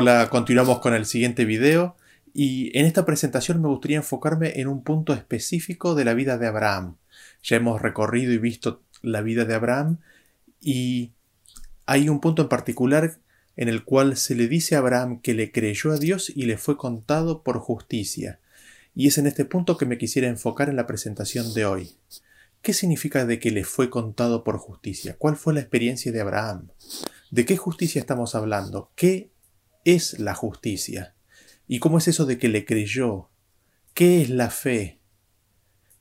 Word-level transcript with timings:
Hola, 0.00 0.28
continuamos 0.30 0.78
con 0.78 0.94
el 0.94 1.06
siguiente 1.06 1.44
video 1.44 1.96
y 2.32 2.70
en 2.78 2.86
esta 2.86 3.04
presentación 3.04 3.60
me 3.60 3.66
gustaría 3.66 3.96
enfocarme 3.96 4.60
en 4.60 4.68
un 4.68 4.84
punto 4.84 5.12
específico 5.12 5.96
de 5.96 6.04
la 6.04 6.14
vida 6.14 6.38
de 6.38 6.46
Abraham. 6.46 6.98
Ya 7.42 7.56
hemos 7.56 7.82
recorrido 7.82 8.32
y 8.32 8.38
visto 8.38 8.80
la 9.02 9.22
vida 9.22 9.44
de 9.44 9.56
Abraham 9.56 9.98
y 10.60 11.14
hay 11.84 12.08
un 12.08 12.20
punto 12.20 12.42
en 12.42 12.48
particular 12.48 13.18
en 13.56 13.68
el 13.68 13.82
cual 13.82 14.16
se 14.16 14.36
le 14.36 14.46
dice 14.46 14.76
a 14.76 14.78
Abraham 14.78 15.20
que 15.20 15.34
le 15.34 15.50
creyó 15.50 15.90
a 15.90 15.98
Dios 15.98 16.30
y 16.32 16.44
le 16.44 16.58
fue 16.58 16.76
contado 16.76 17.42
por 17.42 17.58
justicia. 17.58 18.38
Y 18.94 19.08
es 19.08 19.18
en 19.18 19.26
este 19.26 19.46
punto 19.46 19.76
que 19.76 19.86
me 19.86 19.98
quisiera 19.98 20.28
enfocar 20.28 20.68
en 20.68 20.76
la 20.76 20.86
presentación 20.86 21.52
de 21.54 21.66
hoy. 21.66 21.96
¿Qué 22.62 22.72
significa 22.72 23.26
de 23.26 23.40
que 23.40 23.50
le 23.50 23.64
fue 23.64 23.90
contado 23.90 24.44
por 24.44 24.58
justicia? 24.58 25.16
¿Cuál 25.18 25.34
fue 25.34 25.54
la 25.54 25.60
experiencia 25.60 26.12
de 26.12 26.20
Abraham? 26.20 26.68
¿De 27.32 27.44
qué 27.44 27.56
justicia 27.56 27.98
estamos 27.98 28.36
hablando? 28.36 28.92
¿Qué 28.94 29.32
es 29.84 30.18
la 30.18 30.34
justicia? 30.34 31.14
¿Y 31.66 31.78
cómo 31.80 31.98
es 31.98 32.08
eso 32.08 32.26
de 32.26 32.38
que 32.38 32.48
le 32.48 32.64
creyó? 32.64 33.28
¿Qué 33.94 34.22
es 34.22 34.30
la 34.30 34.50
fe? 34.50 35.00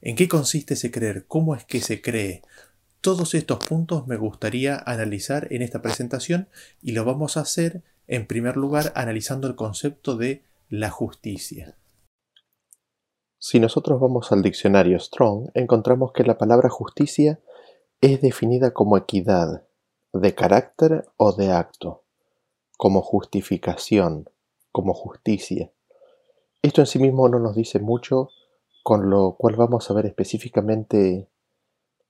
¿En 0.02 0.16
qué 0.16 0.28
consiste 0.28 0.76
ese 0.76 0.92
creer? 0.92 1.26
¿Cómo 1.28 1.56
es 1.56 1.66
que 1.66 1.82
se 1.82 2.02
cree? 2.02 2.42
Todos 3.02 3.34
estos 3.34 3.66
puntos 3.66 4.08
me 4.08 4.18
gustaría 4.18 4.82
analizar 4.86 5.48
en 5.52 5.62
esta 5.62 5.82
presentación 5.82 6.50
y 6.82 6.92
lo 6.92 7.06
vamos 7.06 7.38
a 7.38 7.42
hacer 7.42 7.84
en 8.08 8.28
primer 8.28 8.58
lugar 8.58 8.92
analizando 8.96 9.48
el 9.48 9.56
concepto 9.56 10.16
de 10.16 10.44
la 10.70 10.90
justicia. 10.90 11.76
Si 13.40 13.60
nosotros 13.60 14.00
vamos 14.00 14.32
al 14.32 14.42
diccionario 14.42 15.00
Strong, 15.00 15.52
encontramos 15.54 16.12
que 16.12 16.24
la 16.24 16.38
palabra 16.38 16.70
justicia 16.70 17.40
es 18.02 18.22
definida 18.22 18.72
como 18.72 18.98
equidad, 18.98 19.68
de 20.14 20.34
carácter 20.34 21.06
o 21.18 21.34
de 21.34 21.52
acto, 21.52 22.04
como 22.78 23.02
justificación, 23.02 24.30
como 24.72 24.94
justicia. 24.94 25.72
Esto 26.62 26.82
en 26.82 26.88
sí 26.88 27.00
mismo 27.00 27.28
no 27.28 27.40
nos 27.40 27.56
dice 27.56 27.80
mucho, 27.80 28.30
con 28.84 29.10
lo 29.10 29.36
cual 29.38 29.56
vamos 29.56 29.90
a 29.90 29.94
ver 29.94 30.06
específicamente 30.06 31.28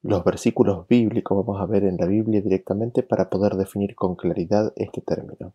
los 0.02 0.24
versículos 0.24 0.88
bíblicos, 0.88 1.38
vamos 1.38 1.60
a 1.60 1.66
ver 1.66 1.84
en 1.84 1.98
la 1.98 2.06
Biblia 2.06 2.42
directamente 2.42 3.02
para 3.02 3.30
poder 3.30 3.56
definir 3.56 3.96
con 3.96 4.16
claridad 4.16 4.74
este 4.76 5.02
término. 5.02 5.54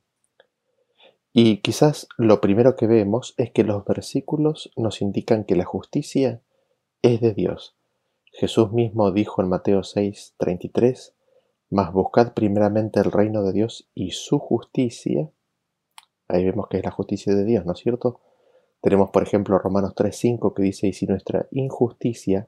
Y 1.33 1.58
quizás 1.58 2.08
lo 2.18 2.40
primero 2.40 2.77
que 2.77 2.86
vemos 2.86 3.34
es 3.38 3.50
que 3.52 3.64
los 3.64 3.84
versículos 3.84 4.70
nos 4.77 5.00
indican 5.00 5.44
que 5.44 5.56
la 5.56 5.64
justicia 5.64 6.42
es 7.00 7.20
de 7.20 7.33
Dios. 7.33 7.77
Jesús 8.33 8.72
mismo 8.72 9.12
dijo 9.12 9.42
en 9.42 9.48
Mateo 9.48 9.83
6, 9.83 10.34
33, 10.38 11.14
mas 11.73 11.91
buscad 11.91 12.34
primeramente 12.34 13.01
el 13.01 13.11
reino 13.11 13.42
de 13.42 13.55
Dios 13.55 13.89
y 13.95 14.11
su 14.11 14.39
justicia. 14.39 15.31
Ahí 16.29 16.45
vemos 16.45 16.69
que 16.69 16.77
es 16.77 16.84
la 16.84 16.91
justicia 16.91 17.34
de 17.34 17.47
Dios, 17.47 17.64
¿no 17.64 17.73
es 17.73 17.79
cierto? 17.79 18.20
Tenemos, 18.83 19.09
por 19.09 19.23
ejemplo, 19.23 19.59
Romanos 19.59 19.95
3.5 19.95 20.53
que 20.53 20.62
dice, 20.62 20.89
y 20.89 20.92
si 20.92 21.06
nuestra 21.06 21.47
injusticia 21.51 22.47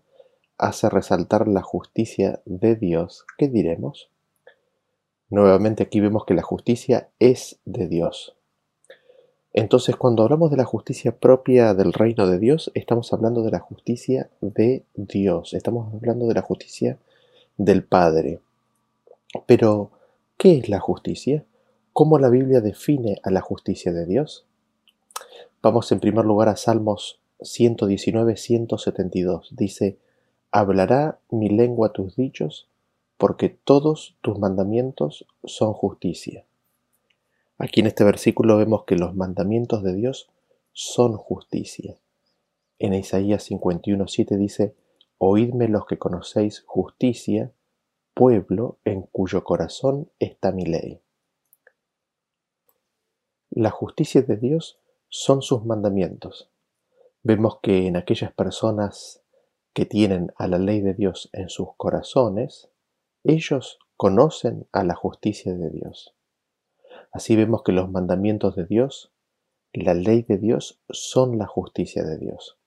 hace 0.59 0.91
resaltar 0.91 1.49
la 1.49 1.63
justicia 1.63 2.43
de 2.45 2.77
Dios, 2.77 3.25
¿qué 3.39 3.49
diremos? 3.49 4.11
Nuevamente 5.31 5.85
aquí 5.85 6.01
vemos 6.01 6.27
que 6.27 6.35
la 6.35 6.43
justicia 6.43 7.09
es 7.19 7.59
de 7.65 7.89
Dios. 7.89 8.37
Entonces, 9.55 9.97
cuando 9.97 10.25
hablamos 10.25 10.51
de 10.51 10.59
la 10.59 10.67
justicia 10.67 11.19
propia 11.19 11.73
del 11.73 11.95
reino 11.95 12.27
de 12.27 12.39
Dios, 12.39 12.71
estamos 12.75 13.11
hablando 13.15 13.43
de 13.43 13.53
la 13.53 13.61
justicia 13.61 14.29
de 14.43 14.85
Dios, 14.95 15.55
estamos 15.55 15.95
hablando 15.95 16.27
de 16.27 16.35
la 16.35 16.43
justicia 16.43 16.99
del 17.57 17.85
Padre. 17.85 18.41
Pero, 19.47 19.93
¿qué 20.37 20.59
es 20.59 20.69
la 20.69 20.81
justicia? 20.81 21.45
¿Cómo 21.93 22.19
la 22.19 22.29
Biblia 22.29 22.61
define 22.61 23.21
a 23.23 23.31
la 23.31 23.41
justicia 23.41 23.93
de 23.93 24.07
Dios? 24.07 24.47
Vamos 25.63 25.93
en 25.93 26.01
primer 26.01 26.25
lugar 26.25 26.49
a 26.49 26.57
Salmos 26.57 27.21
119-172. 27.41 29.51
Dice, 29.51 29.99
Hablará 30.51 31.21
mi 31.31 31.49
lengua 31.49 31.93
tus 31.93 32.17
dichos, 32.17 32.69
porque 33.17 33.49
todos 33.49 34.17
tus 34.21 34.39
mandamientos 34.39 35.27
son 35.45 35.73
justicia. 35.73 36.45
Aquí 37.59 37.81
en 37.81 37.87
este 37.87 38.05
versículo 38.05 38.57
vemos 38.57 38.85
que 38.85 38.97
los 38.97 39.15
mandamientos 39.15 39.83
de 39.83 39.95
Dios 39.95 40.29
son 40.73 41.17
justicia. 41.17 41.97
En 42.79 42.95
Isaías 42.95 43.51
51.7 43.51 44.37
dice, 44.37 44.75
Oídme 45.19 45.69
los 45.69 45.87
que 45.87 45.99
conocéis 45.99 46.65
justicia, 46.67 47.53
pueblo 48.15 48.79
en 48.85 49.03
cuyo 49.03 49.45
corazón 49.45 50.11
está 50.19 50.53
mi 50.53 50.65
ley. 50.65 51.01
La 53.51 53.71
justicia 53.71 54.23
de 54.23 54.37
Dios 54.37 54.81
son 55.09 55.43
sus 55.43 55.65
mandamientos. 55.65 56.51
Vemos 57.23 57.59
que 57.63 57.87
en 57.87 57.97
aquellas 57.97 58.33
personas 58.33 59.23
que 59.73 59.87
tienen 59.87 60.33
a 60.37 60.47
la 60.47 60.59
ley 60.59 60.81
de 60.81 60.95
Dios 60.95 61.29
en 61.33 61.49
sus 61.49 61.69
corazones, 61.77 62.71
ellos 63.25 63.79
conocen 63.97 64.69
a 64.73 64.85
la 64.85 64.95
justicia 64.95 65.55
de 65.55 65.71
Dios. 65.71 66.15
Así 67.13 67.37
vemos 67.37 67.63
que 67.63 67.73
los 67.73 67.91
mandamientos 67.91 68.57
de 68.57 68.67
Dios, 68.67 69.13
la 69.73 69.95
ley 69.95 70.23
de 70.23 70.39
Dios, 70.39 70.81
son 70.91 71.39
la 71.39 71.47
justicia 71.47 72.05
de 72.05 72.19
Dios. 72.19 72.59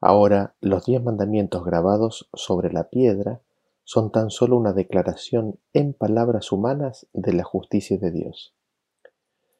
Ahora, 0.00 0.54
los 0.60 0.84
diez 0.84 1.02
mandamientos 1.02 1.64
grabados 1.64 2.28
sobre 2.32 2.72
la 2.72 2.90
piedra 2.90 3.40
son 3.86 4.10
tan 4.10 4.30
solo 4.30 4.56
una 4.56 4.72
declaración 4.72 5.60
en 5.72 5.94
palabras 5.94 6.50
humanas 6.50 7.06
de 7.12 7.32
la 7.32 7.44
justicia 7.44 7.96
de 7.98 8.10
Dios. 8.10 8.52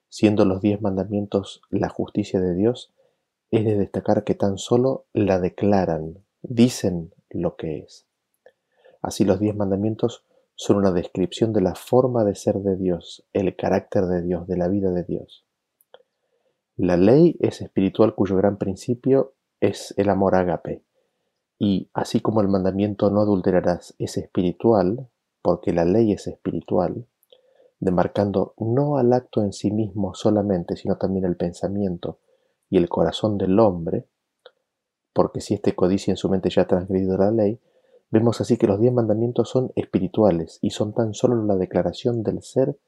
Siendo 0.08 0.44
los 0.44 0.60
diez 0.60 0.82
mandamientos 0.82 1.62
la 1.70 1.88
justicia 1.88 2.40
de 2.40 2.56
Dios, 2.56 2.92
es 3.52 3.64
de 3.64 3.76
destacar 3.76 4.24
que 4.24 4.34
tan 4.34 4.58
solo 4.58 5.06
la 5.12 5.38
declaran, 5.38 6.24
dicen 6.42 7.14
lo 7.30 7.54
que 7.54 7.78
es. 7.78 8.08
Así 9.00 9.24
los 9.24 9.38
diez 9.38 9.54
mandamientos 9.54 10.24
son 10.56 10.78
una 10.78 10.90
descripción 10.90 11.52
de 11.52 11.60
la 11.60 11.76
forma 11.76 12.24
de 12.24 12.34
ser 12.34 12.56
de 12.56 12.76
Dios, 12.76 13.24
el 13.32 13.54
carácter 13.54 14.06
de 14.06 14.22
Dios, 14.22 14.48
de 14.48 14.56
la 14.56 14.66
vida 14.66 14.90
de 14.90 15.04
Dios. 15.04 15.46
La 16.74 16.96
ley 16.96 17.36
es 17.38 17.60
espiritual 17.60 18.16
cuyo 18.16 18.36
gran 18.36 18.58
principio 18.58 19.34
es 19.60 19.94
el 19.96 20.08
amor 20.08 20.34
ágape, 20.34 20.82
y 21.58 21.90
así 21.94 22.20
como 22.20 22.40
el 22.40 22.48
mandamiento 22.48 23.10
no 23.10 23.20
adulterarás 23.20 23.94
es 23.98 24.16
espiritual, 24.16 25.08
porque 25.42 25.72
la 25.72 25.84
ley 25.84 26.12
es 26.12 26.26
espiritual, 26.26 27.06
demarcando 27.80 28.54
no 28.58 28.98
al 28.98 29.12
acto 29.12 29.42
en 29.42 29.52
sí 29.52 29.70
mismo 29.70 30.14
solamente, 30.14 30.76
sino 30.76 30.96
también 30.96 31.24
el 31.24 31.36
pensamiento 31.36 32.18
y 32.68 32.76
el 32.78 32.88
corazón 32.88 33.38
del 33.38 33.58
hombre, 33.58 34.06
porque 35.12 35.40
si 35.40 35.54
este 35.54 35.74
codicia 35.74 36.10
en 36.10 36.16
su 36.16 36.28
mente 36.28 36.50
ya 36.50 36.62
ha 36.62 36.66
transgredido 36.66 37.16
la 37.16 37.30
ley, 37.30 37.58
vemos 38.10 38.40
así 38.40 38.58
que 38.58 38.66
los 38.66 38.80
diez 38.80 38.92
mandamientos 38.92 39.48
son 39.48 39.72
espirituales 39.74 40.58
y 40.60 40.70
son 40.70 40.92
tan 40.92 41.14
solo 41.14 41.42
la 41.44 41.56
declaración 41.56 42.22
del 42.22 42.42
ser, 42.42 42.78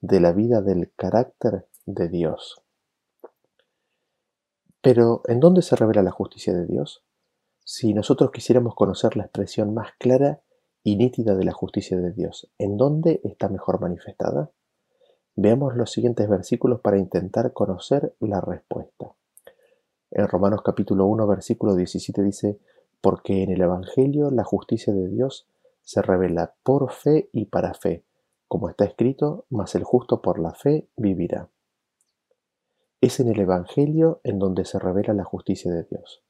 de 0.00 0.20
la 0.20 0.32
vida, 0.32 0.60
del 0.60 0.92
carácter 0.94 1.66
de 1.86 2.08
Dios. 2.08 2.62
Pero, 4.82 5.22
¿en 5.26 5.40
dónde 5.40 5.62
se 5.62 5.76
revela 5.76 6.02
la 6.02 6.10
justicia 6.10 6.52
de 6.54 6.66
Dios? 6.66 7.02
Si 7.70 7.92
nosotros 7.92 8.30
quisiéramos 8.30 8.74
conocer 8.74 9.14
la 9.14 9.24
expresión 9.24 9.74
más 9.74 9.90
clara 9.98 10.40
y 10.82 10.96
nítida 10.96 11.34
de 11.34 11.44
la 11.44 11.52
justicia 11.52 11.98
de 11.98 12.12
Dios, 12.12 12.50
¿en 12.56 12.78
dónde 12.78 13.20
está 13.24 13.50
mejor 13.50 13.78
manifestada? 13.78 14.50
Veamos 15.36 15.76
los 15.76 15.92
siguientes 15.92 16.26
versículos 16.30 16.80
para 16.80 16.96
intentar 16.96 17.52
conocer 17.52 18.16
la 18.20 18.40
respuesta. 18.40 19.12
En 20.10 20.26
Romanos 20.28 20.62
capítulo 20.64 21.04
1 21.08 21.26
versículo 21.26 21.74
17 21.74 22.22
dice, 22.22 22.58
porque 23.02 23.42
en 23.42 23.50
el 23.50 23.60
Evangelio 23.60 24.30
la 24.30 24.44
justicia 24.44 24.94
de 24.94 25.06
Dios 25.06 25.46
se 25.82 26.00
revela 26.00 26.54
por 26.62 26.90
fe 26.90 27.28
y 27.34 27.44
para 27.44 27.74
fe, 27.74 28.02
como 28.48 28.70
está 28.70 28.86
escrito, 28.86 29.44
mas 29.50 29.74
el 29.74 29.84
justo 29.84 30.22
por 30.22 30.38
la 30.38 30.54
fe 30.54 30.88
vivirá. 30.96 31.50
Es 33.02 33.20
en 33.20 33.28
el 33.28 33.38
Evangelio 33.38 34.22
en 34.24 34.38
donde 34.38 34.64
se 34.64 34.78
revela 34.78 35.12
la 35.12 35.24
justicia 35.24 35.70
de 35.70 35.82
Dios 35.82 36.22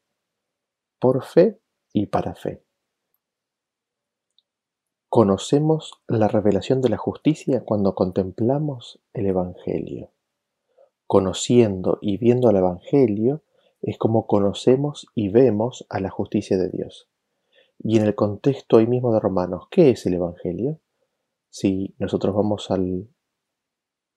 por 0.99 1.25
fe 1.25 1.61
y 1.93 2.07
para 2.07 2.35
fe. 2.35 2.63
Conocemos 5.09 6.03
la 6.07 6.29
revelación 6.29 6.83
de 6.83 6.91
la 6.91 6.99
justicia 6.99 7.65
cuando 7.65 7.95
contemplamos 7.95 9.01
el 9.15 9.27
Evangelio. 9.27 10.13
Conociendo 11.07 11.99
y 12.03 12.19
viendo 12.19 12.51
el 12.51 12.57
Evangelio 12.57 13.43
es 13.81 13.97
como 13.97 14.27
conocemos 14.27 15.07
y 15.15 15.31
vemos 15.31 15.87
a 15.89 16.01
la 16.01 16.11
justicia 16.11 16.59
de 16.59 16.69
Dios. 16.69 17.09
Y 17.79 17.97
en 17.97 18.05
el 18.05 18.15
contexto 18.15 18.77
hoy 18.77 18.87
mismo 18.87 19.15
de 19.15 19.21
Romanos, 19.21 19.69
¿qué 19.71 19.91
es 19.91 20.05
el 20.05 20.15
Evangelio? 20.15 20.81
Si 21.49 21.95
nosotros 21.99 22.35
vamos 22.35 22.71
al, 22.71 23.09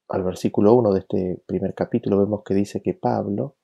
al 0.10 0.24
versículo 0.24 0.74
1 0.74 0.92
de 0.92 1.00
este 1.00 1.44
primer 1.46 1.74
capítulo, 1.74 2.18
vemos 2.18 2.44
que 2.44 2.54
dice 2.54 2.82
que 2.82 2.94
Pablo 2.94 3.56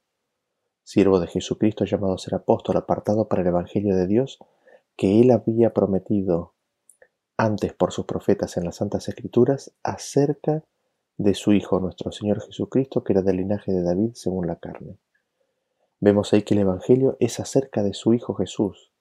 siervo 0.87 1.19
de 1.19 1.27
Jesucristo 1.27 1.83
llamado 1.83 2.13
a 2.13 2.17
ser 2.17 2.33
apóstol, 2.33 2.77
apartado 2.77 3.27
para 3.27 3.41
el 3.41 3.49
Evangelio 3.49 3.93
de 3.93 4.07
Dios, 4.07 4.39
que 4.95 5.19
él 5.19 5.31
había 5.31 5.73
prometido 5.73 6.53
antes 7.35 7.73
por 7.73 7.91
sus 7.91 8.05
profetas 8.05 8.55
en 8.55 8.63
las 8.63 8.77
Santas 8.77 9.09
Escrituras 9.09 9.73
acerca 9.83 10.63
de 11.17 11.33
su 11.33 11.51
Hijo 11.51 11.81
nuestro 11.81 12.13
Señor 12.13 12.41
Jesucristo, 12.41 13.03
que 13.03 13.11
era 13.11 13.21
del 13.21 13.35
linaje 13.35 13.73
de 13.73 13.83
David 13.83 14.11
según 14.13 14.47
la 14.47 14.55
carne. 14.55 14.97
Vemos 15.99 16.31
ahí 16.31 16.43
que 16.43 16.53
el 16.53 16.61
Evangelio 16.61 17.17
es 17.19 17.41
acerca 17.41 17.83
de 17.83 17.93
su 17.93 18.13
Hijo 18.13 18.33
Jesús. 18.35 18.93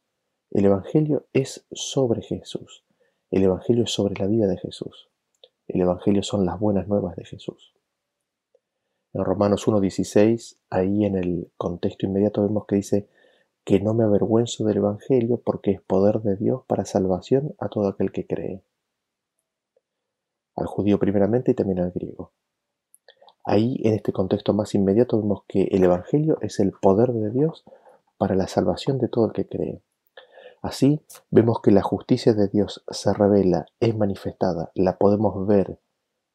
El 0.51 0.65
Evangelio 0.65 1.29
es 1.33 1.67
sobre 1.71 2.21
Jesús. 2.21 2.85
El 3.31 3.45
Evangelio 3.45 3.85
es 3.85 3.93
sobre 3.93 4.17
la 4.21 4.27
vida 4.27 4.49
de 4.49 4.59
Jesús. 4.59 5.09
El 5.69 5.83
Evangelio 5.83 6.25
son 6.25 6.47
las 6.47 6.59
buenas 6.59 6.89
nuevas 6.89 7.15
de 7.15 7.25
Jesús. 7.25 7.76
En 9.17 9.25
Romanos 9.25 9.67
1.16, 9.67 10.59
ahí 10.69 11.07
en 11.07 11.17
el 11.17 11.51
contexto 11.57 12.05
inmediato 12.05 12.43
vemos 12.43 12.67
que 12.67 12.77
dice 12.77 13.09
que 13.65 13.81
no 13.81 13.95
me 13.95 14.05
avergüenzo 14.05 14.63
del 14.65 14.77
Evangelio 14.77 15.41
porque 15.43 15.71
es 15.71 15.81
poder 15.81 16.21
de 16.21 16.37
Dios 16.37 16.65
para 16.67 16.85
salvación 16.85 17.55
a 17.59 17.71
todo 17.71 17.89
aquel 17.89 18.13
que 18.13 18.27
cree. 18.27 18.63
Al 20.55 20.67
judío 20.67 20.99
primeramente 20.99 21.53
y 21.53 21.55
también 21.55 21.79
al 21.79 21.93
griego. 21.93 22.35
Ahí, 23.43 23.81
en 23.85 23.95
este 23.95 24.13
contexto 24.13 24.53
más 24.53 24.75
inmediato, 24.75 25.17
vemos 25.17 25.45
que 25.49 25.63
el 25.63 25.83
Evangelio 25.83 26.37
es 26.43 26.61
el 26.61 26.73
poder 26.73 27.15
de 27.15 27.31
Dios 27.31 27.65
para 28.19 28.35
la 28.35 28.49
salvación 28.49 28.99
de 28.99 29.09
todo 29.09 29.29
el 29.29 29.33
que 29.33 29.49
cree. 29.49 29.81
Así, 30.61 31.01
vemos 31.31 31.63
que 31.63 31.71
la 31.71 31.83
justicia 31.83 32.35
de 32.35 32.49
Dios 32.49 32.85
se 32.91 33.15
revela, 33.15 33.65
es 33.81 33.97
manifestada, 33.97 34.73
la 34.75 34.99
podemos 34.99 35.47
ver 35.47 35.81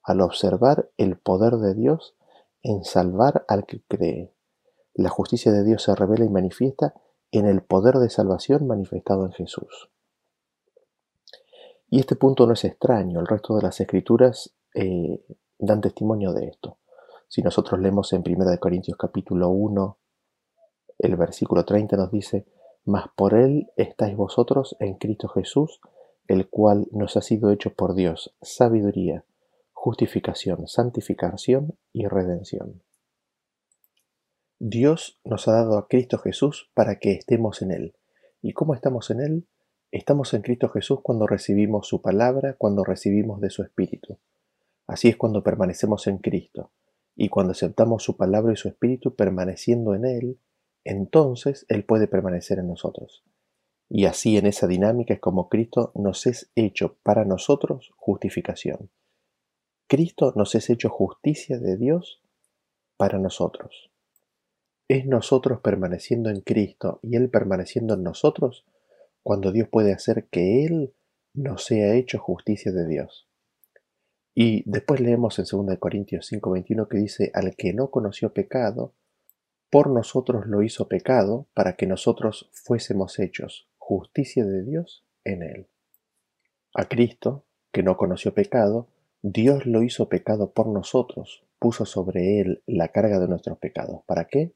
al 0.01 0.21
observar 0.21 0.89
el 0.97 1.19
poder 1.19 1.57
de 1.57 1.75
Dios 1.75 2.15
en 2.63 2.83
salvar 2.83 3.45
al 3.47 3.65
que 3.65 3.81
cree. 3.87 4.33
La 4.93 5.09
justicia 5.09 5.51
de 5.51 5.63
Dios 5.63 5.83
se 5.83 5.95
revela 5.95 6.25
y 6.25 6.29
manifiesta 6.29 6.93
en 7.31 7.45
el 7.45 7.61
poder 7.61 7.95
de 7.95 8.09
salvación 8.09 8.67
manifestado 8.67 9.25
en 9.25 9.31
Jesús. 9.31 9.89
Y 11.89 11.99
este 11.99 12.15
punto 12.15 12.45
no 12.47 12.53
es 12.53 12.63
extraño, 12.63 13.19
el 13.19 13.27
resto 13.27 13.55
de 13.55 13.63
las 13.63 13.79
escrituras 13.79 14.53
eh, 14.73 15.23
dan 15.59 15.81
testimonio 15.81 16.33
de 16.33 16.47
esto. 16.47 16.77
Si 17.27 17.41
nosotros 17.41 17.79
leemos 17.79 18.11
en 18.13 18.23
1 18.25 18.57
Corintios 18.59 18.97
capítulo 18.97 19.49
1, 19.49 19.97
el 20.99 21.15
versículo 21.15 21.65
30 21.65 21.97
nos 21.97 22.11
dice, 22.11 22.45
Mas 22.85 23.05
por 23.15 23.33
él 23.33 23.71
estáis 23.75 24.15
vosotros 24.15 24.75
en 24.79 24.95
Cristo 24.95 25.27
Jesús, 25.29 25.79
el 26.27 26.49
cual 26.49 26.87
nos 26.91 27.17
ha 27.17 27.21
sido 27.21 27.51
hecho 27.51 27.73
por 27.73 27.93
Dios 27.93 28.35
sabiduría, 28.41 29.25
justificación, 29.83 30.67
santificación 30.67 31.75
y 31.91 32.05
redención. 32.05 32.83
Dios 34.59 35.19
nos 35.25 35.47
ha 35.47 35.53
dado 35.53 35.79
a 35.79 35.87
Cristo 35.87 36.19
Jesús 36.19 36.69
para 36.75 36.99
que 36.99 37.13
estemos 37.13 37.63
en 37.63 37.71
Él. 37.71 37.95
¿Y 38.43 38.53
cómo 38.53 38.75
estamos 38.75 39.09
en 39.09 39.21
Él? 39.21 39.47
Estamos 39.91 40.35
en 40.35 40.43
Cristo 40.43 40.69
Jesús 40.69 40.99
cuando 41.01 41.25
recibimos 41.25 41.87
su 41.87 41.99
palabra, 41.99 42.53
cuando 42.59 42.83
recibimos 42.83 43.41
de 43.41 43.49
su 43.49 43.63
Espíritu. 43.63 44.19
Así 44.85 45.07
es 45.07 45.17
cuando 45.17 45.41
permanecemos 45.41 46.05
en 46.05 46.19
Cristo. 46.19 46.69
Y 47.15 47.29
cuando 47.29 47.53
aceptamos 47.53 48.03
su 48.03 48.17
palabra 48.17 48.53
y 48.53 48.57
su 48.57 48.67
espíritu 48.67 49.15
permaneciendo 49.15 49.95
en 49.95 50.05
Él, 50.05 50.39
entonces 50.83 51.65
Él 51.69 51.85
puede 51.85 52.07
permanecer 52.07 52.59
en 52.59 52.67
nosotros. 52.67 53.23
Y 53.89 54.05
así 54.05 54.37
en 54.37 54.45
esa 54.45 54.67
dinámica 54.67 55.15
es 55.15 55.19
como 55.19 55.49
Cristo 55.49 55.91
nos 55.95 56.27
es 56.27 56.51
hecho 56.53 56.97
para 57.01 57.25
nosotros 57.25 57.93
justificación. 57.95 58.91
Cristo 59.91 60.31
nos 60.37 60.55
es 60.55 60.69
hecho 60.69 60.87
justicia 60.87 61.59
de 61.59 61.75
Dios 61.75 62.21
para 62.95 63.19
nosotros. 63.19 63.91
Es 64.87 65.05
nosotros 65.05 65.59
permaneciendo 65.59 66.29
en 66.29 66.39
Cristo 66.39 67.01
y 67.01 67.17
Él 67.17 67.29
permaneciendo 67.29 67.95
en 67.95 68.03
nosotros 68.03 68.63
cuando 69.21 69.51
Dios 69.51 69.67
puede 69.67 69.91
hacer 69.91 70.29
que 70.29 70.65
Él 70.65 70.93
nos 71.33 71.65
sea 71.65 71.93
hecho 71.95 72.19
justicia 72.19 72.71
de 72.71 72.87
Dios. 72.87 73.27
Y 74.33 74.63
después 74.65 75.01
leemos 75.01 75.39
en 75.39 75.45
2 75.45 75.77
Corintios 75.77 76.31
5:21 76.31 76.87
que 76.87 76.97
dice, 76.97 77.29
al 77.33 77.57
que 77.57 77.73
no 77.73 77.91
conoció 77.91 78.31
pecado, 78.31 78.93
por 79.69 79.89
nosotros 79.89 80.45
lo 80.47 80.63
hizo 80.63 80.87
pecado 80.87 81.47
para 81.53 81.75
que 81.75 81.85
nosotros 81.85 82.49
fuésemos 82.53 83.19
hechos 83.19 83.67
justicia 83.77 84.45
de 84.45 84.63
Dios 84.63 85.03
en 85.25 85.43
él. 85.43 85.67
A 86.73 86.85
Cristo, 86.85 87.43
que 87.73 87.83
no 87.83 87.97
conoció 87.97 88.33
pecado, 88.33 88.87
Dios 89.23 89.67
lo 89.67 89.83
hizo 89.83 90.09
pecado 90.09 90.51
por 90.51 90.67
nosotros, 90.67 91.43
puso 91.59 91.85
sobre 91.85 92.39
él 92.39 92.63
la 92.65 92.87
carga 92.87 93.19
de 93.19 93.27
nuestros 93.27 93.59
pecados. 93.59 94.01
¿Para 94.07 94.25
qué? 94.25 94.55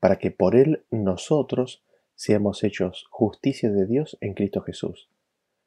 Para 0.00 0.16
que 0.16 0.30
por 0.30 0.56
él 0.56 0.86
nosotros 0.90 1.84
seamos 2.14 2.64
hechos 2.64 3.06
justicia 3.10 3.70
de 3.70 3.84
Dios 3.86 4.16
en 4.22 4.32
Cristo 4.32 4.62
Jesús. 4.62 5.10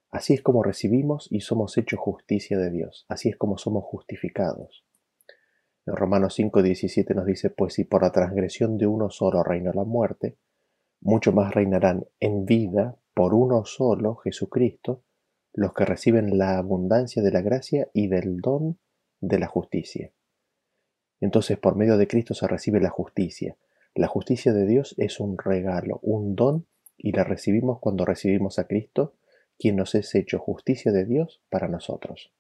Así 0.10 0.34
es 0.34 0.42
como 0.42 0.64
recibimos 0.64 1.28
y 1.32 1.42
somos 1.42 1.78
hechos 1.78 2.00
justicia 2.00 2.58
de 2.58 2.72
Dios. 2.72 3.06
Así 3.08 3.30
es 3.30 3.38
como 3.38 3.60
somos 3.60 3.84
justificados. 3.84 4.84
En 5.86 5.96
Romanos 5.96 6.40
5:17 6.40 7.14
nos 7.14 7.26
dice, 7.28 7.52
pues 7.52 7.76
si 7.76 7.84
por 7.84 8.02
la 8.02 8.12
transgresión 8.12 8.80
de 8.80 8.88
uno 8.88 9.12
solo 9.12 9.44
reinó 9.44 9.74
la 9.74 9.84
muerte, 9.84 10.38
mucho 11.02 11.34
más 11.34 11.54
reinarán 11.54 12.08
en 12.20 12.46
vida 12.46 12.98
por 13.14 13.36
uno 13.36 13.64
solo, 13.66 14.16
Jesucristo, 14.16 15.04
los 15.58 15.74
que 15.74 15.86
reciben 15.86 16.38
la 16.38 16.60
abundancia 16.60 17.24
de 17.24 17.32
la 17.32 17.42
gracia 17.42 17.90
y 17.92 18.10
del 18.10 18.42
don 18.42 18.78
de 19.22 19.40
la 19.40 19.48
justicia. 19.48 20.14
Entonces 21.20 21.58
por 21.58 21.76
medio 21.76 21.98
de 21.98 22.08
Cristo 22.08 22.36
se 22.36 22.48
recibe 22.48 22.80
la 22.80 22.92
justicia. 22.92 23.58
La 23.96 24.08
justicia 24.08 24.54
de 24.54 24.68
Dios 24.68 24.94
es 25.00 25.20
un 25.20 25.36
regalo, 25.36 26.00
un 26.04 26.36
don, 26.36 26.68
y 26.96 27.12
la 27.12 27.24
recibimos 27.24 27.80
cuando 27.80 28.06
recibimos 28.06 28.60
a 28.60 28.68
Cristo 28.68 29.16
quien 29.58 29.78
nos 29.78 29.96
es 29.96 30.14
hecho 30.14 30.38
justicia 30.38 30.92
de 30.92 31.06
Dios 31.06 31.42
para 31.50 31.68
nosotros. 31.68 32.32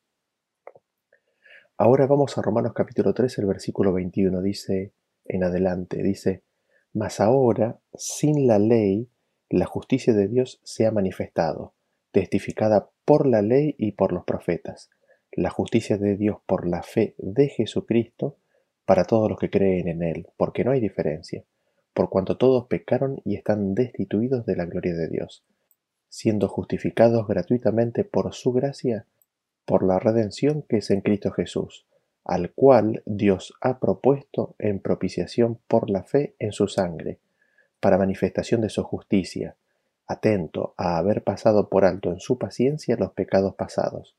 Ahora 1.75 2.06
vamos 2.06 2.38
a 2.38 2.44
Romanos 2.44 2.74
capítulo 2.75 3.16
3, 3.16 3.36
el 3.40 3.48
versículo 3.48 3.94
21, 3.94 4.44
dice 4.44 4.94
en 5.25 5.44
adelante, 5.44 6.04
dice, 6.04 6.44
Mas 6.94 7.19
ahora, 7.19 7.80
sin 7.96 8.46
la 8.46 8.60
ley, 8.60 9.10
la 9.50 9.66
justicia 9.66 10.14
de 10.14 10.28
Dios 10.28 10.62
se 10.64 10.86
ha 10.86 10.92
manifestado, 10.92 11.74
testificada 12.12 12.92
por 13.07 13.26
la 13.26 13.42
ley 13.42 13.73
y 13.80 13.94
por 13.94 14.11
los 14.11 14.26
profetas, 14.26 14.92
la 15.31 15.49
justicia 15.49 15.97
de 15.97 16.16
Dios 16.16 16.37
por 16.45 16.68
la 16.68 16.83
fe 16.83 17.16
de 17.18 17.49
Jesucristo 17.49 18.37
para 18.85 19.06
todos 19.06 19.30
los 19.30 19.40
que 19.40 19.49
creen 19.49 19.87
en 19.87 20.04
Él, 20.04 20.28
porque 20.37 20.64
no 20.64 20.71
hay 20.71 20.80
diferencia, 20.80 21.44
por 21.95 22.09
cuanto 22.11 22.37
todos 22.37 22.68
pecaron 22.68 23.19
y 23.26 23.33
están 23.35 23.73
destituidos 23.73 24.45
de 24.45 24.56
la 24.57 24.66
gloria 24.66 24.94
de 24.94 25.07
Dios 25.07 25.44
siendo 26.09 26.47
justificados 26.47 27.28
gratuitamente 27.28 28.04
por 28.04 28.33
su 28.33 28.52
gracia, 28.52 29.06
por 29.66 29.83
la 29.83 29.99
redención 29.99 30.64
que 30.64 30.78
es 30.78 30.90
en 30.92 31.02
Cristo 31.02 31.31
Jesús, 31.31 31.85
al 32.23 32.52
cual 32.52 33.04
Dios 33.06 33.54
ha 33.61 33.80
propuesto 33.80 34.56
en 34.59 34.80
propiciación 34.80 35.59
por 35.68 35.90
la 35.90 36.04
fe 36.04 36.35
en 36.40 36.52
su 36.52 36.68
sangre, 36.68 37.19
para 37.80 37.97
manifestación 37.97 38.61
de 38.61 38.69
su 38.69 38.83
justicia, 38.83 39.56
atento 40.07 40.73
a 40.78 40.97
haber 40.97 41.23
pasado 41.23 41.69
por 41.69 41.85
alto 41.85 42.11
en 42.11 42.19
su 42.19 42.37
paciencia 42.37 42.95
los 42.97 43.11
pecados 43.11 43.56
pasados, 43.56 44.16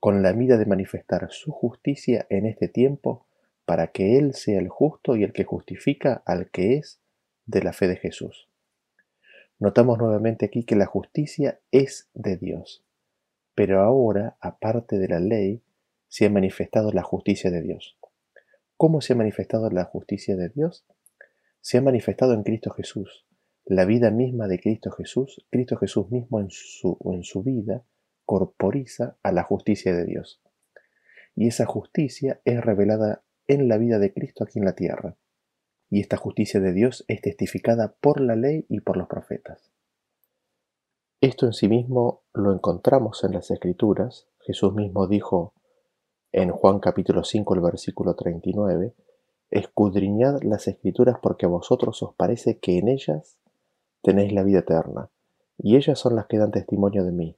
con 0.00 0.22
la 0.22 0.32
mira 0.32 0.56
de 0.56 0.66
manifestar 0.66 1.26
su 1.30 1.52
justicia 1.52 2.26
en 2.30 2.46
este 2.46 2.68
tiempo, 2.68 3.26
para 3.64 3.88
que 3.88 4.18
Él 4.18 4.34
sea 4.34 4.58
el 4.58 4.68
justo 4.68 5.16
y 5.16 5.22
el 5.22 5.32
que 5.32 5.44
justifica 5.44 6.22
al 6.26 6.50
que 6.50 6.76
es 6.76 7.00
de 7.46 7.62
la 7.62 7.72
fe 7.72 7.86
de 7.86 7.96
Jesús. 7.96 8.48
Notamos 9.58 9.98
nuevamente 9.98 10.46
aquí 10.46 10.64
que 10.64 10.74
la 10.74 10.86
justicia 10.86 11.60
es 11.70 12.08
de 12.14 12.36
Dios, 12.36 12.82
pero 13.54 13.82
ahora, 13.82 14.36
aparte 14.40 14.98
de 14.98 15.08
la 15.08 15.20
ley, 15.20 15.62
se 16.08 16.26
ha 16.26 16.30
manifestado 16.30 16.90
la 16.92 17.02
justicia 17.02 17.50
de 17.50 17.62
Dios. 17.62 17.96
¿Cómo 18.76 19.02
se 19.02 19.12
ha 19.12 19.16
manifestado 19.16 19.68
la 19.70 19.84
justicia 19.84 20.34
de 20.34 20.48
Dios? 20.48 20.84
Se 21.60 21.76
ha 21.76 21.82
manifestado 21.82 22.32
en 22.32 22.42
Cristo 22.42 22.70
Jesús. 22.70 23.26
La 23.70 23.84
vida 23.84 24.10
misma 24.10 24.48
de 24.48 24.58
Cristo 24.58 24.90
Jesús, 24.90 25.46
Cristo 25.48 25.76
Jesús 25.76 26.10
mismo 26.10 26.40
en 26.40 26.50
su, 26.50 26.98
en 27.04 27.22
su 27.22 27.44
vida, 27.44 27.84
corporiza 28.24 29.16
a 29.22 29.30
la 29.30 29.44
justicia 29.44 29.94
de 29.94 30.06
Dios. 30.06 30.42
Y 31.36 31.46
esa 31.46 31.66
justicia 31.66 32.40
es 32.44 32.60
revelada 32.60 33.22
en 33.46 33.68
la 33.68 33.78
vida 33.78 34.00
de 34.00 34.12
Cristo 34.12 34.42
aquí 34.42 34.58
en 34.58 34.64
la 34.64 34.74
tierra 34.74 35.16
y 35.88 36.00
esta 36.00 36.16
justicia 36.16 36.58
de 36.58 36.72
Dios 36.72 37.04
es 37.06 37.20
testificada 37.20 37.94
por 38.00 38.20
la 38.20 38.34
ley 38.34 38.66
y 38.68 38.80
por 38.80 38.96
los 38.96 39.06
profetas. 39.06 39.70
Esto 41.20 41.46
en 41.46 41.52
sí 41.52 41.68
mismo 41.68 42.22
lo 42.34 42.52
encontramos 42.52 43.22
en 43.22 43.34
las 43.34 43.52
Escrituras. 43.52 44.26
Jesús 44.40 44.74
mismo 44.74 45.06
dijo 45.06 45.54
en 46.32 46.50
Juan 46.50 46.80
capítulo 46.80 47.22
5, 47.22 47.54
el 47.54 47.60
versículo 47.60 48.16
39, 48.16 48.96
Escudriñad 49.48 50.42
las 50.42 50.66
Escrituras 50.66 51.18
porque 51.22 51.46
a 51.46 51.50
vosotros 51.50 52.02
os 52.02 52.16
parece 52.16 52.58
que 52.58 52.78
en 52.78 52.88
ellas 52.88 53.39
tenéis 54.02 54.32
la 54.32 54.42
vida 54.42 54.60
eterna, 54.60 55.10
y 55.58 55.76
ellas 55.76 55.98
son 55.98 56.16
las 56.16 56.26
que 56.26 56.38
dan 56.38 56.50
testimonio 56.50 57.04
de 57.04 57.12
mí. 57.12 57.36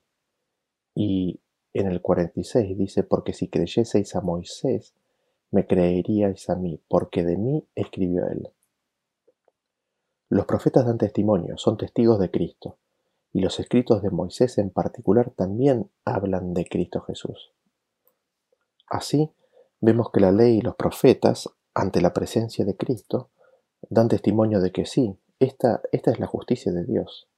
Y 0.95 1.40
en 1.73 1.87
el 1.87 2.00
46 2.00 2.76
dice, 2.76 3.02
porque 3.02 3.33
si 3.33 3.49
creyeseis 3.49 4.14
a 4.14 4.21
Moisés, 4.21 4.95
me 5.50 5.66
creeríais 5.66 6.49
a 6.50 6.57
mí, 6.57 6.81
porque 6.88 7.25
de 7.25 7.37
mí 7.37 7.66
escribió 7.75 8.26
él. 8.28 8.50
Los 10.28 10.47
profetas 10.47 10.87
dan 10.87 10.99
testimonio, 10.99 11.59
son 11.59 11.76
testigos 11.76 12.19
de 12.19 12.31
Cristo, 12.31 12.78
y 13.33 13.40
los 13.40 13.59
escritos 13.61 14.02
de 14.02 14.11
Moisés 14.11 14.59
en 14.59 14.71
particular 14.71 15.31
también 15.31 15.90
hablan 16.04 16.54
de 16.54 16.66
Cristo 16.66 17.00
Jesús. 17.02 17.52
Así, 18.87 19.31
vemos 19.81 20.11
que 20.11 20.21
la 20.21 20.33
ley 20.33 20.59
y 20.59 20.61
los 20.61 20.76
profetas, 20.76 21.49
ante 21.75 22.00
la 22.00 22.12
presencia 22.12 22.64
de 22.64 22.76
Cristo, 22.76 23.31
dan 23.88 24.09
testimonio 24.09 24.61
de 24.61 24.71
que 24.71 24.87
sí, 24.87 25.16
esta, 25.44 25.82
es 25.92 26.18
la 26.18 26.26
justicia 26.26 26.72
de 26.72 26.84
Dios. 26.84 27.28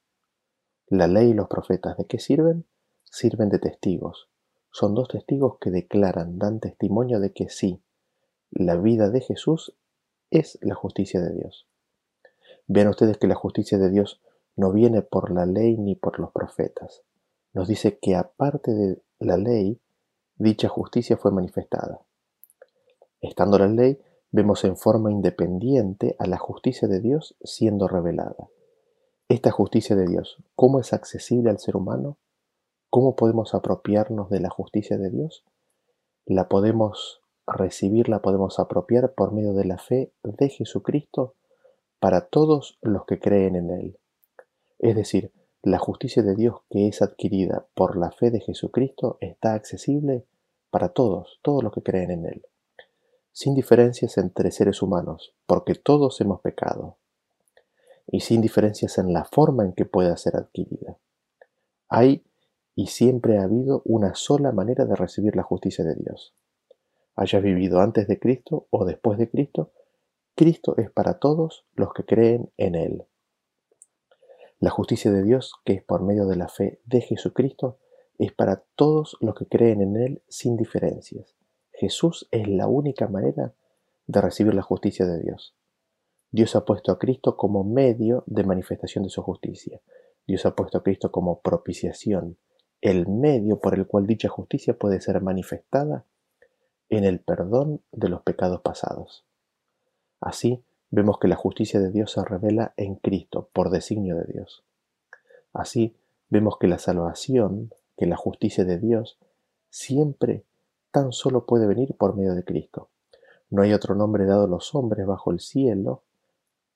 La 0.87 1.07
ley 1.07 1.31
y 1.31 1.35
los 1.35 1.49
profetas, 1.49 1.97
¿de 1.97 2.07
qué 2.07 2.19
sirven? 2.19 2.67
Sirven 3.05 3.49
de 3.49 3.59
testigos. 3.59 4.29
Son 4.71 4.95
dos 4.95 5.09
testigos 5.09 5.59
que 5.61 5.71
declaran, 5.71 6.39
dan 6.39 6.61
testimonio 6.61 7.21
de 7.21 7.33
que 7.33 7.49
sí, 7.49 7.83
la 8.51 8.77
vida 8.77 9.11
de 9.11 9.21
Jesús 9.21 9.77
es 10.31 10.59
la 10.63 10.75
justicia 10.75 11.21
de 11.21 11.33
Dios. 11.35 11.69
Vean 12.67 12.89
ustedes 12.89 13.19
que 13.19 13.27
la 13.27 13.35
justicia 13.35 13.79
de 13.79 13.91
Dios 13.91 14.21
no 14.57 14.73
viene 14.73 15.03
por 15.03 15.31
la 15.31 15.47
ley 15.47 15.77
ni 15.77 15.95
por 15.95 16.19
los 16.21 16.33
profetas. 16.33 17.03
Nos 17.53 17.69
dice 17.69 17.99
que 17.99 18.17
aparte 18.17 18.73
de 18.73 19.03
la 19.19 19.37
ley, 19.37 19.81
dicha 20.37 20.69
justicia 20.69 21.17
fue 21.17 21.31
manifestada. 21.31 22.01
Estando 23.21 23.59
la 23.59 23.69
ley, 23.69 23.99
vemos 24.35 24.65
en 24.65 24.77
forma 24.77 25.13
independiente 25.13 26.17
a 26.19 26.27
la 26.27 26.39
justicia 26.39 26.89
de 26.89 27.01
Dios 27.01 27.37
siendo 27.45 27.87
revelada. 27.87 28.49
Esta 29.29 29.53
justicia 29.53 29.95
de 29.95 30.09
Dios, 30.09 30.39
¿cómo 30.57 30.81
es 30.81 30.93
accesible 30.93 31.51
al 31.51 31.61
ser 31.61 31.77
humano? 31.77 32.19
¿Cómo 32.91 33.15
podemos 33.15 33.55
apropiarnos 33.55 34.31
de 34.31 34.41
la 34.41 34.51
justicia 34.51 34.99
de 34.99 35.09
Dios? 35.11 35.45
La 36.27 36.49
podemos 36.49 37.21
recibir, 37.47 38.09
la 38.09 38.23
podemos 38.23 38.59
apropiar 38.59 39.15
por 39.15 39.33
medio 39.33 39.55
de 39.55 39.67
la 39.67 39.79
fe 39.79 40.11
de 40.25 40.49
Jesucristo 40.49 41.37
para 42.01 42.23
todos 42.23 42.77
los 42.83 43.05
que 43.07 43.21
creen 43.21 43.55
en 43.55 43.71
Él. 43.71 43.99
Es 44.81 44.97
decir, 44.97 45.31
la 45.63 45.79
justicia 45.79 46.25
de 46.25 46.35
Dios 46.35 46.57
que 46.71 46.89
es 46.89 47.03
adquirida 47.03 47.69
por 47.75 47.97
la 47.97 48.11
fe 48.11 48.33
de 48.33 48.41
Jesucristo 48.41 49.17
está 49.21 49.55
accesible 49.55 50.27
para 50.71 50.89
todos, 50.89 51.39
todos 51.43 51.63
los 51.63 51.73
que 51.73 51.85
creen 51.85 52.11
en 52.11 52.27
Él, 52.27 52.47
sin 53.35 53.55
diferencias 53.55 54.17
entre 54.17 54.53
seres 54.53 54.81
humanos, 54.81 55.35
porque 55.45 55.75
todos 55.75 56.21
hemos 56.21 56.41
pecado, 56.41 56.99
y 58.07 58.21
sin 58.21 58.41
diferencias 58.41 58.97
en 58.97 59.13
la 59.13 59.25
forma 59.25 59.65
en 59.65 59.73
que 59.73 59.85
pueda 59.85 60.17
ser 60.17 60.37
adquirida. 60.37 60.99
Hay 61.89 62.25
y 62.77 62.87
siempre 62.87 63.39
ha 63.39 63.43
habido 63.43 63.83
una 63.85 64.15
sola 64.15 64.53
manera 64.53 64.85
de 64.85 64.95
recibir 64.95 65.35
la 65.35 65.43
justicia 65.43 65.85
de 65.85 65.97
Dios. 65.97 66.33
Haya 67.17 67.41
vivido 67.41 67.81
antes 67.81 68.07
de 68.07 68.21
Cristo 68.21 68.69
o 68.71 68.85
después 68.85 69.19
de 69.19 69.29
Cristo, 69.29 69.73
Cristo 70.37 70.77
es 70.77 70.91
para 70.93 71.19
todos 71.19 71.67
los 71.75 71.93
que 71.93 72.05
creen 72.05 72.53
en 72.57 72.77
Él. 72.77 73.05
La 74.61 74.71
justicia 74.71 75.11
de 75.11 75.25
Dios, 75.25 75.55
que 75.65 75.73
es 75.75 75.83
por 75.83 76.03
medio 76.03 76.27
de 76.27 76.37
la 76.37 76.49
fe 76.49 76.81
de 76.85 77.01
Jesucristo, 77.01 77.79
es 78.17 78.33
para 78.33 78.65
todos 78.77 79.17
los 79.21 79.35
que 79.35 79.47
creen 79.47 79.81
en 79.81 79.97
Él 79.97 80.23
sin 80.29 80.57
diferencias. 80.57 81.35
Jesús 81.85 82.27
es 82.31 82.49
la 82.49 82.67
única 82.67 83.09
manera 83.09 83.53
de 84.07 84.21
recibir 84.23 84.55
la 84.55 84.63
justicia 84.63 85.05
de 85.05 85.21
Dios. 85.21 85.55
Dios 86.31 86.57
ha 86.57 86.65
puesto 86.65 86.91
a 86.91 86.99
Cristo 86.99 87.37
como 87.37 87.63
medio 87.63 88.25
de 88.27 88.43
manifestación 88.43 89.05
de 89.05 89.11
su 89.11 89.21
justicia. 89.21 89.83
Dios 90.27 90.47
ha 90.47 90.57
puesto 90.57 90.79
a 90.79 90.83
Cristo 90.83 91.13
como 91.13 91.41
propiciación, 91.43 92.39
el 92.81 93.07
medio 93.07 93.61
por 93.61 93.75
el 93.75 93.87
cual 93.87 94.07
dicha 94.07 94.31
justicia 94.31 94.79
puede 94.79 95.03
ser 95.03 95.21
manifestada 95.21 96.07
en 96.89 97.05
el 97.05 97.21
perdón 97.21 97.83
de 97.93 98.09
los 98.09 98.23
pecados 98.23 98.63
pasados. 98.63 99.27
Así, 100.23 100.65
vemos 100.91 101.19
que 101.19 101.29
la 101.29 101.37
justicia 101.37 101.81
de 101.81 101.91
Dios 101.91 102.13
se 102.13 102.25
revela 102.25 102.73
en 102.79 102.95
Cristo 102.95 103.51
por 103.53 103.69
designio 103.69 104.17
de 104.17 104.25
Dios. 104.33 104.65
Así, 105.53 105.99
vemos 106.31 106.57
que 106.59 106.67
la 106.67 106.79
salvación, 106.79 107.75
que 107.99 108.07
la 108.07 108.17
justicia 108.17 108.65
de 108.65 108.79
Dios, 108.79 109.19
siempre 109.69 110.45
tan 110.95 111.11
solo 111.11 111.45
puede 111.45 111.67
venir 111.67 111.97
por 111.97 112.15
medio 112.15 112.37
de 112.37 112.45
Cristo. 112.45 112.89
No 113.51 113.63
hay 113.63 113.73
otro 113.73 113.97
nombre 113.97 114.27
dado 114.27 114.45
a 114.45 114.47
los 114.47 114.77
hombres 114.77 115.05
bajo 115.05 115.33
el 115.33 115.41
cielo 115.41 116.05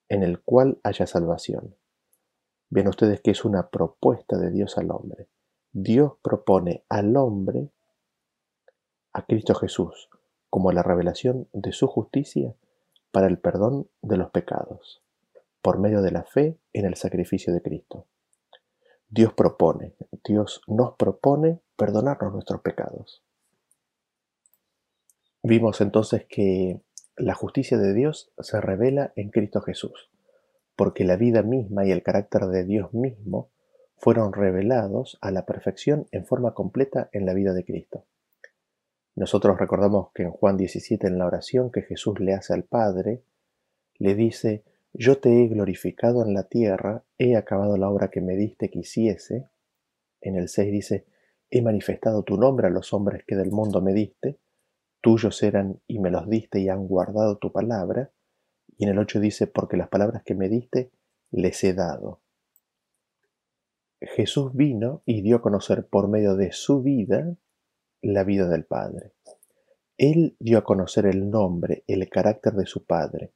en 0.08 0.24
el 0.24 0.40
cual 0.40 0.80
haya 0.82 1.06
salvación. 1.06 1.76
Ven 2.68 2.88
ustedes 2.88 3.20
que 3.20 3.30
es 3.30 3.44
una 3.44 3.68
propuesta 3.68 4.36
de 4.36 4.50
Dios 4.50 4.76
al 4.76 4.90
hombre. 4.90 5.28
Dios 5.70 6.14
propone 6.20 6.82
al 6.88 7.16
hombre 7.16 7.70
a 9.12 9.24
Cristo 9.24 9.54
Jesús 9.54 10.08
como 10.50 10.72
la 10.72 10.82
revelación 10.82 11.46
de 11.52 11.70
su 11.70 11.86
justicia 11.86 12.56
para 13.12 13.28
el 13.28 13.38
perdón 13.38 13.88
de 14.02 14.16
los 14.16 14.30
pecados, 14.30 15.00
por 15.62 15.78
medio 15.78 16.02
de 16.02 16.10
la 16.10 16.24
fe 16.24 16.58
en 16.72 16.86
el 16.86 16.96
sacrificio 16.96 17.54
de 17.54 17.62
Cristo. 17.62 18.06
Dios 19.08 19.32
propone, 19.32 19.94
Dios 20.24 20.60
nos 20.66 20.96
propone 20.96 21.60
perdonarnos 21.76 22.32
nuestros 22.32 22.62
pecados. 22.62 23.22
Vimos 25.42 25.80
entonces 25.80 26.26
que 26.28 26.80
la 27.16 27.34
justicia 27.34 27.78
de 27.78 27.94
Dios 27.94 28.32
se 28.38 28.60
revela 28.60 29.12
en 29.16 29.30
Cristo 29.30 29.60
Jesús, 29.60 30.10
porque 30.74 31.04
la 31.04 31.16
vida 31.16 31.42
misma 31.42 31.86
y 31.86 31.92
el 31.92 32.02
carácter 32.02 32.46
de 32.46 32.64
Dios 32.64 32.92
mismo 32.92 33.50
fueron 33.96 34.32
revelados 34.32 35.18
a 35.20 35.30
la 35.30 35.46
perfección 35.46 36.06
en 36.12 36.26
forma 36.26 36.54
completa 36.54 37.08
en 37.12 37.26
la 37.26 37.34
vida 37.34 37.52
de 37.52 37.64
Cristo. 37.64 38.04
Nosotros 39.14 39.58
recordamos 39.58 40.10
que 40.12 40.24
en 40.24 40.30
Juan 40.30 40.56
17, 40.56 41.06
en 41.06 41.18
la 41.18 41.26
oración 41.26 41.70
que 41.70 41.82
Jesús 41.82 42.20
le 42.20 42.34
hace 42.34 42.54
al 42.54 42.62
Padre, 42.62 43.22
le 43.98 44.14
dice, 44.14 44.62
yo 44.92 45.18
te 45.18 45.42
he 45.42 45.48
glorificado 45.48 46.24
en 46.24 46.34
la 46.34 46.44
tierra, 46.44 47.04
he 47.18 47.36
acabado 47.36 47.76
la 47.76 47.90
obra 47.90 48.10
que 48.10 48.20
me 48.20 48.36
diste 48.36 48.70
que 48.70 48.80
hiciese. 48.80 49.48
En 50.20 50.36
el 50.36 50.48
6 50.48 50.72
dice, 50.72 51.06
he 51.50 51.62
manifestado 51.62 52.22
tu 52.22 52.36
nombre 52.36 52.68
a 52.68 52.70
los 52.70 52.92
hombres 52.92 53.24
que 53.26 53.34
del 53.34 53.50
mundo 53.50 53.80
me 53.80 53.92
diste, 53.92 54.38
tuyos 55.00 55.42
eran 55.42 55.80
y 55.86 55.98
me 55.98 56.10
los 56.10 56.28
diste 56.28 56.60
y 56.60 56.68
han 56.68 56.86
guardado 56.86 57.38
tu 57.38 57.52
palabra. 57.52 58.10
Y 58.76 58.84
en 58.84 58.90
el 58.90 58.98
8 58.98 59.20
dice, 59.20 59.46
porque 59.46 59.76
las 59.76 59.88
palabras 59.88 60.22
que 60.24 60.34
me 60.34 60.48
diste 60.48 60.90
les 61.30 61.62
he 61.64 61.74
dado. 61.74 62.20
Jesús 64.00 64.54
vino 64.54 65.02
y 65.04 65.22
dio 65.22 65.36
a 65.36 65.42
conocer 65.42 65.86
por 65.86 66.08
medio 66.08 66.36
de 66.36 66.52
su 66.52 66.82
vida 66.82 67.36
la 68.00 68.24
vida 68.24 68.48
del 68.48 68.64
Padre. 68.64 69.12
Él 69.96 70.36
dio 70.38 70.58
a 70.58 70.64
conocer 70.64 71.06
el 71.06 71.28
nombre, 71.30 71.82
el 71.88 72.08
carácter 72.08 72.52
de 72.52 72.66
su 72.66 72.84
Padre, 72.84 73.32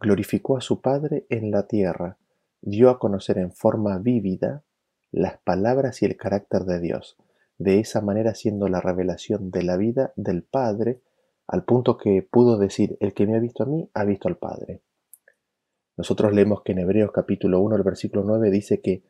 glorificó 0.00 0.56
a 0.56 0.62
su 0.62 0.80
Padre 0.80 1.26
en 1.28 1.50
la 1.50 1.66
tierra, 1.66 2.16
dio 2.62 2.88
a 2.88 2.98
conocer 2.98 3.36
en 3.36 3.52
forma 3.52 3.98
vívida 3.98 4.64
las 5.10 5.38
palabras 5.38 6.02
y 6.02 6.06
el 6.06 6.16
carácter 6.16 6.62
de 6.62 6.80
Dios, 6.80 7.18
de 7.58 7.80
esa 7.80 8.00
manera 8.00 8.34
siendo 8.34 8.68
la 8.68 8.80
revelación 8.80 9.50
de 9.50 9.62
la 9.64 9.76
vida 9.76 10.12
del 10.16 10.42
Padre, 10.42 11.00
al 11.46 11.64
punto 11.64 11.98
que 11.98 12.22
pudo 12.22 12.56
decir, 12.56 12.96
el 13.00 13.14
que 13.14 13.26
me 13.26 13.36
ha 13.36 13.40
visto 13.40 13.64
a 13.64 13.66
mí, 13.66 13.90
ha 13.94 14.04
visto 14.04 14.28
al 14.28 14.36
Padre. 14.36 14.82
Nosotros 15.96 16.32
leemos 16.32 16.62
que 16.62 16.72
en 16.72 16.78
Hebreos 16.78 17.10
capítulo 17.12 17.60
1, 17.60 17.76
el 17.76 17.82
versículo 17.82 18.22
9 18.24 18.50
dice 18.50 18.80
que 18.80 19.02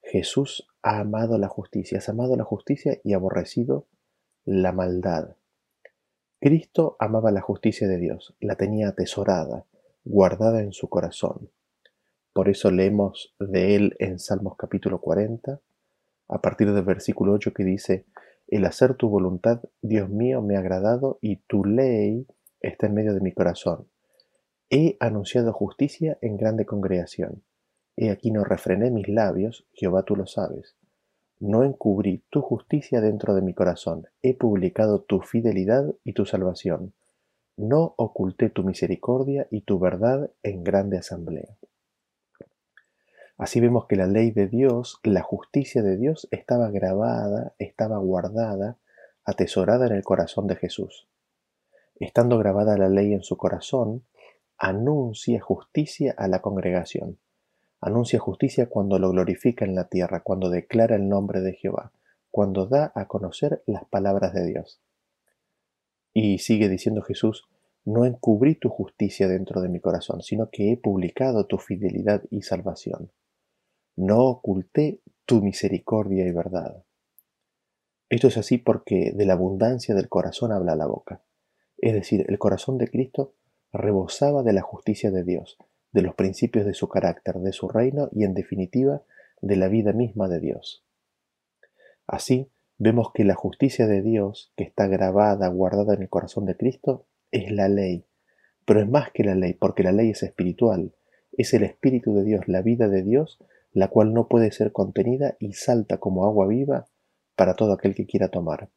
Jesús 0.00 0.68
ha 0.82 1.00
amado 1.00 1.36
la 1.38 1.48
justicia, 1.48 1.98
has 1.98 2.08
amado 2.08 2.36
la 2.36 2.44
justicia 2.44 3.00
y 3.02 3.14
aborrecido 3.14 3.88
la 4.44 4.70
maldad. 4.70 5.36
Cristo 6.38 6.96
amaba 7.00 7.32
la 7.32 7.40
justicia 7.40 7.88
de 7.88 7.98
Dios, 7.98 8.36
la 8.38 8.54
tenía 8.54 8.88
atesorada, 8.88 9.66
guardada 10.04 10.60
en 10.60 10.72
su 10.72 10.88
corazón. 10.88 11.50
Por 12.32 12.48
eso 12.48 12.70
leemos 12.70 13.34
de 13.40 13.74
él 13.74 13.96
en 13.98 14.20
Salmos 14.20 14.56
capítulo 14.56 15.00
40, 15.00 15.60
a 16.28 16.40
partir 16.40 16.72
del 16.72 16.84
versículo 16.84 17.32
8 17.32 17.52
que 17.52 17.64
dice, 17.64 18.06
El 18.48 18.64
hacer 18.64 18.94
tu 18.94 19.08
voluntad, 19.08 19.62
Dios 19.82 20.08
mío, 20.08 20.42
me 20.42 20.56
ha 20.56 20.60
agradado 20.60 21.18
y 21.20 21.36
tu 21.46 21.64
ley 21.64 22.26
está 22.60 22.86
en 22.86 22.94
medio 22.94 23.14
de 23.14 23.20
mi 23.20 23.32
corazón. 23.32 23.88
He 24.70 24.96
anunciado 24.98 25.52
justicia 25.52 26.18
en 26.20 26.36
grande 26.36 26.66
congregación. 26.66 27.42
He 27.96 28.10
aquí 28.10 28.30
no 28.30 28.44
refrené 28.44 28.90
mis 28.90 29.08
labios, 29.08 29.66
Jehová 29.72 30.02
tú 30.02 30.16
lo 30.16 30.26
sabes. 30.26 30.76
No 31.38 31.64
encubrí 31.64 32.24
tu 32.30 32.40
justicia 32.40 33.00
dentro 33.00 33.34
de 33.34 33.42
mi 33.42 33.54
corazón, 33.54 34.06
he 34.22 34.34
publicado 34.34 35.02
tu 35.02 35.20
fidelidad 35.20 35.94
y 36.02 36.14
tu 36.14 36.24
salvación. 36.24 36.94
No 37.56 37.94
oculté 37.96 38.50
tu 38.50 38.64
misericordia 38.64 39.46
y 39.50 39.62
tu 39.62 39.78
verdad 39.78 40.30
en 40.42 40.64
grande 40.64 40.98
asamblea. 40.98 41.56
Así 43.38 43.60
vemos 43.60 43.86
que 43.86 43.96
la 43.96 44.06
ley 44.06 44.30
de 44.30 44.46
Dios, 44.46 44.98
la 45.02 45.22
justicia 45.22 45.82
de 45.82 45.96
Dios 45.96 46.26
estaba 46.30 46.70
grabada, 46.70 47.54
estaba 47.58 47.98
guardada, 47.98 48.78
atesorada 49.24 49.86
en 49.86 49.92
el 49.92 50.04
corazón 50.04 50.46
de 50.46 50.56
Jesús. 50.56 51.06
Estando 52.00 52.38
grabada 52.38 52.78
la 52.78 52.88
ley 52.88 53.12
en 53.12 53.22
su 53.22 53.36
corazón, 53.36 54.04
anuncia 54.56 55.40
justicia 55.40 56.14
a 56.16 56.28
la 56.28 56.40
congregación. 56.40 57.18
Anuncia 57.80 58.18
justicia 58.18 58.70
cuando 58.70 58.98
lo 58.98 59.10
glorifica 59.10 59.66
en 59.66 59.74
la 59.74 59.88
tierra, 59.88 60.22
cuando 60.22 60.48
declara 60.48 60.96
el 60.96 61.08
nombre 61.08 61.42
de 61.42 61.52
Jehová, 61.52 61.92
cuando 62.30 62.66
da 62.66 62.90
a 62.94 63.06
conocer 63.06 63.62
las 63.66 63.84
palabras 63.84 64.32
de 64.32 64.46
Dios. 64.46 64.80
Y 66.14 66.38
sigue 66.38 66.70
diciendo 66.70 67.02
Jesús, 67.02 67.46
no 67.84 68.06
encubrí 68.06 68.54
tu 68.54 68.70
justicia 68.70 69.28
dentro 69.28 69.60
de 69.60 69.68
mi 69.68 69.80
corazón, 69.80 70.22
sino 70.22 70.48
que 70.50 70.72
he 70.72 70.76
publicado 70.78 71.44
tu 71.44 71.58
fidelidad 71.58 72.22
y 72.30 72.42
salvación. 72.42 73.10
No 73.96 74.26
oculté 74.26 75.00
tu 75.24 75.42
misericordia 75.42 76.26
y 76.26 76.30
verdad. 76.30 76.84
Esto 78.08 78.28
es 78.28 78.36
así 78.36 78.58
porque 78.58 79.12
de 79.14 79.24
la 79.24 79.32
abundancia 79.32 79.94
del 79.94 80.08
corazón 80.08 80.52
habla 80.52 80.76
la 80.76 80.86
boca. 80.86 81.22
Es 81.78 81.94
decir, 81.94 82.24
el 82.28 82.38
corazón 82.38 82.78
de 82.78 82.88
Cristo 82.88 83.34
rebosaba 83.72 84.42
de 84.42 84.52
la 84.52 84.62
justicia 84.62 85.10
de 85.10 85.24
Dios, 85.24 85.58
de 85.92 86.02
los 86.02 86.14
principios 86.14 86.66
de 86.66 86.74
su 86.74 86.88
carácter, 86.88 87.36
de 87.36 87.52
su 87.52 87.68
reino 87.68 88.08
y 88.12 88.24
en 88.24 88.34
definitiva 88.34 89.02
de 89.40 89.56
la 89.56 89.68
vida 89.68 89.92
misma 89.92 90.28
de 90.28 90.40
Dios. 90.40 90.84
Así, 92.06 92.50
vemos 92.78 93.12
que 93.12 93.24
la 93.24 93.34
justicia 93.34 93.86
de 93.86 94.02
Dios, 94.02 94.52
que 94.56 94.64
está 94.64 94.86
grabada, 94.86 95.48
guardada 95.48 95.94
en 95.94 96.02
el 96.02 96.08
corazón 96.08 96.44
de 96.44 96.56
Cristo, 96.56 97.06
es 97.30 97.50
la 97.50 97.68
ley. 97.68 98.04
Pero 98.66 98.80
es 98.80 98.88
más 98.88 99.10
que 99.10 99.24
la 99.24 99.34
ley, 99.34 99.54
porque 99.54 99.82
la 99.82 99.92
ley 99.92 100.10
es 100.10 100.22
espiritual, 100.22 100.92
es 101.32 101.52
el 101.54 101.62
Espíritu 101.62 102.14
de 102.14 102.24
Dios, 102.24 102.48
la 102.48 102.62
vida 102.62 102.88
de 102.88 103.02
Dios, 103.02 103.38
la 103.76 103.88
cual 103.88 104.14
no 104.14 104.26
puede 104.26 104.52
ser 104.52 104.72
contenida 104.72 105.36
y 105.38 105.52
salta 105.52 105.98
como 105.98 106.24
agua 106.24 106.46
viva 106.46 106.86
para 107.34 107.52
todo 107.52 107.74
aquel 107.74 107.94
que 107.94 108.06
quiera 108.06 108.30
tomar. 108.30 108.70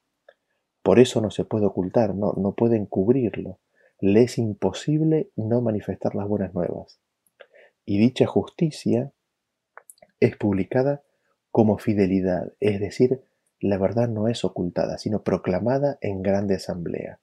Por 0.84 1.00
eso 1.00 1.22
no 1.22 1.32
se 1.32 1.46
puede 1.46 1.66
ocultar, 1.66 2.14
no, 2.14 2.34
no 2.34 2.54
puede 2.54 2.76
encubrirlo. 2.76 3.60
Le 4.02 4.24
es 4.24 4.38
imposible 4.38 5.32
no 5.38 5.62
manifestar 5.62 6.16
las 6.16 6.28
buenas 6.28 6.54
nuevas. 6.54 7.00
Y 7.86 7.98
dicha 7.98 8.26
justicia 8.26 9.14
es 10.20 10.36
publicada 10.36 11.02
como 11.50 11.78
fidelidad, 11.78 12.52
es 12.60 12.82
decir, 12.82 13.24
la 13.62 13.78
verdad 13.78 14.10
no 14.10 14.28
es 14.28 14.44
ocultada, 14.44 14.98
sino 14.98 15.24
proclamada 15.24 15.98
en 16.02 16.22
grande 16.22 16.56
asamblea. 16.56 17.22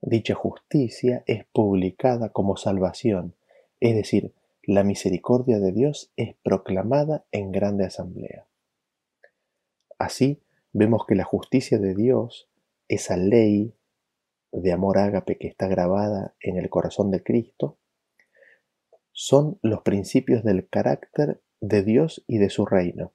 Dicha 0.00 0.34
justicia 0.34 1.22
es 1.26 1.44
publicada 1.52 2.30
como 2.30 2.56
salvación, 2.56 3.36
es 3.78 3.94
decir, 3.94 4.32
la 4.68 4.84
misericordia 4.84 5.60
de 5.60 5.72
Dios 5.72 6.12
es 6.16 6.36
proclamada 6.42 7.24
en 7.32 7.52
grande 7.52 7.86
asamblea. 7.86 8.46
Así 9.98 10.42
vemos 10.74 11.06
que 11.08 11.14
la 11.14 11.24
justicia 11.24 11.78
de 11.78 11.94
Dios, 11.94 12.50
esa 12.86 13.16
ley 13.16 13.74
de 14.52 14.72
amor 14.72 14.98
ágape 14.98 15.38
que 15.38 15.48
está 15.48 15.68
grabada 15.68 16.34
en 16.40 16.58
el 16.58 16.68
corazón 16.68 17.10
de 17.10 17.22
Cristo, 17.22 17.78
son 19.12 19.58
los 19.62 19.80
principios 19.80 20.44
del 20.44 20.68
carácter 20.68 21.40
de 21.62 21.82
Dios 21.82 22.22
y 22.26 22.36
de 22.36 22.50
su 22.50 22.66
reino, 22.66 23.14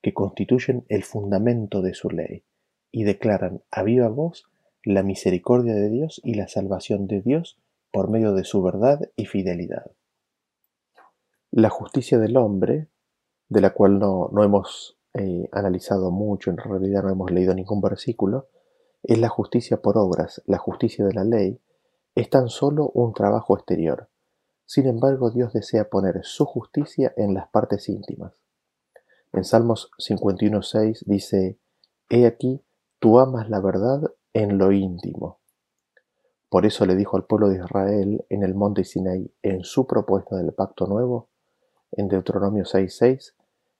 que 0.00 0.14
constituyen 0.14 0.86
el 0.88 1.04
fundamento 1.04 1.82
de 1.82 1.92
su 1.92 2.08
ley, 2.08 2.46
y 2.90 3.04
declaran 3.04 3.62
a 3.70 3.82
viva 3.82 4.08
voz 4.08 4.50
la 4.82 5.02
misericordia 5.02 5.74
de 5.74 5.90
Dios 5.90 6.22
y 6.24 6.32
la 6.32 6.48
salvación 6.48 7.06
de 7.08 7.20
Dios 7.20 7.60
por 7.92 8.08
medio 8.08 8.32
de 8.32 8.44
su 8.44 8.62
verdad 8.62 9.12
y 9.16 9.26
fidelidad. 9.26 9.92
La 11.56 11.70
justicia 11.70 12.18
del 12.18 12.36
hombre, 12.36 12.88
de 13.48 13.60
la 13.60 13.70
cual 13.70 14.00
no, 14.00 14.28
hemos 14.42 14.98
eh, 15.12 15.48
analizado 15.52 16.10
mucho, 16.10 16.50
en 16.50 16.56
realidad 16.56 17.04
no 17.04 17.10
hemos 17.10 17.30
leído 17.30 17.54
ningún 17.54 17.80
versículo, 17.80 18.48
es 19.04 19.20
la 19.20 19.28
justicia 19.28 19.80
por 19.80 19.96
obras, 19.96 20.42
la 20.46 20.58
justicia 20.58 21.04
de 21.04 21.14
la 21.14 21.22
ley, 21.22 21.60
es 22.16 22.28
tan 22.28 22.48
solo 22.48 22.90
un 22.92 23.14
trabajo 23.14 23.56
exterior, 23.56 24.08
sin 24.66 24.88
embargo, 24.88 25.30
Dios 25.30 25.52
desea 25.52 25.88
poner 25.88 26.24
su 26.24 26.44
justicia 26.44 27.14
en 27.16 27.34
las 27.34 27.48
partes 27.50 27.88
íntimas. 27.88 28.32
En 29.32 29.44
Salmos 29.44 29.92
51.6 29.98 31.04
dice, 31.06 31.60
He 32.08 32.26
aquí, 32.26 32.64
tú 32.98 33.20
amas 33.20 33.48
la 33.48 33.60
verdad 33.60 34.02
en 34.32 34.58
lo 34.58 34.72
íntimo. 34.72 35.38
Por 36.48 36.66
eso 36.66 36.84
le 36.84 36.96
dijo 36.96 37.16
al 37.16 37.26
pueblo 37.26 37.48
de 37.48 37.58
Israel 37.58 38.26
en 38.28 38.42
el 38.42 38.56
monte 38.56 38.82
Sinai, 38.82 39.32
en 39.40 39.62
su 39.62 39.86
propuesta 39.86 40.34
del 40.34 40.52
pacto 40.52 40.88
nuevo, 40.88 41.28
en 41.96 42.08
Deuteronomio 42.08 42.64
6.6, 42.64 43.34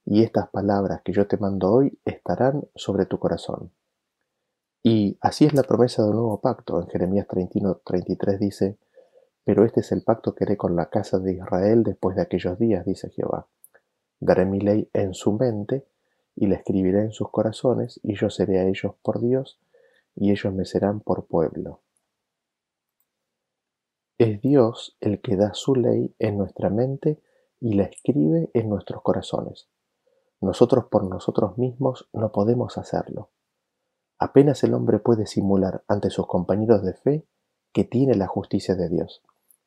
y 0.07 0.23
estas 0.23 0.49
palabras 0.49 1.03
que 1.03 1.13
yo 1.13 1.27
te 1.27 1.37
mando 1.37 1.73
hoy 1.73 1.99
estarán 2.05 2.65
sobre 2.75 3.07
tu 3.07 3.19
corazón. 3.19 3.73
Y 4.83 5.17
así 5.21 5.47
es 5.47 5.55
la 5.55 5.63
promesa 5.63 6.03
del 6.03 6.13
nuevo 6.13 6.41
pacto. 6.41 6.81
En 6.81 6.89
Jeremías 6.89 7.27
31.33 7.27 8.39
dice, 8.39 8.79
pero 9.45 9.65
este 9.65 9.81
es 9.81 9.93
el 9.93 10.03
pacto 10.03 10.35
que 10.35 10.45
haré 10.45 10.57
con 10.57 10.77
la 10.77 10.91
casa 10.91 11.19
de 11.19 11.33
Israel 11.33 11.83
después 11.83 12.17
de 12.17 12.23
aquellos 12.23 12.59
días, 12.59 12.85
dice 12.85 13.11
Jehová. 13.11 13.47
Daré 14.21 14.47
mi 14.47 14.61
ley 14.61 14.89
en 14.93 15.15
su 15.15 15.33
mente 15.33 15.87
y 16.37 16.47
la 16.47 16.57
escribiré 16.57 17.01
en 17.01 17.13
sus 17.13 17.31
corazones, 17.31 18.01
y 18.03 18.15
yo 18.15 18.29
seré 18.29 18.59
a 18.59 18.65
ellos 18.65 18.95
por 19.03 19.21
Dios, 19.21 19.61
y 20.17 20.31
ellos 20.33 20.53
me 20.53 20.65
serán 20.65 21.01
por 21.01 21.27
pueblo. 21.27 21.81
Es 24.19 24.41
Dios 24.41 24.97
el 25.01 25.21
que 25.21 25.37
da 25.37 25.55
su 25.55 25.75
ley 25.75 26.15
en 26.19 26.39
nuestra 26.39 26.71
mente 26.71 27.21
y 27.65 27.75
la 27.75 27.85
escribe 27.85 28.51
en 28.55 28.69
nuestros 28.69 29.03
corazones. 29.03 29.69
Nosotros 30.41 30.87
por 30.91 31.09
nosotros 31.09 31.59
mismos 31.59 32.09
no 32.13 32.31
podemos 32.33 32.79
hacerlo. 32.79 33.31
Apenas 34.19 34.63
el 34.65 34.75
hombre 34.75 34.99
puede 34.99 35.27
simular 35.27 35.85
ante 35.89 36.11
sus 36.11 36.27
compañeros 36.27 36.83
de 36.83 36.95
fe 36.95 37.27
que 37.73 37.85
tiene 37.85 38.15
la 38.15 38.27
justicia 38.27 38.75
de 38.75 38.89
Dios 38.89 39.23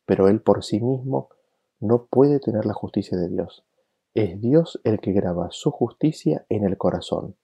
pero 0.07 0.29
él 0.29 0.41
por 0.41 0.63
sí 0.63 0.79
mismo 0.79 1.29
no 1.79 2.07
puede 2.07 2.39
tener 2.39 2.65
la 2.65 2.73
justicia 2.73 3.17
de 3.17 3.27
Dios. 3.27 3.65
Es 4.15 4.41
Dios 4.41 4.79
el 4.85 4.99
que 4.99 5.11
graba 5.11 5.49
su 5.51 5.69
justicia 5.69 6.45
en 6.49 6.63
el 6.63 6.77
corazón. 6.77 7.35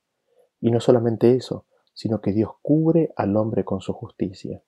Y 0.62 0.72
no 0.72 0.80
solamente 0.80 1.36
eso, 1.36 1.68
sino 1.94 2.22
que 2.22 2.32
Dios 2.32 2.52
cubre 2.62 3.14
al 3.18 3.36
hombre 3.36 3.66
con 3.66 3.82
su 3.82 3.92
justicia. 3.92 4.64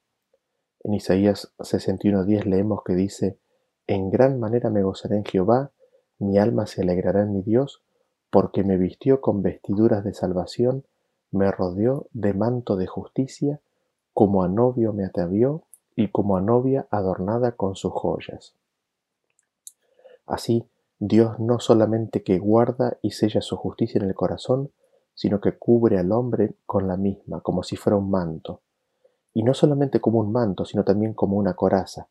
En 0.83 0.93
Isaías 0.93 1.53
61.10 1.57 2.43
leemos 2.43 2.81
que 2.83 2.93
dice, 2.95 3.39
En 3.87 4.09
gran 4.09 4.39
manera 4.39 4.69
me 4.69 4.81
gozaré 4.81 5.17
en 5.17 5.25
Jehová, 5.25 5.71
mi 6.17 6.37
alma 6.37 6.65
se 6.65 6.81
alegrará 6.81 7.21
en 7.21 7.33
mi 7.33 7.41
Dios, 7.41 7.83
porque 8.31 8.63
me 8.63 8.77
vistió 8.77 9.21
con 9.21 9.41
vestiduras 9.41 10.03
de 10.03 10.13
salvación, 10.13 10.85
me 11.31 11.51
rodeó 11.51 12.07
de 12.11 12.33
manto 12.33 12.75
de 12.75 12.87
justicia, 12.87 13.61
como 14.13 14.43
a 14.43 14.47
novio 14.47 14.93
me 14.93 15.05
atavió 15.05 15.63
y 15.95 16.09
como 16.09 16.37
a 16.37 16.41
novia 16.41 16.87
adornada 16.89 17.51
con 17.51 17.75
sus 17.75 17.91
joyas. 17.93 18.55
Así, 20.25 20.67
Dios 20.97 21.39
no 21.39 21.59
solamente 21.59 22.23
que 22.23 22.39
guarda 22.39 22.97
y 23.01 23.11
sella 23.11 23.41
su 23.41 23.57
justicia 23.57 23.99
en 23.99 24.07
el 24.07 24.15
corazón, 24.15 24.71
sino 25.13 25.39
que 25.39 25.57
cubre 25.57 25.99
al 25.99 26.11
hombre 26.11 26.55
con 26.65 26.87
la 26.87 26.97
misma, 26.97 27.41
como 27.41 27.63
si 27.63 27.75
fuera 27.75 27.97
un 27.97 28.09
manto. 28.09 28.61
Y 29.33 29.43
no 29.43 29.53
solamente 29.53 29.99
como 29.99 30.19
un 30.19 30.31
manto, 30.31 30.65
sino 30.65 30.83
también 30.83 31.13
como 31.13 31.37
una 31.37 31.53
coraza, 31.53 32.07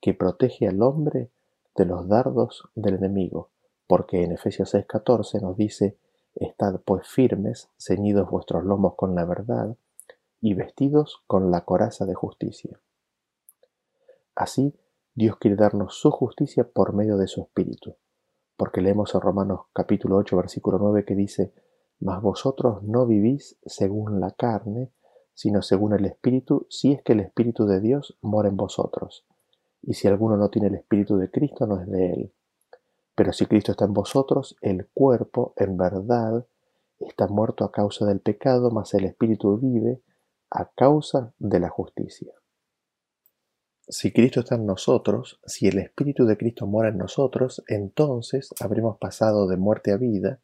que 0.00 0.14
protege 0.14 0.68
al 0.68 0.82
hombre 0.82 1.30
de 1.76 1.84
los 1.84 2.08
dardos 2.08 2.68
del 2.74 2.94
enemigo, 2.94 3.50
porque 3.86 4.22
en 4.22 4.32
Efesios 4.32 4.74
6:14 4.74 5.40
nos 5.40 5.56
dice, 5.56 5.98
Estad 6.34 6.80
pues 6.84 7.08
firmes, 7.08 7.70
ceñidos 7.78 8.28
vuestros 8.30 8.64
lomos 8.64 8.94
con 8.94 9.14
la 9.14 9.24
verdad, 9.24 9.76
y 10.40 10.54
vestidos 10.54 11.22
con 11.26 11.50
la 11.50 11.64
coraza 11.64 12.04
de 12.04 12.14
justicia. 12.14 12.78
Así, 14.34 14.74
Dios 15.14 15.38
quiere 15.38 15.56
darnos 15.56 15.94
su 15.94 16.10
justicia 16.10 16.68
por 16.68 16.92
medio 16.92 17.16
de 17.16 17.26
su 17.26 17.40
Espíritu. 17.40 17.96
Porque 18.56 18.82
leemos 18.82 19.14
en 19.14 19.22
Romanos 19.22 19.60
capítulo 19.72 20.16
8, 20.18 20.36
versículo 20.36 20.78
9 20.78 21.06
que 21.06 21.14
dice, 21.14 21.54
Mas 22.00 22.20
vosotros 22.20 22.82
no 22.82 23.06
vivís 23.06 23.58
según 23.64 24.20
la 24.20 24.32
carne, 24.32 24.92
sino 25.32 25.62
según 25.62 25.94
el 25.94 26.04
Espíritu, 26.04 26.66
si 26.68 26.92
es 26.92 27.02
que 27.02 27.14
el 27.14 27.20
Espíritu 27.20 27.64
de 27.64 27.80
Dios 27.80 28.18
mora 28.20 28.48
en 28.48 28.56
vosotros. 28.56 29.26
Y 29.86 29.94
si 29.94 30.08
alguno 30.08 30.36
no 30.36 30.50
tiene 30.50 30.68
el 30.68 30.74
Espíritu 30.74 31.16
de 31.16 31.30
Cristo, 31.30 31.66
no 31.66 31.80
es 31.80 31.88
de 31.88 32.12
él. 32.12 32.32
Pero 33.14 33.32
si 33.32 33.46
Cristo 33.46 33.70
está 33.70 33.84
en 33.84 33.94
vosotros, 33.94 34.56
el 34.60 34.88
cuerpo, 34.88 35.54
en 35.56 35.76
verdad, 35.76 36.44
está 36.98 37.28
muerto 37.28 37.64
a 37.64 37.70
causa 37.70 38.04
del 38.04 38.20
pecado, 38.20 38.70
mas 38.70 38.92
el 38.94 39.04
Espíritu 39.04 39.56
vive 39.58 40.02
a 40.50 40.68
causa 40.70 41.32
de 41.38 41.60
la 41.60 41.68
justicia. 41.68 42.32
Si 43.88 44.12
Cristo 44.12 44.40
está 44.40 44.56
en 44.56 44.66
nosotros, 44.66 45.40
si 45.46 45.68
el 45.68 45.78
Espíritu 45.78 46.26
de 46.26 46.36
Cristo 46.36 46.66
mora 46.66 46.88
en 46.88 46.98
nosotros, 46.98 47.62
entonces 47.68 48.52
habremos 48.60 48.98
pasado 48.98 49.46
de 49.46 49.56
muerte 49.56 49.92
a 49.92 49.96
vida 49.96 50.40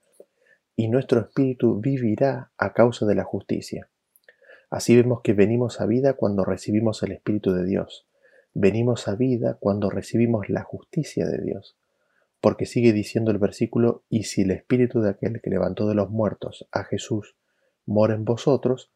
y 0.77 0.89
nuestro 0.89 1.21
espíritu 1.21 1.81
vivirá 1.81 2.53
a 2.57 2.73
causa 2.73 3.05
de 3.07 3.17
la 3.17 3.25
justicia. 3.25 3.91
Así 4.71 4.97
vemos 4.97 5.21
que 5.23 5.35
venimos 5.35 5.81
a 5.81 5.87
vida 5.87 6.15
cuando 6.15 6.45
recibimos 6.45 7.03
el 7.03 7.13
Espíritu 7.13 7.53
de 7.53 7.67
Dios. 7.67 8.07
Venimos 8.55 9.09
a 9.09 9.15
vida 9.15 9.57
cuando 9.59 9.89
recibimos 9.89 10.49
la 10.51 10.63
justicia 10.63 11.27
de 11.27 11.39
Dios. 11.39 11.77
Porque 12.41 12.67
sigue 12.67 12.93
diciendo 12.93 13.31
el 13.31 13.39
versículo, 13.39 14.03
y 14.09 14.25
si 14.25 14.43
el 14.43 14.51
Espíritu 14.51 15.01
de 15.01 15.11
aquel 15.11 15.41
que 15.41 15.51
levantó 15.51 15.89
de 15.89 15.95
los 15.95 16.11
muertos 16.11 16.67
a 16.73 16.85
Jesús 16.85 17.37
mora 17.87 18.15
en 18.15 18.25
vosotros, 18.25 18.91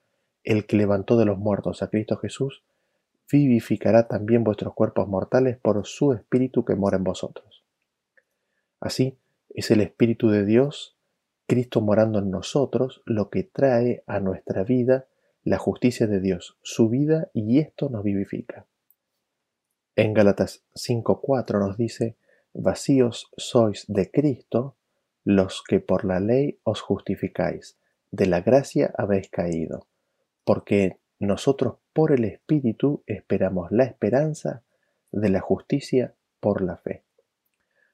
el 0.44 0.66
que 0.66 0.76
levantó 0.76 1.16
de 1.16 1.24
los 1.24 1.38
muertos 1.38 1.82
a 1.82 1.88
Cristo 1.88 2.16
Jesús, 2.16 2.64
vivificará 3.30 4.08
también 4.08 4.44
vuestros 4.44 4.74
cuerpos 4.74 5.08
mortales 5.08 5.56
por 5.58 5.84
su 5.86 6.12
Espíritu 6.12 6.64
que 6.64 6.76
mora 6.76 6.96
en 6.96 7.04
vosotros. 7.04 7.64
Así 8.78 9.18
es 9.50 9.70
el 9.70 9.80
Espíritu 9.80 10.28
de 10.28 10.44
Dios, 10.44 10.96
Cristo 11.46 11.80
morando 11.80 12.18
en 12.18 12.30
nosotros, 12.30 13.02
lo 13.06 13.30
que 13.30 13.42
trae 13.44 14.02
a 14.06 14.20
nuestra 14.20 14.64
vida 14.64 15.06
la 15.44 15.58
justicia 15.58 16.08
de 16.08 16.20
Dios, 16.20 16.58
su 16.62 16.88
vida, 16.88 17.30
y 17.32 17.60
esto 17.60 17.88
nos 17.88 18.02
vivifica. 18.02 18.66
En 19.98 20.12
Gálatas 20.12 20.62
5.4 20.74 21.58
nos 21.58 21.78
dice, 21.78 22.18
vacíos 22.52 23.30
sois 23.38 23.86
de 23.88 24.10
Cristo 24.10 24.76
los 25.24 25.64
que 25.66 25.80
por 25.80 26.04
la 26.04 26.20
ley 26.20 26.60
os 26.64 26.82
justificáis, 26.82 27.78
de 28.10 28.26
la 28.26 28.42
gracia 28.42 28.92
habéis 28.98 29.30
caído, 29.30 29.86
porque 30.44 30.98
nosotros 31.18 31.78
por 31.94 32.12
el 32.12 32.26
Espíritu 32.26 33.04
esperamos 33.06 33.72
la 33.72 33.84
esperanza 33.84 34.62
de 35.12 35.30
la 35.30 35.40
justicia 35.40 36.12
por 36.40 36.60
la 36.60 36.76
fe. 36.76 37.02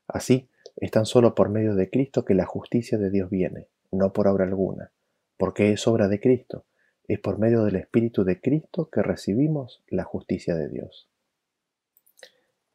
Así, 0.09 0.49
es 0.75 0.91
tan 0.91 1.07
solo 1.07 1.37
por 1.37 1.51
medio 1.51 1.77
de 1.77 1.89
Cristo 1.89 2.25
que 2.25 2.35
la 2.35 2.47
justicia 2.47 2.99
de 2.99 3.11
Dios 3.11 3.31
viene, 3.31 3.69
no 3.93 4.13
por 4.13 4.27
obra 4.27 4.45
alguna, 4.45 4.91
porque 5.37 5.73
es 5.73 5.87
obra 5.87 6.09
de 6.09 6.19
Cristo, 6.19 6.65
es 7.07 7.21
por 7.21 7.39
medio 7.39 7.63
del 7.63 7.77
Espíritu 7.77 8.25
de 8.25 8.41
Cristo 8.41 8.91
que 8.91 9.03
recibimos 9.03 9.85
la 9.87 10.03
justicia 10.03 10.57
de 10.57 10.69
Dios. 10.69 11.09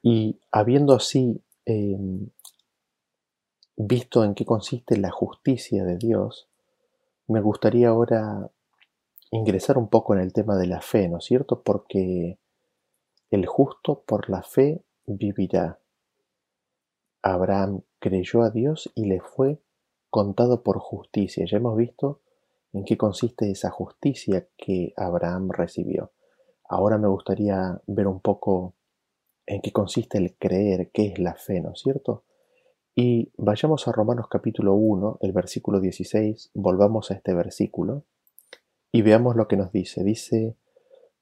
Y 0.10 0.40
habiendo 0.54 0.94
así 0.94 1.44
em, 1.66 2.30
visto 3.76 4.24
en 4.24 4.36
qué 4.36 4.46
consiste 4.46 4.96
la 4.96 5.12
justicia 5.12 5.84
de 5.84 5.98
Dios, 5.98 6.48
me 7.28 7.42
gustaría 7.42 7.90
ahora 7.90 8.50
ingresar 9.32 9.78
un 9.78 9.90
poco 9.90 10.14
en 10.16 10.22
el 10.22 10.32
tema 10.32 10.56
de 10.56 10.68
la 10.68 10.80
fe, 10.80 11.10
¿no 11.10 11.18
es 11.18 11.26
cierto? 11.26 11.62
Porque 11.62 12.40
el 13.32 13.46
justo 13.48 14.02
por 14.08 14.30
la 14.30 14.44
fe 14.44 14.82
vivirá. 15.06 15.78
Abraham 17.22 17.82
creyó 18.00 18.44
a 18.44 18.50
Dios 18.50 18.90
y 18.96 19.08
le 19.08 19.20
fue 19.20 19.60
contado 20.10 20.64
por 20.64 20.80
justicia. 20.80 21.46
Ya 21.46 21.58
hemos 21.58 21.76
visto 21.76 22.22
en 22.72 22.86
qué 22.86 22.96
consiste 22.96 23.52
esa 23.52 23.72
justicia 23.72 24.48
que 24.56 24.94
Abraham 24.96 25.50
recibió. 25.52 26.14
Ahora 26.64 26.98
me 26.98 27.10
gustaría 27.10 27.82
ver 27.88 28.08
un 28.08 28.22
poco 28.22 28.77
en 29.48 29.62
qué 29.62 29.72
consiste 29.72 30.18
el 30.18 30.36
creer, 30.36 30.92
qué 30.92 31.08
es 31.08 31.20
la 31.20 31.34
fe, 31.34 31.62
¿no 31.62 31.72
es 31.72 31.80
cierto? 31.80 32.24
Y 32.94 33.32
vayamos 33.38 33.88
a 33.88 33.92
Romanos 33.92 34.28
capítulo 34.30 34.74
1, 34.76 35.20
el 35.22 35.32
versículo 35.32 35.80
16, 35.80 36.52
volvamos 36.54 37.10
a 37.10 37.14
este 37.14 37.34
versículo 37.34 38.04
y 38.92 39.02
veamos 39.02 39.36
lo 39.36 39.48
que 39.48 39.56
nos 39.56 39.72
dice. 39.72 40.04
Dice, 40.04 40.56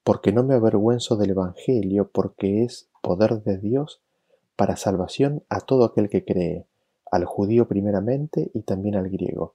porque 0.02 0.32
no 0.32 0.42
me 0.42 0.54
avergüenzo 0.54 1.16
del 1.16 1.30
Evangelio, 1.30 2.10
porque 2.10 2.64
es 2.64 2.88
poder 3.02 3.42
de 3.42 3.58
Dios 3.58 4.02
para 4.56 4.76
salvación 4.76 5.44
a 5.48 5.60
todo 5.60 5.84
aquel 5.84 6.08
que 6.08 6.24
cree, 6.24 6.66
al 7.10 7.24
judío 7.24 7.68
primeramente 7.68 8.50
y 8.54 8.62
también 8.62 8.96
al 8.96 9.08
griego, 9.08 9.54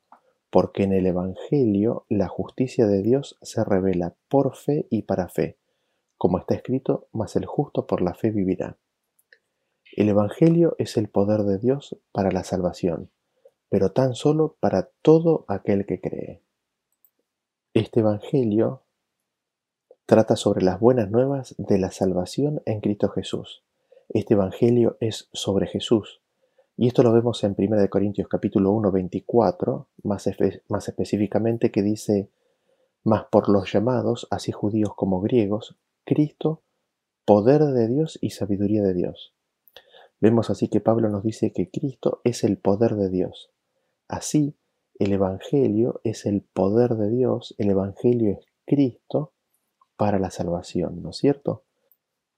porque 0.50 0.84
en 0.84 0.94
el 0.94 1.08
Evangelio 1.08 2.06
la 2.08 2.28
justicia 2.28 2.88
de 2.88 3.02
Dios 3.02 3.38
se 3.42 3.64
revela 3.64 4.14
por 4.30 4.56
fe 4.56 4.88
y 4.90 5.02
para 5.02 5.28
fe, 5.28 5.58
como 6.22 6.38
está 6.38 6.54
escrito, 6.54 7.08
mas 7.14 7.36
el 7.36 7.48
justo 7.48 7.88
por 7.88 8.04
la 8.04 8.14
fe 8.14 8.30
vivirá. 8.30 8.78
El 9.96 10.08
Evangelio 10.08 10.76
es 10.78 10.96
el 10.96 11.10
poder 11.10 11.42
de 11.42 11.58
Dios 11.58 11.98
para 12.12 12.32
la 12.32 12.44
salvación, 12.44 13.10
pero 13.70 13.92
tan 13.92 14.14
solo 14.14 14.56
para 14.60 14.92
todo 15.02 15.46
aquel 15.48 15.88
que 15.88 16.00
cree. 16.00 16.44
Este 17.74 18.02
Evangelio 18.02 18.84
trata 20.06 20.36
sobre 20.36 20.64
las 20.64 20.80
buenas 20.80 21.10
nuevas 21.10 21.56
de 21.58 21.80
la 21.80 21.90
salvación 21.90 22.62
en 22.68 22.82
Cristo 22.82 23.10
Jesús. 23.10 23.64
Este 24.08 24.36
Evangelio 24.36 24.98
es 25.00 25.28
sobre 25.34 25.66
Jesús. 25.66 26.22
Y 26.78 26.88
esto 26.88 27.02
lo 27.02 27.14
vemos 27.14 27.44
en 27.44 27.56
1 27.58 27.90
Corintios 27.90 28.28
capítulo 28.28 28.70
1, 28.74 28.92
24, 28.92 29.88
más, 30.04 30.30
más 30.70 30.88
específicamente 30.88 31.72
que 31.72 31.82
dice, 31.82 32.30
Mas 33.04 33.24
por 33.32 33.50
los 33.50 33.74
llamados, 33.74 34.28
así 34.30 34.52
judíos 34.52 34.94
como 34.96 35.20
griegos, 35.20 35.80
Cristo, 36.14 36.62
poder 37.24 37.64
de 37.64 37.88
Dios 37.88 38.20
y 38.22 38.32
sabiduría 38.32 38.84
de 38.84 38.94
Dios. 38.94 39.34
Vemos 40.20 40.50
así 40.50 40.68
que 40.68 40.82
Pablo 40.82 41.08
nos 41.08 41.24
dice 41.24 41.54
que 41.54 41.72
Cristo 41.72 42.20
es 42.26 42.44
el 42.44 42.58
poder 42.58 42.96
de 42.96 43.08
Dios. 43.08 43.50
Así, 44.10 44.58
el 45.00 45.14
Evangelio 45.14 46.02
es 46.04 46.26
el 46.26 46.42
poder 46.42 46.96
de 46.96 47.10
Dios, 47.10 47.56
el 47.60 47.70
Evangelio 47.70 48.32
es 48.34 48.46
Cristo 48.66 49.32
para 49.96 50.20
la 50.20 50.32
salvación, 50.32 51.02
¿no 51.02 51.12
es 51.12 51.16
cierto? 51.16 51.64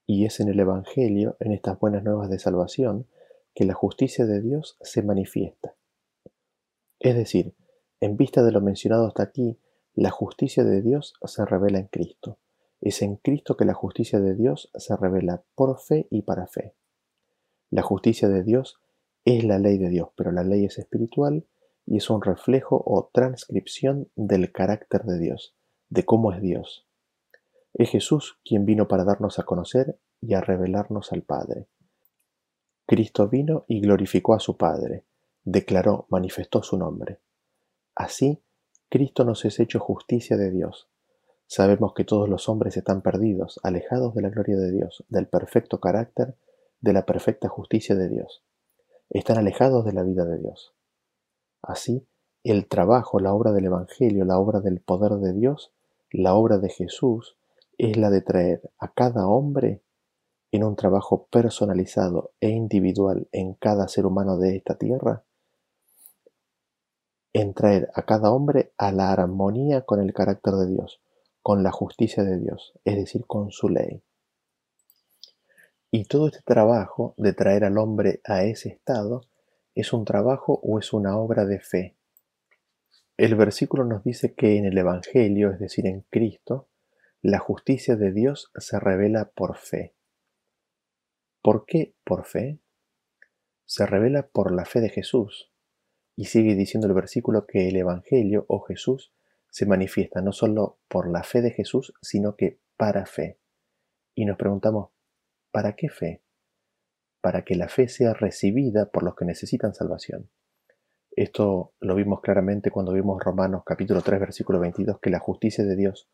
Y 0.05 0.25
es 0.25 0.39
en 0.39 0.49
el 0.49 0.59
Evangelio, 0.59 1.35
en 1.39 1.51
estas 1.51 1.79
buenas 1.79 2.03
nuevas 2.03 2.29
de 2.29 2.37
salvación, 2.37 3.07
que 3.55 3.65
la 3.65 3.73
justicia 3.73 4.27
de 4.27 4.39
Dios 4.39 4.77
se 4.81 5.01
manifiesta. 5.01 5.75
Es 6.99 7.15
decir, 7.15 7.55
en 8.01 8.17
vista 8.17 8.43
de 8.43 8.51
lo 8.51 8.61
mencionado 8.61 9.07
hasta 9.07 9.23
aquí, 9.23 9.57
la 9.95 10.11
justicia 10.11 10.63
de 10.63 10.83
Dios 10.83 11.15
se 11.25 11.43
revela 11.43 11.79
en 11.79 11.87
Cristo. 11.87 12.37
Es 12.83 13.01
en 13.01 13.15
Cristo 13.15 13.55
que 13.55 13.63
la 13.63 13.73
justicia 13.73 14.19
de 14.19 14.35
Dios 14.35 14.69
se 14.75 14.97
revela 14.97 15.45
por 15.55 15.79
fe 15.79 16.05
y 16.11 16.23
para 16.23 16.47
fe. 16.47 16.75
La 17.69 17.81
justicia 17.81 18.27
de 18.27 18.43
Dios 18.43 18.81
es 19.23 19.45
la 19.45 19.57
ley 19.57 19.77
de 19.77 19.87
Dios, 19.87 20.09
pero 20.17 20.33
la 20.33 20.43
ley 20.43 20.65
es 20.65 20.77
espiritual 20.77 21.47
y 21.85 21.95
es 21.95 22.09
un 22.09 22.21
reflejo 22.21 22.83
o 22.85 23.09
transcripción 23.13 24.11
del 24.17 24.51
carácter 24.51 25.03
de 25.03 25.17
Dios, 25.17 25.55
de 25.87 26.03
cómo 26.03 26.33
es 26.33 26.41
Dios. 26.41 26.85
Es 27.73 27.89
Jesús 27.89 28.37
quien 28.43 28.65
vino 28.65 28.89
para 28.89 29.05
darnos 29.05 29.39
a 29.39 29.43
conocer 29.43 29.97
y 30.19 30.33
a 30.33 30.41
revelarnos 30.41 31.13
al 31.13 31.21
Padre. 31.21 31.69
Cristo 32.85 33.29
vino 33.29 33.63
y 33.69 33.79
glorificó 33.79 34.33
a 34.33 34.41
su 34.41 34.57
Padre, 34.57 35.05
declaró, 35.45 36.05
manifestó 36.09 36.61
su 36.63 36.77
nombre. 36.77 37.21
Así, 37.95 38.43
Cristo 38.89 39.23
nos 39.23 39.45
es 39.45 39.61
hecho 39.61 39.79
justicia 39.79 40.35
de 40.35 40.51
Dios. 40.51 40.89
Sabemos 41.47 41.93
que 41.93 42.03
todos 42.03 42.29
los 42.29 42.49
hombres 42.49 42.77
están 42.77 43.01
perdidos, 43.01 43.59
alejados 43.63 44.15
de 44.15 44.21
la 44.21 44.29
gloria 44.29 44.57
de 44.57 44.71
Dios, 44.71 45.03
del 45.09 45.27
perfecto 45.27 45.79
carácter, 45.79 46.35
de 46.81 46.93
la 46.93 47.05
perfecta 47.05 47.47
justicia 47.47 47.95
de 47.95 48.09
Dios. 48.09 48.43
Están 49.09 49.37
alejados 49.37 49.85
de 49.85 49.93
la 49.93 50.03
vida 50.03 50.25
de 50.25 50.39
Dios. 50.39 50.73
Así, 51.61 52.05
el 52.43 52.67
trabajo, 52.67 53.19
la 53.19 53.33
obra 53.33 53.51
del 53.51 53.65
Evangelio, 53.65 54.25
la 54.25 54.37
obra 54.37 54.59
del 54.59 54.81
poder 54.81 55.13
de 55.13 55.33
Dios, 55.33 55.71
la 56.11 56.33
obra 56.35 56.57
de 56.57 56.69
Jesús, 56.69 57.37
es 57.77 57.97
la 57.97 58.09
de 58.09 58.21
traer 58.21 58.69
a 58.79 58.91
cada 58.91 59.27
hombre 59.27 59.81
en 60.51 60.63
un 60.63 60.75
trabajo 60.75 61.25
personalizado 61.31 62.31
e 62.39 62.49
individual 62.49 63.27
en 63.31 63.53
cada 63.55 63.87
ser 63.87 64.05
humano 64.05 64.37
de 64.37 64.55
esta 64.55 64.75
tierra, 64.75 65.23
en 67.33 67.53
traer 67.53 67.89
a 67.95 68.03
cada 68.03 68.31
hombre 68.31 68.71
a 68.77 68.91
la 68.91 69.11
armonía 69.11 69.81
con 69.81 69.99
el 69.99 70.13
carácter 70.13 70.53
de 70.53 70.67
Dios, 70.67 71.01
con 71.43 71.61
la 71.61 71.71
justicia 71.71 72.23
de 72.23 72.39
Dios, 72.39 72.73
es 72.83 72.95
decir, 72.95 73.25
con 73.27 73.51
su 73.51 73.69
ley. 73.69 74.01
Y 75.91 76.05
todo 76.05 76.25
este 76.25 76.41
trabajo 76.43 77.13
de 77.17 77.33
traer 77.33 77.65
al 77.65 77.77
hombre 77.77 78.21
a 78.23 78.43
ese 78.43 78.69
estado 78.69 79.27
¿Es 79.75 79.91
un 79.91 80.05
trabajo 80.05 80.59
o 80.61 80.77
es 80.77 80.93
una 80.93 81.17
obra 81.17 81.45
de 81.45 81.59
fe? 81.59 81.95
El 83.17 83.35
versículo 83.35 83.85
nos 83.85 84.03
dice 84.03 84.35
que 84.35 84.57
en 84.57 84.65
el 84.65 84.77
Evangelio, 84.77 85.51
es 85.51 85.59
decir, 85.59 85.87
en 85.87 86.01
Cristo, 86.11 86.67
la 87.21 87.39
justicia 87.39 87.95
de 87.95 88.11
Dios 88.11 88.51
se 88.55 88.79
revela 88.79 89.31
por 89.31 89.57
fe. 89.57 89.95
¿Por 91.41 91.65
qué 91.65 91.95
por 92.03 92.25
fe? 92.25 92.59
Se 93.65 93.85
revela 93.87 94.27
por 94.27 94.51
la 94.51 94.65
fe 94.65 94.79
de 94.79 94.89
Jesús. 94.89 95.51
Y 96.15 96.25
sigue 96.25 96.53
diciendo 96.53 96.87
el 96.87 96.93
versículo 96.93 97.47
que 97.47 97.67
el 97.67 97.75
Evangelio 97.75 98.45
o 98.47 98.59
Jesús 98.59 99.11
se 99.53 99.67
manifiesta 99.67 100.21
no 100.21 100.33
solo 100.33 100.79
por 100.89 101.09
la 101.09 101.21
fe 101.21 101.41
de 101.41 101.51
Jesús, 101.51 101.93
sino 102.01 102.35
que 102.35 102.59
para 102.75 103.05
fe. 103.05 103.39
Y 104.15 104.25
nos 104.25 104.37
preguntamos, 104.37 104.89
¿para 105.51 105.75
qué 105.75 105.89
fe? 105.89 106.23
para 107.23 107.45
que 107.45 107.55
la 107.55 107.69
fe 107.69 107.87
sea 107.87 108.13
recibida 108.13 108.91
por 108.91 109.01
los 109.01 109.15
que 109.15 109.23
necesitan 109.23 109.73
salvación. 109.73 110.29
Esto 111.09 111.73
lo 111.79 111.95
vimos 111.95 112.19
claramente 112.19 112.69
cuando 112.69 112.91
vimos 112.91 113.23
Romanos 113.23 113.63
capítulo 113.65 114.01
3 114.01 114.19
versículo 114.19 114.59
22, 114.59 114.99
que 114.99 115.09
la 115.09 115.19
justicia 115.19 115.63
de 115.63 115.77
Dios 115.77 116.09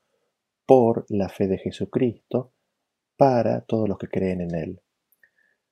por 0.67 1.07
la 1.09 1.29
fe 1.29 1.47
de 1.47 1.57
Jesucristo 1.57 2.53
para 3.17 3.61
todos 3.61 3.89
los 3.89 3.97
que 3.97 4.07
creen 4.07 4.41
en 4.41 4.53
Él. 4.53 4.81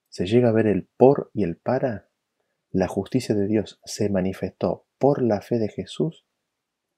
Se 0.10 0.26
llega 0.26 0.50
a 0.50 0.54
ver 0.54 0.66
el 0.66 0.90
por 0.98 1.30
y 1.36 1.44
el 1.44 1.56
para. 1.56 2.10
La 2.72 2.88
justicia 2.88 3.36
de 3.36 3.46
Dios 3.46 3.80
se 3.86 4.10
manifestó 4.10 4.88
por 4.98 5.22
la 5.22 5.42
fe 5.42 5.60
de 5.60 5.70
Jesús 5.70 6.26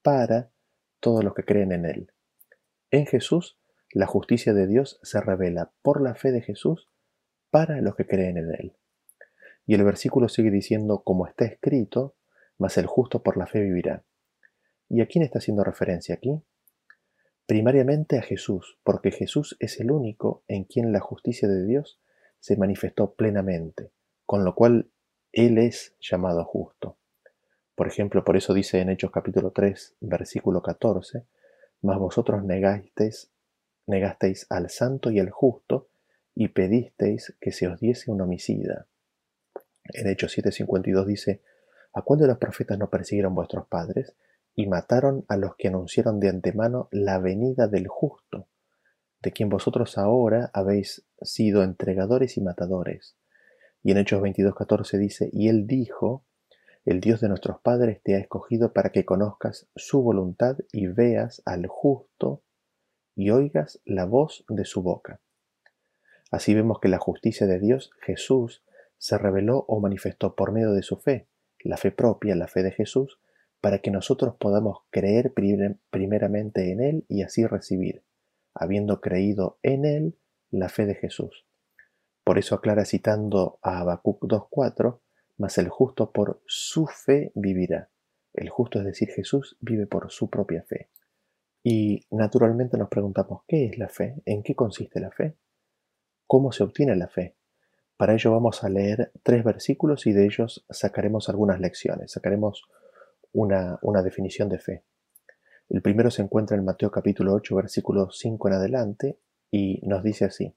para 0.02 0.54
todos 1.00 1.24
los 1.24 1.34
que 1.34 1.44
creen 1.44 1.72
en 1.72 1.86
Él. 1.86 2.12
En 2.92 3.06
Jesús, 3.06 3.60
la 3.92 4.06
justicia 4.06 4.54
de 4.54 4.68
Dios 4.68 5.00
se 5.04 5.20
revela 5.22 5.72
por 5.82 6.02
la 6.02 6.16
fe 6.16 6.32
de 6.32 6.42
Jesús 6.42 6.90
para 7.50 7.82
los 7.82 7.96
que 7.96 8.06
creen 8.06 8.38
en 8.38 8.54
Él. 8.54 8.76
Y 9.66 9.76
el 9.76 9.84
versículo 9.84 10.30
sigue 10.30 10.52
diciendo, 10.52 11.04
como 11.04 11.28
está 11.28 11.46
escrito, 11.46 12.16
mas 12.58 12.78
el 12.78 12.86
justo 12.86 13.24
por 13.24 13.38
la 13.38 13.48
fe 13.48 13.62
vivirá. 13.62 14.04
¿Y 14.88 15.02
a 15.02 15.08
quién 15.08 15.24
está 15.24 15.40
haciendo 15.40 15.64
referencia 15.64 16.16
aquí? 16.16 16.44
Primariamente 17.46 18.20
a 18.20 18.22
Jesús, 18.22 18.78
porque 18.84 19.12
Jesús 19.12 19.58
es 19.60 19.80
el 19.80 19.92
único 19.92 20.44
en 20.48 20.66
quien 20.66 20.92
la 20.92 21.00
justicia 21.00 21.48
de 21.48 21.66
Dios 21.66 22.00
se 22.40 22.58
manifestó 22.58 23.16
plenamente, 23.16 23.92
con 24.26 24.46
lo 24.46 24.54
cual 24.54 24.92
Él 25.32 25.58
es 25.58 25.96
llamado 26.00 26.46
justo. 26.46 26.99
Por 27.80 27.88
ejemplo, 27.88 28.26
por 28.26 28.36
eso 28.36 28.54
dice 28.54 28.82
en 28.82 28.90
Hechos 28.90 29.10
capítulo 29.10 29.52
3, 29.52 29.96
versículo 30.02 30.62
14, 30.62 31.24
mas 31.82 31.98
vosotros 31.98 32.44
negasteis, 32.44 33.32
negasteis 33.88 34.48
al 34.50 34.70
santo 34.70 35.12
y 35.12 35.20
al 35.22 35.30
justo, 35.30 35.88
y 36.36 36.50
pedisteis 36.50 37.38
que 37.40 37.54
se 37.54 37.70
os 37.70 37.80
diese 37.80 38.12
un 38.12 38.20
homicida. 38.20 38.88
En 39.86 40.08
Hechos 40.08 40.38
7:52 40.38 41.06
dice, 41.06 41.42
¿A 41.94 42.02
cuál 42.02 42.20
de 42.20 42.28
los 42.28 42.38
profetas 42.38 42.78
no 42.78 42.90
persiguieron 42.90 43.34
vuestros 43.34 43.66
padres 43.68 44.14
y 44.56 44.68
mataron 44.68 45.24
a 45.30 45.38
los 45.38 45.56
que 45.56 45.70
anunciaron 45.70 46.20
de 46.20 46.28
antemano 46.28 46.90
la 46.92 47.18
venida 47.18 47.70
del 47.70 47.88
justo, 47.88 48.50
de 49.22 49.32
quien 49.32 49.48
vosotros 49.48 49.98
ahora 49.98 50.52
habéis 50.54 51.06
sido 51.22 51.64
entregadores 51.64 52.36
y 52.36 52.42
matadores. 52.42 53.16
Y 53.84 53.92
en 53.92 54.00
Hechos 54.00 54.22
22.14 54.22 54.98
dice, 54.98 55.30
y 55.32 55.48
él 55.48 55.66
dijo, 55.66 56.26
el 56.86 57.02
Dios 57.02 57.22
de 57.22 57.30
nuestros 57.30 57.60
padres 57.62 58.02
te 58.04 58.16
ha 58.16 58.20
escogido 58.20 58.74
para 58.74 58.92
que 58.92 59.06
conozcas 59.06 59.68
su 59.76 60.02
voluntad 60.02 60.58
y 60.72 60.88
veas 60.88 61.42
al 61.46 61.68
justo 61.68 62.44
y 63.16 63.32
oigas 63.32 63.82
la 63.86 64.06
voz 64.06 64.46
de 64.48 64.66
su 64.66 64.82
boca. 64.82 65.20
Así 66.32 66.54
vemos 66.54 66.80
que 66.80 66.90
la 66.90 67.00
justicia 67.00 67.48
de 67.48 67.60
Dios, 67.60 67.92
Jesús, 68.02 68.64
se 68.98 69.18
reveló 69.18 69.66
o 69.68 69.80
manifestó 69.80 70.36
por 70.36 70.52
medio 70.52 70.72
de 70.72 70.84
su 70.84 70.98
fe, 70.98 71.28
la 71.60 71.78
fe 71.78 71.92
propia, 71.92 72.36
la 72.36 72.48
fe 72.48 72.64
de 72.64 72.72
Jesús, 72.72 73.20
para 73.62 73.80
que 73.80 73.92
nosotros 73.92 74.36
podamos 74.40 74.80
creer 74.90 75.34
primeramente 75.34 76.72
en 76.72 76.82
Él 76.82 77.06
y 77.10 77.24
así 77.24 77.46
recibir, 77.46 78.04
habiendo 78.54 79.02
creído 79.02 79.60
en 79.64 79.86
Él, 79.86 80.18
la 80.52 80.70
fe 80.70 80.86
de 80.86 80.96
Jesús. 80.96 81.46
Por 82.24 82.38
eso 82.38 82.56
aclara 82.56 82.86
citando 82.86 83.60
a 83.62 83.80
Habacuc 83.80 84.24
2.4, 84.24 85.00
mas 85.40 85.58
el 85.58 85.70
justo 85.70 86.12
por 86.12 86.42
su 86.46 86.86
fe 86.86 87.32
vivirá. 87.34 87.90
El 88.34 88.50
justo, 88.50 88.80
es 88.80 88.86
decir, 88.86 89.10
Jesús, 89.10 89.58
vive 89.62 89.88
por 89.88 90.12
su 90.12 90.30
propia 90.30 90.64
fe. 90.64 90.90
Y 91.64 92.06
naturalmente 92.12 92.78
nos 92.78 92.90
preguntamos, 92.90 93.44
¿qué 93.48 93.66
es 93.66 93.78
la 93.78 93.88
fe? 93.88 94.22
¿En 94.26 94.44
qué 94.44 94.54
consiste 94.54 95.00
la 95.00 95.12
fe? 95.12 95.38
¿Cómo 96.28 96.52
se 96.52 96.64
obtiene 96.64 96.96
la 96.96 97.08
fe? 97.08 97.36
Para 97.96 98.14
ello 98.14 98.32
vamos 98.32 98.64
a 98.64 98.70
leer 98.70 99.12
tres 99.24 99.44
versículos 99.44 100.06
y 100.08 100.12
de 100.12 100.26
ellos 100.26 100.66
sacaremos 100.70 101.30
algunas 101.30 101.60
lecciones, 101.60 102.12
sacaremos 102.12 102.64
una, 103.32 103.80
una 103.82 104.04
definición 104.04 104.50
de 104.50 104.60
fe. 104.60 104.84
El 105.70 105.82
primero 105.82 106.12
se 106.12 106.22
encuentra 106.22 106.58
en 106.58 106.66
Mateo 106.66 106.92
capítulo 106.92 107.34
8, 107.34 107.56
versículo 107.56 108.12
5 108.12 108.48
en 108.50 108.54
adelante, 108.54 109.20
y 109.52 109.80
nos 109.88 110.04
dice 110.04 110.26
así, 110.26 110.54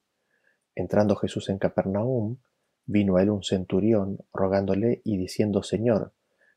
Entrando 0.75 1.17
Jesús 1.17 1.51
en 1.51 1.59
Capernaum, 1.59 2.39
vino 2.87 3.17
a 3.17 3.23
él 3.23 3.31
un 3.31 3.43
centurión, 3.43 4.19
rogándole 4.33 5.01
y 5.05 5.17
diciendo, 5.17 5.63
Señor, 5.63 6.13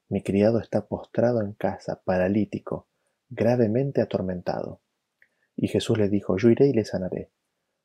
mi 0.07 0.21
criado 0.21 0.59
está 0.59 0.85
postrado 0.87 1.41
en 1.41 1.53
casa, 1.53 2.01
paralítico, 2.03 2.87
gravemente 3.29 4.01
atormentado. 4.01 4.81
Y 5.55 5.67
Jesús 5.67 5.97
le 5.97 6.09
dijo, 6.09 6.37
Yo 6.37 6.49
iré 6.49 6.67
y 6.67 6.73
le 6.73 6.85
sanaré. 6.85 7.31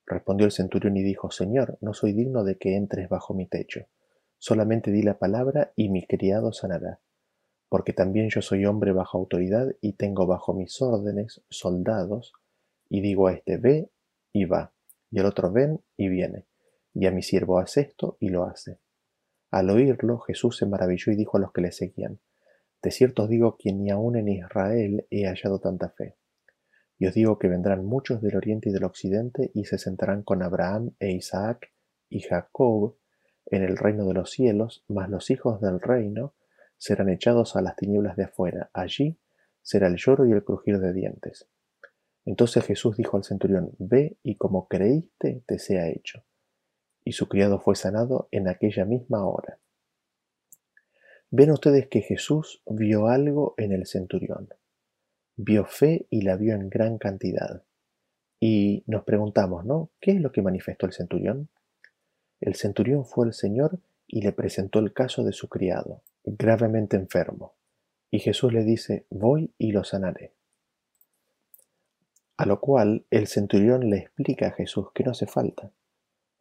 Respondió 0.06 0.44
el 0.44 0.52
centurión 0.52 0.96
y 0.96 1.02
dijo, 1.02 1.30
Señor, 1.30 1.78
no 1.80 1.94
soy 1.94 2.12
digno 2.12 2.42
de 2.42 2.58
que 2.58 2.76
entres 2.76 3.08
bajo 3.08 3.32
mi 3.32 3.46
techo. 3.46 3.86
Solamente 4.38 4.90
di 4.90 5.02
la 5.02 5.18
palabra 5.18 5.72
y 5.76 5.88
mi 5.88 6.04
criado 6.04 6.52
sanará. 6.52 7.00
Porque 7.68 7.92
también 7.92 8.28
yo 8.28 8.42
soy 8.42 8.66
hombre 8.66 8.90
bajo 8.92 9.18
autoridad 9.18 9.68
y 9.80 9.92
tengo 9.92 10.26
bajo 10.26 10.52
mis 10.52 10.82
órdenes 10.82 11.42
soldados, 11.48 12.32
y 12.88 13.00
digo 13.02 13.28
a 13.28 13.32
este 13.34 13.56
ve 13.56 13.90
y 14.32 14.46
va, 14.46 14.72
y 15.10 15.20
al 15.20 15.26
otro 15.26 15.52
ven 15.52 15.80
y 15.96 16.08
viene, 16.08 16.44
y 16.94 17.06
a 17.06 17.10
mi 17.10 17.22
siervo 17.22 17.58
haz 17.58 17.76
esto 17.76 18.16
y 18.20 18.28
lo 18.28 18.44
hace. 18.44 18.78
Al 19.50 19.70
oírlo, 19.70 20.18
Jesús 20.20 20.56
se 20.56 20.66
maravilló 20.66 21.12
y 21.12 21.16
dijo 21.16 21.36
a 21.36 21.40
los 21.40 21.52
que 21.52 21.60
le 21.60 21.72
seguían, 21.72 22.20
De 22.82 22.90
cierto 22.90 23.24
os 23.24 23.28
digo 23.28 23.56
que 23.58 23.72
ni 23.72 23.90
aun 23.90 24.16
en 24.16 24.28
Israel 24.28 25.06
he 25.10 25.26
hallado 25.26 25.58
tanta 25.58 25.90
fe. 25.90 26.16
Y 26.98 27.06
os 27.06 27.14
digo 27.14 27.38
que 27.38 27.48
vendrán 27.48 27.84
muchos 27.84 28.20
del 28.20 28.36
oriente 28.36 28.68
y 28.68 28.72
del 28.72 28.84
occidente 28.84 29.50
y 29.54 29.64
se 29.64 29.78
sentarán 29.78 30.22
con 30.22 30.42
Abraham 30.42 30.92
e 30.98 31.12
Isaac 31.12 31.72
y 32.08 32.20
Jacob 32.20 32.96
en 33.46 33.62
el 33.62 33.76
reino 33.76 34.06
de 34.06 34.14
los 34.14 34.30
cielos, 34.30 34.84
mas 34.86 35.08
los 35.08 35.30
hijos 35.30 35.60
del 35.60 35.80
reino 35.80 36.34
serán 36.76 37.08
echados 37.08 37.56
a 37.56 37.62
las 37.62 37.76
tinieblas 37.76 38.16
de 38.16 38.24
afuera. 38.24 38.70
Allí 38.72 39.18
será 39.62 39.88
el 39.88 39.96
lloro 39.96 40.26
y 40.26 40.32
el 40.32 40.44
crujir 40.44 40.78
de 40.78 40.92
dientes. 40.92 41.48
Entonces 42.24 42.64
Jesús 42.64 42.96
dijo 42.96 43.16
al 43.16 43.24
centurión, 43.24 43.72
Ve 43.78 44.18
y 44.22 44.36
como 44.36 44.68
creíste 44.68 45.42
te 45.46 45.58
sea 45.58 45.88
hecho. 45.88 46.24
Y 47.04 47.12
su 47.12 47.28
criado 47.28 47.60
fue 47.60 47.76
sanado 47.76 48.28
en 48.30 48.48
aquella 48.48 48.84
misma 48.84 49.26
hora. 49.26 49.58
Ven 51.30 51.50
ustedes 51.50 51.88
que 51.88 52.02
Jesús 52.02 52.62
vio 52.66 53.06
algo 53.06 53.54
en 53.56 53.72
el 53.72 53.86
centurión 53.86 54.48
vio 55.42 55.64
fe 55.64 56.06
y 56.10 56.22
la 56.22 56.36
vio 56.36 56.54
en 56.54 56.68
gran 56.68 56.98
cantidad. 56.98 57.62
Y 58.38 58.84
nos 58.86 59.04
preguntamos, 59.04 59.64
¿no? 59.64 59.90
¿Qué 60.00 60.12
es 60.12 60.20
lo 60.20 60.32
que 60.32 60.42
manifestó 60.42 60.86
el 60.86 60.92
centurión? 60.92 61.48
El 62.40 62.54
centurión 62.54 63.04
fue 63.04 63.26
el 63.26 63.32
Señor 63.32 63.78
y 64.06 64.22
le 64.22 64.32
presentó 64.32 64.78
el 64.78 64.92
caso 64.92 65.24
de 65.24 65.32
su 65.32 65.48
criado, 65.48 66.02
gravemente 66.24 66.96
enfermo. 66.96 67.54
Y 68.10 68.18
Jesús 68.18 68.52
le 68.52 68.64
dice, 68.64 69.06
voy 69.10 69.52
y 69.58 69.72
lo 69.72 69.84
sanaré. 69.84 70.32
A 72.36 72.46
lo 72.46 72.60
cual 72.60 73.04
el 73.10 73.26
centurión 73.26 73.88
le 73.88 73.98
explica 73.98 74.48
a 74.48 74.52
Jesús 74.52 74.88
que 74.94 75.04
no 75.04 75.10
hace 75.10 75.26
falta. 75.26 75.70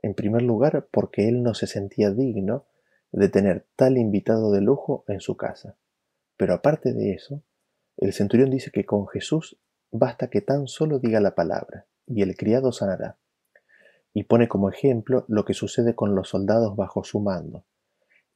En 0.01 0.13
primer 0.13 0.41
lugar, 0.41 0.87
porque 0.91 1.27
él 1.27 1.43
no 1.43 1.53
se 1.53 1.67
sentía 1.67 2.11
digno 2.11 2.65
de 3.11 3.29
tener 3.29 3.67
tal 3.75 3.97
invitado 3.97 4.51
de 4.51 4.61
lujo 4.61 5.03
en 5.07 5.19
su 5.19 5.35
casa. 5.35 5.77
Pero 6.37 6.53
aparte 6.53 6.93
de 6.93 7.11
eso, 7.11 7.43
el 7.97 8.13
centurión 8.13 8.49
dice 8.49 8.71
que 8.71 8.85
con 8.85 9.07
Jesús 9.07 9.59
basta 9.91 10.29
que 10.29 10.41
tan 10.41 10.67
solo 10.67 10.99
diga 10.99 11.19
la 11.19 11.35
palabra, 11.35 11.87
y 12.05 12.21
el 12.21 12.35
criado 12.37 12.71
sanará. 12.71 13.17
Y 14.13 14.23
pone 14.23 14.47
como 14.47 14.69
ejemplo 14.69 15.25
lo 15.27 15.43
que 15.45 15.53
sucede 15.53 15.95
con 15.95 16.15
los 16.15 16.29
soldados 16.29 16.75
bajo 16.75 17.03
su 17.03 17.19
mando. 17.19 17.65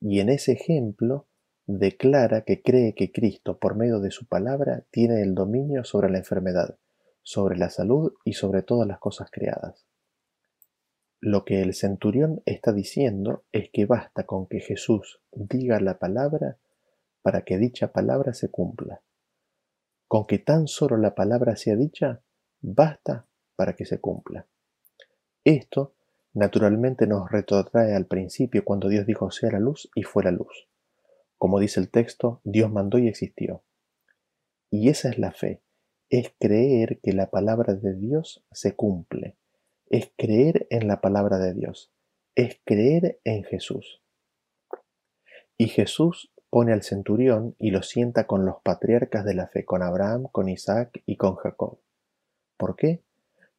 Y 0.02 0.20
en 0.20 0.30
ese 0.30 0.52
ejemplo 0.52 1.28
declara 1.66 2.42
que 2.42 2.62
cree 2.62 2.94
que 2.94 3.12
Cristo, 3.12 3.58
por 3.58 3.76
medio 3.76 4.00
de 4.00 4.12
su 4.12 4.28
palabra, 4.28 4.86
tiene 4.92 5.22
el 5.22 5.34
dominio 5.34 5.84
sobre 5.84 6.10
la 6.10 6.18
enfermedad, 6.18 6.78
sobre 7.22 7.58
la 7.58 7.70
salud 7.70 8.14
y 8.26 8.34
sobre 8.34 8.64
todas 8.64 8.88
las 8.88 9.00
cosas 9.00 9.30
creadas. 9.32 9.86
Lo 11.26 11.46
que 11.46 11.62
el 11.62 11.74
centurión 11.74 12.44
está 12.46 12.74
diciendo 12.74 13.46
es 13.54 13.70
que 13.72 13.86
basta 13.86 14.26
con 14.26 14.46
que 14.46 14.60
Jesús 14.60 15.22
diga 15.32 15.80
la 15.80 15.98
palabra 15.98 16.58
para 17.22 17.44
que 17.46 17.58
dicha 17.58 17.94
palabra 17.94 18.34
se 18.34 18.52
cumpla. 18.52 19.02
Con 20.10 20.28
que 20.28 20.38
tan 20.38 20.68
solo 20.68 20.98
la 20.98 21.16
palabra 21.16 21.56
sea 21.56 21.78
dicha, 21.78 22.22
basta 22.60 23.26
para 23.56 23.74
que 23.74 23.86
se 23.86 24.02
cumpla. 24.02 24.48
Esto, 25.46 25.94
naturalmente, 26.34 27.08
nos 27.08 27.32
retrotrae 27.32 27.96
al 27.96 28.06
principio 28.06 28.66
cuando 28.66 28.90
Dios 28.90 29.06
dijo 29.06 29.32
sea 29.32 29.50
la 29.52 29.60
luz 29.60 29.90
y 29.96 30.04
fuera 30.04 30.30
luz. 30.30 30.68
Como 31.38 31.62
dice 31.62 31.80
el 31.80 31.90
texto, 31.90 32.42
Dios 32.44 32.70
mandó 32.70 32.98
y 32.98 33.08
existió. 33.08 33.64
Y 34.70 34.90
esa 34.90 35.08
es 35.08 35.18
la 35.18 35.32
fe, 35.32 35.62
es 36.10 36.34
creer 36.38 37.00
que 37.00 37.14
la 37.14 37.30
palabra 37.30 37.76
de 37.76 37.96
Dios 37.96 38.44
se 38.52 38.76
cumple, 38.76 39.38
es 39.90 40.12
creer 40.18 40.68
en 40.70 40.88
la 40.88 41.02
palabra 41.02 41.38
de 41.38 41.54
Dios, 41.54 41.92
es 42.36 42.60
creer 42.66 43.20
en 43.24 43.44
Jesús. 43.44 44.02
Y 45.58 45.68
Jesús 45.68 46.32
pone 46.50 46.74
al 46.74 46.84
centurión 46.84 47.56
y 47.58 47.72
lo 47.72 47.82
sienta 47.82 48.28
con 48.28 48.46
los 48.46 48.58
patriarcas 48.64 49.26
de 49.26 49.34
la 49.34 49.48
fe, 49.48 49.66
con 49.66 49.82
Abraham, 49.82 50.28
con 50.32 50.50
Isaac 50.50 51.02
y 51.06 51.18
con 51.18 51.36
Jacob. 51.36 51.80
¿Por 52.58 52.76
qué? 52.76 53.04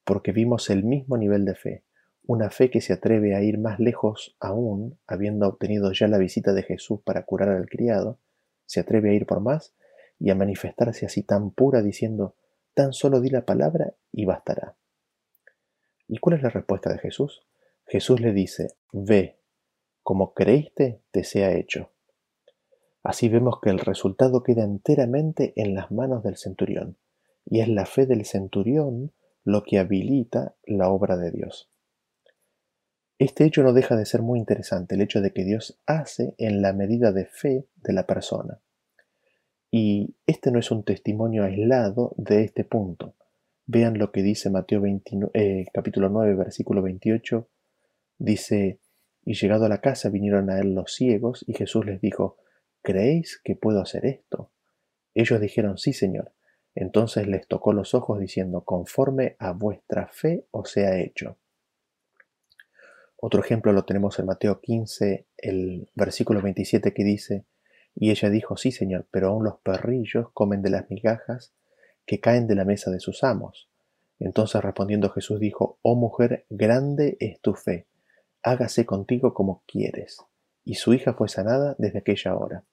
Porque 0.05 0.33
vimos 0.33 0.71
el 0.71 0.85
mismo 0.85 1.17
nivel 1.17 1.45
de 1.45 1.55
fe, 1.55 1.85
una 2.27 2.51
fe 2.51 2.71
que 2.71 2.81
se 2.81 2.93
atreve 2.93 3.35
a 3.35 3.43
ir 3.43 3.59
más 3.59 3.81
lejos 3.81 4.37
aún, 4.41 4.99
habiendo 5.07 5.49
obtenido 5.49 5.93
ya 5.93 6.09
la 6.09 6.19
visita 6.19 6.53
de 6.53 6.63
Jesús 6.63 7.01
para 7.05 7.25
curar 7.25 7.51
al 7.51 7.69
criado, 7.69 8.19
se 8.67 8.81
atreve 8.81 9.11
a 9.11 9.15
ir 9.15 9.27
por 9.27 9.41
más 9.41 9.75
y 10.19 10.31
a 10.31 10.35
manifestarse 10.35 11.07
así 11.07 11.23
tan 11.23 11.51
pura 11.51 11.83
diciendo, 11.83 12.37
tan 12.75 12.93
solo 12.93 13.21
di 13.21 13.29
la 13.29 13.45
palabra 13.45 13.95
y 14.13 14.25
bastará. 14.25 14.77
¿Y 16.09 16.19
cuál 16.19 16.37
es 16.37 16.43
la 16.43 16.51
respuesta 16.51 16.93
de 16.93 16.99
Jesús? 16.99 17.43
Jesús 17.87 18.21
le 18.21 18.33
dice, 18.33 18.75
ve, 18.93 19.39
como 20.03 20.35
creíste, 20.35 21.01
te 21.11 21.25
sea 21.25 21.53
hecho. 21.53 21.91
Así 23.03 23.29
vemos 23.29 23.61
que 23.61 23.71
el 23.71 23.79
resultado 23.79 24.43
queda 24.43 24.65
enteramente 24.65 25.53
en 25.57 25.75
las 25.75 25.91
manos 25.91 26.23
del 26.23 26.37
centurión, 26.37 26.97
y 27.45 27.61
es 27.61 27.69
la 27.69 27.87
fe 27.87 28.07
del 28.07 28.25
centurión 28.25 29.13
lo 29.45 29.63
que 29.63 29.79
habilita 29.79 30.55
la 30.65 30.89
obra 30.89 31.17
de 31.17 31.31
Dios. 31.31 31.71
Este 33.19 33.45
hecho 33.45 33.63
no 33.63 33.73
deja 33.73 33.95
de 33.97 34.07
ser 34.07 34.23
muy 34.23 34.39
interesante, 34.39 34.95
el 34.95 35.03
hecho 35.03 35.21
de 35.21 35.33
que 35.33 35.45
Dios 35.45 35.79
hace 35.87 36.35
en 36.39 36.63
la 36.63 36.73
medida 36.73 37.13
de 37.13 37.27
fe 37.27 37.67
de 37.77 37.93
la 37.93 38.07
persona. 38.07 38.61
Y 39.71 40.17
este 40.27 40.51
no 40.51 40.59
es 40.59 40.71
un 40.71 40.83
testimonio 40.83 41.45
aislado 41.45 42.15
de 42.17 42.45
este 42.45 42.65
punto. 42.65 43.15
Vean 43.67 43.99
lo 43.99 44.13
que 44.13 44.23
dice 44.23 44.51
Mateo 44.51 44.83
eh, 45.33 45.65
capítulo 45.73 46.11
9, 46.11 46.35
versículo 46.35 46.83
28. 46.83 47.49
Dice, 48.19 48.79
y 49.25 49.35
llegado 49.35 49.65
a 49.65 49.69
la 49.71 49.81
casa 49.81 50.11
vinieron 50.11 50.51
a 50.51 50.59
él 50.59 50.75
los 50.75 50.95
ciegos, 50.95 51.45
y 51.49 51.55
Jesús 51.55 51.87
les 51.87 52.01
dijo, 52.01 52.37
¿Creéis 52.83 53.41
que 53.43 53.57
puedo 53.57 53.81
hacer 53.81 54.05
esto? 54.05 54.51
Ellos 55.15 55.41
dijeron, 55.41 55.79
sí, 55.79 55.95
Señor. 55.95 56.33
Entonces 56.75 57.27
les 57.27 57.49
tocó 57.49 57.73
los 57.73 57.95
ojos 57.95 58.21
diciendo, 58.21 58.65
conforme 58.65 59.37
a 59.39 59.53
vuestra 59.53 60.09
fe 60.09 60.45
os 60.51 60.71
sea 60.71 60.99
hecho. 60.99 61.39
Otro 63.17 63.41
ejemplo 63.41 63.73
lo 63.73 63.87
tenemos 63.87 64.19
en 64.19 64.27
Mateo 64.27 64.61
15, 64.61 65.27
el 65.39 65.89
versículo 65.95 66.43
27 66.43 66.93
que 66.93 67.05
dice, 67.05 67.47
y 67.95 68.11
ella 68.11 68.29
dijo, 68.29 68.59
sí, 68.59 68.71
Señor, 68.73 69.07
pero 69.11 69.29
aún 69.29 69.45
los 69.45 69.57
perrillos 69.61 70.31
comen 70.35 70.61
de 70.61 70.69
las 70.71 70.91
migajas 70.91 71.55
que 72.07 72.21
caen 72.21 72.47
de 72.47 72.55
la 72.55 72.65
mesa 72.65 72.91
de 72.91 73.01
sus 73.01 73.25
amos. 73.25 73.69
Entonces 74.19 74.63
respondiendo 74.63 75.11
Jesús 75.11 75.41
dijo, 75.41 75.79
Oh 75.83 75.97
mujer, 75.97 76.47
grande 76.51 77.17
es 77.21 77.41
tu 77.41 77.55
fe, 77.55 77.87
hágase 78.43 78.87
contigo 78.87 79.35
como 79.35 79.63
quieres. 79.67 80.19
Y 80.65 80.77
su 80.77 80.95
hija 80.95 81.15
fue 81.15 81.29
sanada 81.29 81.75
desde 81.79 81.99
aquella 81.99 82.37
hora. 82.37 82.65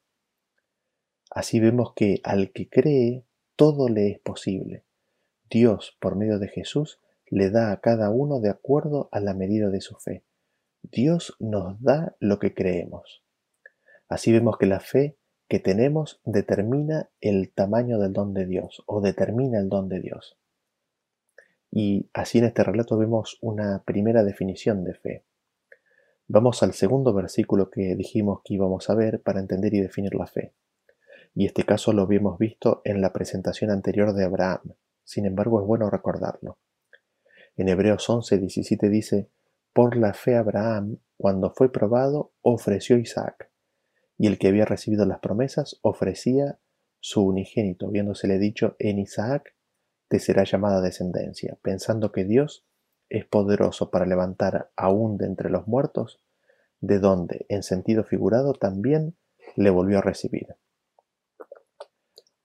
Así 1.29 1.59
vemos 1.59 1.93
que 1.95 2.19
al 2.23 2.51
que 2.51 2.69
cree, 2.69 3.25
todo 3.55 3.89
le 3.89 4.09
es 4.11 4.19
posible. 4.19 4.83
Dios, 5.49 5.97
por 5.99 6.15
medio 6.15 6.39
de 6.39 6.47
Jesús, 6.47 6.99
le 7.27 7.49
da 7.49 7.71
a 7.71 7.79
cada 7.79 8.09
uno 8.09 8.39
de 8.39 8.49
acuerdo 8.49 9.09
a 9.11 9.19
la 9.19 9.33
medida 9.33 9.69
de 9.69 9.81
su 9.81 9.95
fe. 9.95 10.23
Dios 10.81 11.35
nos 11.39 11.81
da 11.81 12.15
lo 12.19 12.39
que 12.39 12.53
creemos. 12.53 13.23
Así 14.09 14.31
vemos 14.31 14.57
que 14.57 14.65
la 14.65 14.81
fe 14.81 15.17
que 15.51 15.59
tenemos 15.59 16.21
determina 16.23 17.09
el 17.19 17.51
tamaño 17.51 17.99
del 17.99 18.13
don 18.13 18.33
de 18.33 18.45
Dios 18.45 18.83
o 18.85 19.01
determina 19.01 19.59
el 19.59 19.67
don 19.67 19.89
de 19.89 19.99
Dios. 19.99 20.37
Y 21.69 22.09
así 22.13 22.37
en 22.37 22.45
este 22.45 22.63
relato 22.63 22.97
vemos 22.97 23.37
una 23.41 23.83
primera 23.83 24.23
definición 24.23 24.85
de 24.85 24.93
fe. 24.93 25.25
Vamos 26.29 26.63
al 26.63 26.71
segundo 26.71 27.13
versículo 27.13 27.69
que 27.69 27.97
dijimos 27.97 28.39
que 28.45 28.53
íbamos 28.53 28.89
a 28.89 28.95
ver 28.95 29.21
para 29.21 29.41
entender 29.41 29.73
y 29.73 29.81
definir 29.81 30.15
la 30.15 30.25
fe. 30.25 30.53
Y 31.35 31.47
este 31.47 31.65
caso 31.65 31.91
lo 31.91 32.03
habíamos 32.03 32.39
visto 32.39 32.81
en 32.85 33.01
la 33.01 33.11
presentación 33.11 33.71
anterior 33.71 34.13
de 34.13 34.23
Abraham. 34.23 34.75
Sin 35.03 35.25
embargo, 35.25 35.59
es 35.59 35.67
bueno 35.67 35.89
recordarlo. 35.89 36.59
En 37.57 37.67
Hebreos 37.67 38.09
11, 38.09 38.37
17 38.37 38.87
dice, 38.87 39.29
Por 39.73 39.97
la 39.97 40.13
fe 40.13 40.37
Abraham, 40.37 40.99
cuando 41.17 41.51
fue 41.51 41.69
probado, 41.69 42.31
ofreció 42.41 42.97
Isaac. 42.97 43.50
Y 44.21 44.27
el 44.27 44.37
que 44.37 44.49
había 44.49 44.65
recibido 44.65 45.03
las 45.07 45.17
promesas 45.17 45.79
ofrecía 45.81 46.59
su 46.99 47.25
unigénito, 47.25 47.87
viéndosele 47.87 48.37
dicho, 48.37 48.75
en 48.77 48.99
Isaac 48.99 49.55
te 50.09 50.19
será 50.19 50.43
llamada 50.43 50.79
descendencia, 50.79 51.57
pensando 51.63 52.11
que 52.11 52.23
Dios 52.23 52.63
es 53.09 53.25
poderoso 53.25 53.89
para 53.89 54.05
levantar 54.05 54.69
aún 54.75 55.17
de 55.17 55.25
entre 55.25 55.49
los 55.49 55.65
muertos, 55.65 56.19
de 56.81 56.99
donde, 56.99 57.47
en 57.49 57.63
sentido 57.63 58.03
figurado, 58.03 58.53
también 58.53 59.15
le 59.55 59.71
volvió 59.71 59.97
a 59.97 60.01
recibir. 60.01 60.55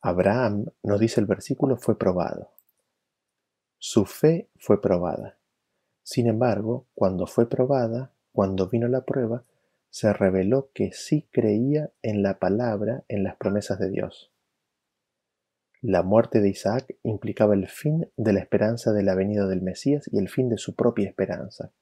Abraham, 0.00 0.70
nos 0.82 0.98
dice 0.98 1.20
el 1.20 1.26
versículo, 1.26 1.76
fue 1.76 1.98
probado. 1.98 2.52
Su 3.76 4.06
fe 4.06 4.48
fue 4.56 4.80
probada. 4.80 5.36
Sin 6.02 6.26
embargo, 6.26 6.86
cuando 6.94 7.26
fue 7.26 7.46
probada, 7.46 8.12
cuando 8.32 8.66
vino 8.66 8.88
la 8.88 9.02
prueba, 9.02 9.44
se 9.90 10.12
reveló 10.12 10.70
que 10.74 10.92
sí 10.92 11.28
creía 11.30 11.90
en 12.02 12.22
la 12.22 12.38
palabra, 12.38 13.04
en 13.08 13.24
las 13.24 13.36
promesas 13.36 13.78
de 13.78 13.90
Dios. 13.90 14.32
La 15.82 16.02
muerte 16.02 16.40
de 16.40 16.48
Isaac 16.48 16.96
implicaba 17.02 17.54
el 17.54 17.68
fin 17.68 18.10
de 18.16 18.32
la 18.32 18.40
esperanza 18.40 18.92
de 18.92 19.02
la 19.02 19.14
venida 19.14 19.46
del 19.46 19.62
Mesías 19.62 20.08
y 20.12 20.18
el 20.18 20.28
fin 20.28 20.48
de 20.48 20.58
su 20.58 20.74
propia 20.74 21.08
esperanza. 21.08 21.72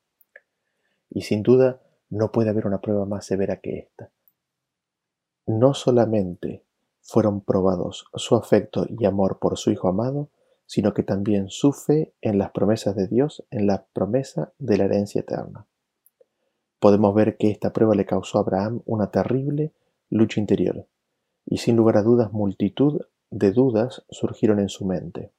Y 1.10 1.22
sin 1.22 1.42
duda 1.42 1.80
no 2.10 2.30
puede 2.32 2.50
haber 2.50 2.66
una 2.66 2.80
prueba 2.80 3.06
más 3.06 3.24
severa 3.24 3.60
que 3.60 3.78
esta. 3.78 4.10
No 5.46 5.74
solamente 5.74 6.64
fueron 7.00 7.40
probados 7.40 8.06
su 8.14 8.34
afecto 8.34 8.86
y 8.88 9.04
amor 9.04 9.38
por 9.38 9.58
su 9.58 9.70
Hijo 9.70 9.88
amado, 9.88 10.30
sino 10.66 10.94
que 10.94 11.02
también 11.02 11.48
su 11.48 11.72
fe 11.72 12.14
en 12.20 12.38
las 12.38 12.50
promesas 12.50 12.96
de 12.96 13.06
Dios, 13.06 13.44
en 13.50 13.66
la 13.66 13.86
promesa 13.92 14.52
de 14.58 14.78
la 14.78 14.84
herencia 14.84 15.20
eterna. 15.20 15.66
Podemos 16.84 17.14
ver 17.14 17.38
que 17.38 17.50
esta 17.50 17.72
prueba 17.72 17.94
le 17.94 18.04
causó 18.04 18.36
a 18.36 18.42
Abraham 18.42 18.82
una 18.84 19.10
terrible 19.10 19.72
lucha 20.10 20.38
interior, 20.38 20.86
y 21.46 21.56
sin 21.56 21.76
lugar 21.76 21.96
a 21.96 22.02
dudas 22.02 22.30
multitud 22.34 23.00
de 23.30 23.52
dudas 23.52 24.04
surgieron 24.10 24.58
en 24.58 24.68
su 24.68 24.84
mente. 24.84 25.32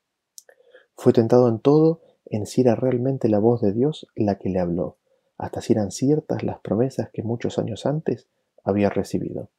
Fue 0.96 1.14
tentado 1.14 1.48
en 1.48 1.60
todo 1.60 2.02
en 2.26 2.48
si 2.48 2.62
era 2.62 2.74
realmente 2.74 3.30
la 3.30 3.38
voz 3.38 3.62
de 3.62 3.74
Dios 3.74 4.08
la 4.16 4.40
que 4.40 4.50
le 4.50 4.60
habló, 4.60 4.98
hasta 5.38 5.62
si 5.62 5.74
eran 5.74 5.92
ciertas 5.92 6.42
las 6.42 6.58
promesas 6.62 7.12
que 7.12 7.22
muchos 7.22 7.60
años 7.60 7.86
antes 7.86 8.26
había 8.64 8.90
recibido. 8.90 9.50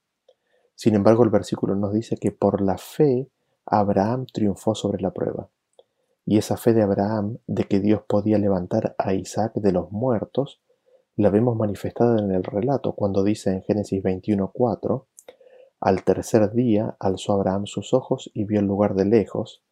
Sin 0.75 0.97
embargo, 0.97 1.23
el 1.23 1.31
versículo 1.31 1.77
nos 1.77 1.93
dice 1.93 2.17
que 2.17 2.33
por 2.33 2.63
la 2.63 2.79
fe 2.79 3.29
Abraham 3.65 4.27
triunfó 4.27 4.75
sobre 4.75 5.01
la 5.01 5.13
prueba. 5.13 5.51
Y 6.25 6.39
esa 6.39 6.57
fe 6.57 6.75
de 6.75 6.83
Abraham 6.83 7.39
de 7.47 7.63
que 7.63 7.79
Dios 7.79 8.03
podía 8.09 8.39
levantar 8.39 8.97
a 8.99 9.15
Isaac 9.15 9.55
de 9.55 9.71
los 9.71 9.93
muertos, 9.93 10.61
la 11.17 11.31
vemos 11.31 11.57
manifestada 11.57 12.19
en 12.19 12.31
el 12.31 12.45
relato 12.45 12.93
cuando 12.93 13.25
dice 13.25 13.51
en 13.51 13.63
Génesis 13.63 14.03
21:4, 14.03 15.07
al 15.81 16.05
tercer 16.05 16.53
día 16.53 16.97
alzó 17.01 17.33
Abraham 17.33 17.67
sus 17.67 17.95
ojos 17.95 18.31
y 18.35 18.45
vio 18.45 18.61
el 18.61 18.67
lugar 18.67 18.95
de 18.95 19.07
lejos. 19.07 19.63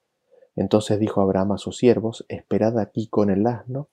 Entonces 0.57 0.98
dijo 0.98 1.20
Abraham 1.20 1.52
a 1.52 1.59
sus 1.59 1.76
siervos, 1.76 2.24
Esperad 2.28 2.78
aquí 2.78 3.09
con 3.09 3.30
el 3.30 3.46
asno, 3.46 3.88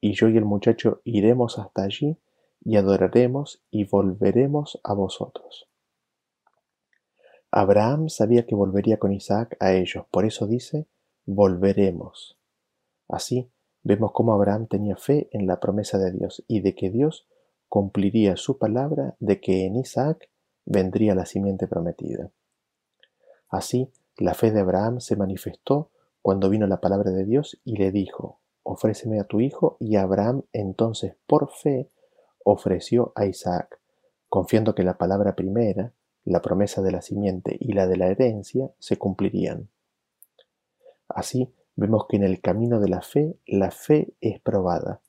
y 0.00 0.12
yo 0.12 0.28
y 0.28 0.36
el 0.36 0.44
muchacho 0.44 1.00
iremos 1.04 1.58
hasta 1.58 1.82
allí, 1.84 2.18
y 2.60 2.76
adoraremos, 2.76 3.62
y 3.70 3.84
volveremos 3.84 4.80
a 4.82 4.92
vosotros. 4.92 5.68
Abraham 7.50 8.08
sabía 8.08 8.44
que 8.44 8.54
volvería 8.54 8.98
con 8.98 9.12
Isaac 9.12 9.56
a 9.60 9.72
ellos, 9.72 10.04
por 10.10 10.26
eso 10.26 10.46
dice, 10.46 10.86
volveremos. 11.24 12.36
Así 13.08 13.50
vemos 13.86 14.10
cómo 14.12 14.32
Abraham 14.34 14.66
tenía 14.66 14.96
fe 14.96 15.28
en 15.30 15.46
la 15.46 15.60
promesa 15.60 15.96
de 15.96 16.10
Dios 16.10 16.44
y 16.48 16.60
de 16.60 16.74
que 16.74 16.90
Dios 16.90 17.28
cumpliría 17.68 18.36
su 18.36 18.58
palabra 18.58 19.14
de 19.20 19.40
que 19.40 19.64
en 19.64 19.76
Isaac 19.76 20.28
vendría 20.64 21.14
la 21.14 21.24
simiente 21.24 21.68
prometida. 21.68 22.32
Así, 23.48 23.92
la 24.16 24.34
fe 24.34 24.50
de 24.50 24.58
Abraham 24.58 24.98
se 24.98 25.14
manifestó 25.14 25.90
cuando 26.20 26.50
vino 26.50 26.66
la 26.66 26.80
palabra 26.80 27.12
de 27.12 27.24
Dios 27.24 27.60
y 27.64 27.76
le 27.76 27.92
dijo, 27.92 28.40
ofréceme 28.64 29.20
a 29.20 29.24
tu 29.24 29.38
hijo, 29.38 29.76
y 29.78 29.94
Abraham 29.94 30.42
entonces 30.52 31.14
por 31.28 31.52
fe 31.52 31.88
ofreció 32.42 33.12
a 33.14 33.26
Isaac, 33.26 33.78
confiando 34.28 34.74
que 34.74 34.82
la 34.82 34.98
palabra 34.98 35.36
primera, 35.36 35.92
la 36.24 36.42
promesa 36.42 36.82
de 36.82 36.90
la 36.90 37.02
simiente 37.02 37.56
y 37.60 37.72
la 37.72 37.86
de 37.86 37.96
la 37.98 38.08
herencia 38.08 38.68
se 38.80 38.96
cumplirían. 38.96 39.68
Así 41.06 41.52
vemos 41.76 42.06
que 42.08 42.16
en 42.16 42.24
el 42.24 42.40
camino 42.40 42.80
de 42.80 42.88
la 42.88 43.02
fe, 43.02 43.38
la 43.46 43.70
fe 43.70 44.14
es 44.20 44.40
probada. 44.40 45.00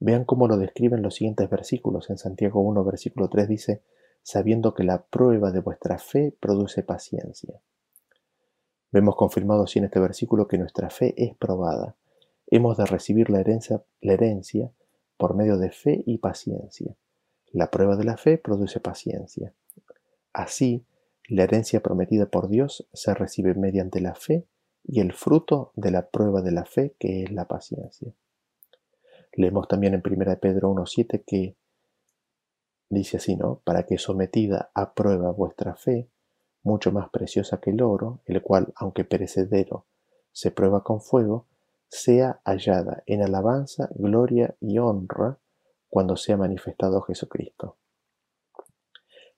Vean 0.00 0.24
cómo 0.24 0.48
lo 0.48 0.56
describen 0.56 1.02
los 1.02 1.14
siguientes 1.14 1.48
versículos. 1.48 2.10
En 2.10 2.18
Santiago 2.18 2.60
1, 2.60 2.84
versículo 2.84 3.28
3 3.28 3.48
dice, 3.48 3.82
sabiendo 4.22 4.74
que 4.74 4.84
la 4.84 5.02
prueba 5.02 5.52
de 5.52 5.60
vuestra 5.60 5.98
fe 5.98 6.36
produce 6.38 6.82
paciencia. 6.82 7.60
Vemos 8.90 9.14
confirmado 9.14 9.62
así 9.62 9.78
en 9.78 9.86
este 9.86 10.00
versículo 10.00 10.48
que 10.48 10.58
nuestra 10.58 10.90
fe 10.90 11.14
es 11.16 11.36
probada. 11.36 11.96
Hemos 12.48 12.76
de 12.76 12.86
recibir 12.86 13.30
la 13.30 13.40
herencia, 13.40 13.84
la 14.00 14.14
herencia 14.14 14.72
por 15.16 15.36
medio 15.36 15.58
de 15.58 15.70
fe 15.70 16.02
y 16.06 16.18
paciencia. 16.18 16.96
La 17.52 17.70
prueba 17.70 17.96
de 17.96 18.04
la 18.04 18.16
fe 18.16 18.38
produce 18.38 18.80
paciencia. 18.80 19.54
Así, 20.32 20.84
la 21.28 21.44
herencia 21.44 21.80
prometida 21.80 22.26
por 22.26 22.48
Dios 22.48 22.88
se 22.92 23.14
recibe 23.14 23.54
mediante 23.54 24.00
la 24.00 24.14
fe 24.14 24.46
y 24.84 25.00
el 25.00 25.12
fruto 25.12 25.72
de 25.74 25.90
la 25.90 26.08
prueba 26.08 26.42
de 26.42 26.52
la 26.52 26.64
fe 26.64 26.94
que 26.98 27.24
es 27.24 27.32
la 27.32 27.46
paciencia. 27.46 28.12
Leemos 29.32 29.68
también 29.68 29.94
en 29.94 30.02
1 30.04 30.38
Pedro 30.40 30.70
1.7 30.72 31.22
que 31.24 31.56
Dice 32.90 33.18
así, 33.18 33.36
¿no? 33.36 33.60
Para 33.64 33.84
que 33.84 33.98
sometida 33.98 34.72
a 34.74 34.94
prueba 34.94 35.30
vuestra 35.30 35.76
fe, 35.76 36.10
mucho 36.64 36.90
más 36.90 37.08
preciosa 37.10 37.60
que 37.60 37.70
el 37.70 37.82
oro, 37.82 38.20
el 38.26 38.42
cual, 38.42 38.72
aunque 38.74 39.04
perecedero, 39.04 39.86
se 40.32 40.50
prueba 40.50 40.82
con 40.82 41.00
fuego, 41.00 41.46
sea 41.86 42.40
hallada 42.44 43.04
en 43.06 43.22
alabanza, 43.22 43.88
gloria 43.94 44.56
y 44.60 44.78
honra 44.78 45.38
cuando 45.88 46.16
sea 46.16 46.36
manifestado 46.36 47.00
Jesucristo. 47.02 47.76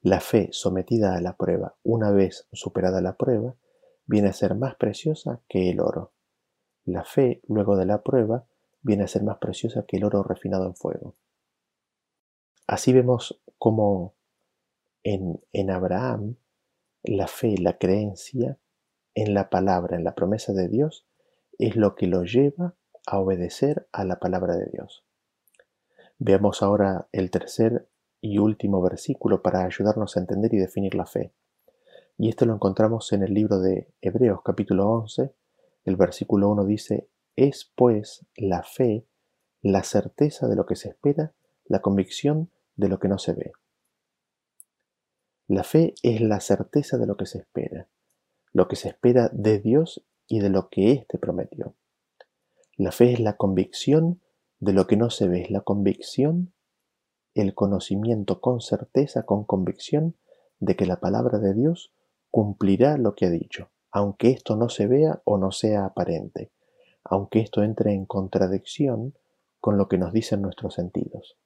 La 0.00 0.20
fe 0.20 0.48
sometida 0.52 1.14
a 1.14 1.20
la 1.20 1.36
prueba, 1.36 1.76
una 1.82 2.10
vez 2.10 2.48
superada 2.52 3.02
la 3.02 3.16
prueba, 3.18 3.54
viene 4.07 4.28
a 4.28 4.32
ser 4.32 4.55
más 4.55 4.74
preciosa 4.76 5.40
que 5.48 5.70
el 5.70 5.80
oro. 5.80 6.12
La 6.84 7.05
fe, 7.05 7.42
luego 7.48 7.76
de 7.76 7.86
la 7.86 8.03
prueba, 8.03 8.46
viene 8.82 9.05
a 9.05 9.09
ser 9.09 9.22
más 9.22 9.38
preciosa 9.38 9.84
que 9.86 9.96
el 9.96 10.05
oro 10.05 10.22
refinado 10.22 10.66
en 10.66 10.74
fuego. 10.74 11.14
Así 12.66 12.92
vemos 12.92 13.40
cómo 13.59 14.14
en, 15.03 15.40
en 15.53 15.70
Abraham 15.70 16.36
la 17.03 17.26
fe, 17.26 17.57
la 17.59 17.78
creencia 17.78 18.59
en 19.14 19.34
la 19.34 19.50
palabra, 19.50 19.96
en 19.96 20.05
la 20.05 20.14
promesa 20.14 20.53
de 20.53 20.68
Dios, 20.68 21.07
es 21.59 21.76
lo 21.76 21.94
que 21.94 22.07
lo 22.07 22.24
lleva 22.24 22.74
a 23.07 23.18
obedecer 23.18 23.88
a 23.92 24.05
la 24.05 24.18
palabra 24.18 24.57
de 24.57 24.66
Dios. 24.66 25.05
Veamos 26.18 26.62
ahora 26.62 27.09
el 27.12 27.30
tercer 27.30 27.88
y 28.20 28.38
último 28.38 28.80
versículo 28.80 29.42
para 29.42 29.64
ayudarnos 29.64 30.16
a 30.16 30.20
entender 30.20 30.55
y 30.55 30.59
definir 30.59 30.94
la 30.94 31.07
fe. 31.07 31.32
Y 32.18 32.28
esto 32.28 32.44
lo 32.44 32.54
encontramos 32.54 33.12
en 33.12 33.22
el 33.22 33.34
libro 33.34 33.60
de 33.60 33.92
Hebreos 34.00 34.40
capítulo 34.44 34.88
11. 34.88 35.34
El 35.84 35.96
versículo 35.96 36.50
1 36.50 36.64
dice, 36.64 37.08
es 37.36 37.72
pues 37.74 38.26
la 38.36 38.62
fe 38.62 39.06
la 39.62 39.82
certeza 39.82 40.48
de 40.48 40.56
lo 40.56 40.66
que 40.66 40.76
se 40.76 40.90
espera 40.90 41.34
la 41.64 41.80
convicción 41.80 42.50
de 42.76 42.88
lo 42.88 42.98
que 42.98 43.08
no 43.08 43.18
se 43.18 43.32
ve. 43.32 43.52
La 45.48 45.64
fe 45.64 45.94
es 46.02 46.20
la 46.20 46.40
certeza 46.40 46.98
de 46.98 47.06
lo 47.06 47.16
que 47.16 47.26
se 47.26 47.38
espera, 47.38 47.88
lo 48.52 48.68
que 48.68 48.76
se 48.76 48.88
espera 48.88 49.30
de 49.32 49.58
Dios 49.58 50.04
y 50.26 50.40
de 50.40 50.50
lo 50.50 50.68
que 50.68 50.92
éste 50.92 51.18
prometió. 51.18 51.74
La 52.76 52.92
fe 52.92 53.12
es 53.12 53.20
la 53.20 53.36
convicción 53.36 54.20
de 54.60 54.72
lo 54.72 54.86
que 54.86 54.96
no 54.96 55.10
se 55.10 55.28
ve, 55.28 55.42
es 55.42 55.50
la 55.50 55.62
convicción, 55.62 56.52
el 57.34 57.54
conocimiento 57.54 58.40
con 58.40 58.60
certeza, 58.60 59.24
con 59.24 59.44
convicción 59.44 60.16
de 60.60 60.76
que 60.76 60.86
la 60.86 61.00
palabra 61.00 61.38
de 61.38 61.54
Dios 61.54 61.92
cumplirá 62.32 62.96
lo 62.96 63.14
que 63.14 63.26
ha 63.26 63.30
dicho, 63.30 63.70
aunque 63.90 64.30
esto 64.30 64.56
no 64.56 64.70
se 64.70 64.86
vea 64.86 65.20
o 65.24 65.36
no 65.36 65.52
sea 65.52 65.84
aparente, 65.84 66.50
aunque 67.04 67.40
esto 67.40 67.62
entre 67.62 67.92
en 67.92 68.06
contradicción 68.06 69.14
con 69.60 69.76
lo 69.76 69.86
que 69.86 69.98
nos 69.98 70.14
dicen 70.14 70.40
nuestros 70.40 70.74
sentidos. 70.74 71.36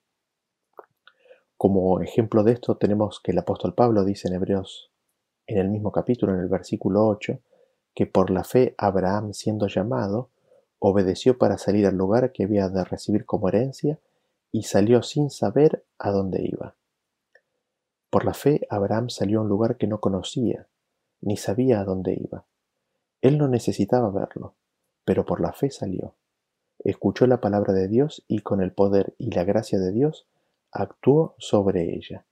Como 1.57 2.01
ejemplo 2.01 2.45
de 2.45 2.53
esto 2.53 2.77
tenemos 2.77 3.21
que 3.21 3.33
el 3.33 3.39
apóstol 3.39 3.75
Pablo 3.75 4.05
dice 4.05 4.29
en 4.29 4.35
Hebreos, 4.35 4.93
en 5.49 5.59
el 5.59 5.71
mismo 5.71 5.91
capítulo, 5.91 6.35
en 6.35 6.41
el 6.41 6.49
versículo 6.49 7.05
8, 7.09 7.41
que 7.93 8.07
por 8.07 8.31
la 8.31 8.45
fe 8.45 8.77
Abraham 8.79 9.33
siendo 9.33 9.67
llamado, 9.67 10.31
obedeció 10.79 11.37
para 11.37 11.59
salir 11.59 11.85
al 11.85 11.97
lugar 11.97 12.31
que 12.31 12.45
había 12.45 12.69
de 12.69 12.85
recibir 12.85 13.27
como 13.27 13.49
herencia 13.49 13.99
y 14.53 14.63
salió 14.63 15.03
sin 15.03 15.31
saber 15.31 15.85
a 15.99 16.13
dónde 16.13 16.43
iba. 16.45 16.77
Por 18.09 18.25
la 18.25 18.35
fe 18.35 18.67
Abraham 18.71 19.11
salió 19.11 19.41
a 19.41 19.43
un 19.43 19.49
lugar 19.49 19.77
que 19.77 19.89
no 19.89 19.99
conocía, 20.01 20.69
ni 21.27 21.37
sabía 21.37 21.81
a 21.81 21.85
dónde 21.85 22.15
iba. 22.15 22.45
Él 23.21 23.37
no 23.37 23.49
necesitaba 23.49 24.11
verlo, 24.11 24.55
pero 25.05 25.27
por 25.27 25.41
la 25.41 25.53
fe 25.53 25.71
salió. 25.71 26.15
Escuchó 26.79 27.27
la 27.27 27.41
palabra 27.41 27.73
de 27.73 27.89
Dios 27.89 28.25
y 28.29 28.43
con 28.43 28.63
el 28.63 28.71
poder 28.71 29.15
y 29.19 29.33
la 29.33 29.43
gracia 29.43 29.81
de 29.81 29.91
Dios 29.91 30.29
actuó 30.71 31.35
sobre 31.39 31.97
ella. 31.97 32.25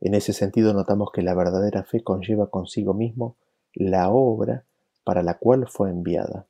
En 0.00 0.14
ese 0.14 0.32
sentido 0.32 0.72
notamos 0.72 1.10
que 1.12 1.20
la 1.20 1.34
verdadera 1.34 1.84
fe 1.84 2.02
conlleva 2.02 2.48
consigo 2.48 2.94
mismo 2.94 3.36
la 3.74 4.08
obra 4.08 4.64
para 5.04 5.22
la 5.22 5.34
cual 5.36 5.68
fue 5.68 5.90
enviada. 5.90 6.46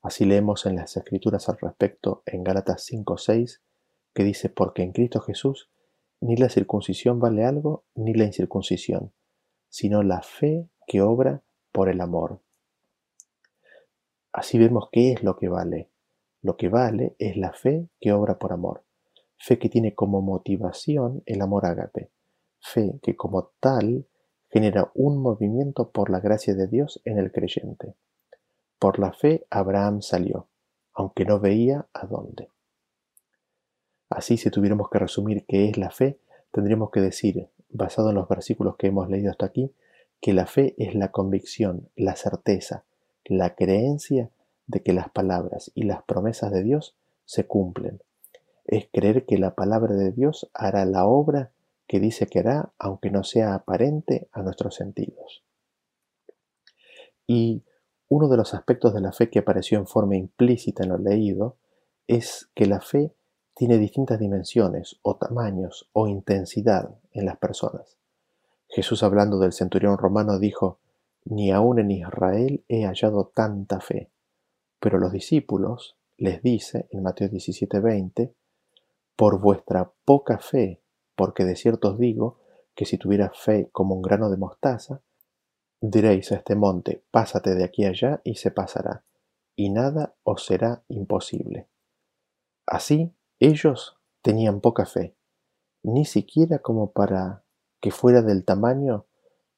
Así 0.00 0.24
leemos 0.24 0.64
en 0.64 0.76
las 0.76 0.96
Escrituras 0.96 1.50
al 1.50 1.58
respecto 1.58 2.22
en 2.24 2.42
Gálatas 2.42 2.86
5:6 2.90 3.60
que 4.14 4.24
dice, 4.24 4.48
porque 4.48 4.82
en 4.82 4.92
Cristo 4.92 5.20
Jesús 5.20 5.68
ni 6.20 6.36
la 6.36 6.48
circuncisión 6.48 7.20
vale 7.20 7.44
algo, 7.44 7.84
ni 7.94 8.14
la 8.14 8.24
incircuncisión, 8.24 9.12
sino 9.74 10.04
la 10.04 10.22
fe 10.22 10.68
que 10.86 11.02
obra 11.02 11.42
por 11.72 11.88
el 11.88 12.00
amor. 12.00 12.38
Así 14.32 14.56
vemos 14.56 14.88
qué 14.92 15.10
es 15.10 15.24
lo 15.24 15.36
que 15.36 15.48
vale. 15.48 15.90
Lo 16.42 16.56
que 16.56 16.68
vale 16.68 17.16
es 17.18 17.36
la 17.36 17.52
fe 17.52 17.88
que 18.00 18.12
obra 18.12 18.38
por 18.38 18.52
amor. 18.52 18.84
Fe 19.36 19.58
que 19.58 19.68
tiene 19.68 19.92
como 19.92 20.22
motivación 20.22 21.24
el 21.26 21.42
amor 21.42 21.66
ágape. 21.66 22.12
Fe 22.60 23.00
que 23.02 23.16
como 23.16 23.50
tal 23.58 24.06
genera 24.48 24.92
un 24.94 25.20
movimiento 25.20 25.90
por 25.90 26.08
la 26.08 26.20
gracia 26.20 26.54
de 26.54 26.68
Dios 26.68 27.02
en 27.04 27.18
el 27.18 27.32
creyente. 27.32 27.96
Por 28.78 29.00
la 29.00 29.12
fe 29.12 29.44
Abraham 29.50 30.02
salió, 30.02 30.46
aunque 30.92 31.24
no 31.24 31.40
veía 31.40 31.88
a 31.92 32.06
dónde. 32.06 32.48
Así, 34.08 34.36
si 34.36 34.50
tuviéramos 34.50 34.88
que 34.88 35.00
resumir 35.00 35.44
qué 35.48 35.68
es 35.68 35.78
la 35.78 35.90
fe, 35.90 36.20
tendríamos 36.52 36.92
que 36.92 37.00
decir, 37.00 37.48
basado 37.74 38.10
en 38.10 38.14
los 38.14 38.28
versículos 38.28 38.76
que 38.76 38.86
hemos 38.86 39.10
leído 39.10 39.30
hasta 39.30 39.46
aquí, 39.46 39.72
que 40.20 40.32
la 40.32 40.46
fe 40.46 40.74
es 40.78 40.94
la 40.94 41.10
convicción, 41.10 41.90
la 41.96 42.16
certeza, 42.16 42.84
la 43.24 43.54
creencia 43.54 44.30
de 44.66 44.82
que 44.82 44.92
las 44.92 45.10
palabras 45.10 45.70
y 45.74 45.82
las 45.82 46.02
promesas 46.04 46.50
de 46.50 46.62
Dios 46.62 46.96
se 47.26 47.46
cumplen. 47.46 48.00
Es 48.64 48.88
creer 48.92 49.26
que 49.26 49.36
la 49.36 49.54
palabra 49.54 49.94
de 49.94 50.12
Dios 50.12 50.48
hará 50.54 50.86
la 50.86 51.04
obra 51.04 51.50
que 51.86 52.00
dice 52.00 52.26
que 52.26 52.38
hará, 52.38 52.72
aunque 52.78 53.10
no 53.10 53.24
sea 53.24 53.54
aparente 53.54 54.28
a 54.32 54.42
nuestros 54.42 54.76
sentidos. 54.76 55.42
Y 57.26 57.62
uno 58.08 58.28
de 58.28 58.36
los 58.36 58.54
aspectos 58.54 58.94
de 58.94 59.00
la 59.00 59.12
fe 59.12 59.28
que 59.28 59.40
apareció 59.40 59.78
en 59.78 59.86
forma 59.86 60.16
implícita 60.16 60.84
en 60.84 60.90
lo 60.90 60.98
leído 60.98 61.56
es 62.06 62.48
que 62.54 62.66
la 62.66 62.80
fe 62.80 63.12
tiene 63.54 63.78
distintas 63.78 64.18
dimensiones 64.18 64.98
o 65.02 65.16
tamaños 65.16 65.88
o 65.92 66.08
intensidad 66.08 66.98
en 67.12 67.26
las 67.26 67.38
personas. 67.38 67.96
Jesús 68.68 69.02
hablando 69.02 69.38
del 69.38 69.52
centurión 69.52 69.96
romano 69.96 70.38
dijo, 70.38 70.80
ni 71.24 71.52
aun 71.52 71.78
en 71.78 71.90
Israel 71.90 72.64
he 72.68 72.84
hallado 72.84 73.30
tanta 73.34 73.80
fe. 73.80 74.10
Pero 74.80 74.98
los 74.98 75.12
discípulos 75.12 75.96
les 76.16 76.42
dice 76.42 76.88
en 76.90 77.02
Mateo 77.02 77.28
17:20, 77.28 78.34
por 79.16 79.40
vuestra 79.40 79.92
poca 80.04 80.38
fe, 80.38 80.82
porque 81.14 81.44
de 81.44 81.56
cierto 81.56 81.92
os 81.92 81.98
digo 81.98 82.40
que 82.74 82.84
si 82.84 82.98
tuviera 82.98 83.30
fe 83.30 83.68
como 83.72 83.94
un 83.94 84.02
grano 84.02 84.28
de 84.30 84.36
mostaza, 84.36 85.00
diréis 85.80 86.32
a 86.32 86.36
este 86.36 86.56
monte, 86.56 87.04
pásate 87.10 87.54
de 87.54 87.64
aquí 87.64 87.84
allá 87.84 88.20
y 88.24 88.34
se 88.34 88.50
pasará, 88.50 89.04
y 89.54 89.70
nada 89.70 90.16
os 90.24 90.44
será 90.44 90.82
imposible. 90.88 91.68
Así 92.66 93.14
ellos 93.46 93.96
tenían 94.22 94.60
poca 94.60 94.86
fe, 94.86 95.14
ni 95.82 96.06
siquiera 96.06 96.60
como 96.60 96.92
para 96.92 97.42
que 97.80 97.90
fuera 97.90 98.22
del 98.22 98.44
tamaño 98.44 99.04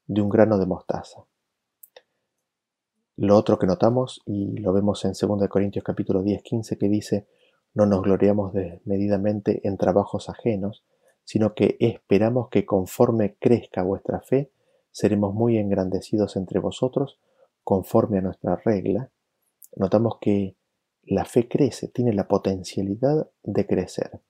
de 0.07 0.21
un 0.21 0.27
grano 0.29 0.57
de 0.57 0.65
mostaza. 0.65 1.25
Lo 3.15 3.37
otro 3.37 3.57
que 3.57 3.65
notamos, 3.65 4.21
y 4.25 4.57
lo 4.59 4.73
vemos 4.73 5.05
en 5.05 5.13
2 5.13 5.47
Corintios 5.47 5.85
capítulo 5.85 6.21
10, 6.21 6.43
15, 6.43 6.77
que 6.77 6.89
dice, 6.89 7.27
no 7.73 7.85
nos 7.85 8.01
gloriamos 8.01 8.51
desmedidamente 8.51 9.65
en 9.65 9.77
trabajos 9.77 10.29
ajenos, 10.29 10.83
sino 11.23 11.55
que 11.55 11.77
esperamos 11.79 12.49
que 12.49 12.65
conforme 12.65 13.37
crezca 13.39 13.83
vuestra 13.83 14.19
fe, 14.19 14.51
seremos 14.91 15.33
muy 15.33 15.57
engrandecidos 15.57 16.35
entre 16.35 16.59
vosotros, 16.59 17.19
conforme 17.63 18.17
a 18.17 18.21
nuestra 18.21 18.57
regla. 18.57 19.11
Notamos 19.77 20.17
que 20.19 20.56
la 21.07 21.25
fe 21.25 21.47
crece, 21.47 21.87
tiene 21.87 22.13
la 22.13 22.27
potencialidad 22.27 23.29
de 23.43 23.65
crecer. 23.65 24.21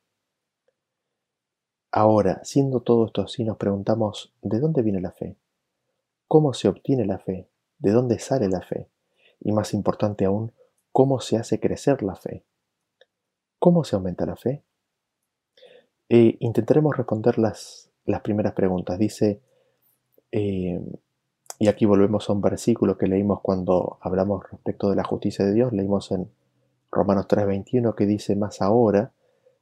Ahora, 1.91 2.41
siendo 2.43 2.81
todo 2.81 3.07
esto 3.07 3.23
así, 3.23 3.43
nos 3.43 3.57
preguntamos, 3.57 4.33
¿de 4.41 4.59
dónde 4.59 4.83
viene 4.83 5.01
la 5.01 5.11
fe? 5.11 5.37
¿Cómo 6.27 6.53
se 6.53 6.67
obtiene 6.67 7.05
la 7.05 7.17
fe? 7.17 7.49
¿De 7.79 7.91
dónde 7.91 8.19
sale 8.19 8.47
la 8.47 8.61
fe? 8.61 8.89
Y 9.39 9.51
más 9.51 9.73
importante 9.73 10.25
aún, 10.25 10.51
¿cómo 10.91 11.19
se 11.19 11.37
hace 11.37 11.59
crecer 11.59 12.03
la 12.03 12.15
fe? 12.15 12.43
¿Cómo 13.59 13.83
se 13.83 13.95
aumenta 13.95 14.25
la 14.25 14.35
fe? 14.35 14.63
E 16.09 16.37
intentaremos 16.39 16.95
responder 16.95 17.39
las, 17.39 17.89
las 18.05 18.21
primeras 18.21 18.53
preguntas. 18.53 18.99
Dice, 18.99 19.41
eh, 20.31 20.79
y 21.59 21.67
aquí 21.67 21.85
volvemos 21.85 22.29
a 22.29 22.33
un 22.33 22.41
versículo 22.41 22.97
que 22.97 23.07
leímos 23.07 23.41
cuando 23.41 23.97
hablamos 24.01 24.43
respecto 24.51 24.89
de 24.91 24.95
la 24.95 25.03
justicia 25.03 25.43
de 25.45 25.53
Dios, 25.53 25.73
leímos 25.73 26.11
en 26.11 26.29
Romanos 26.91 27.27
3:21 27.27 27.95
que 27.95 28.05
dice 28.05 28.35
más 28.35 28.61
ahora, 28.61 29.13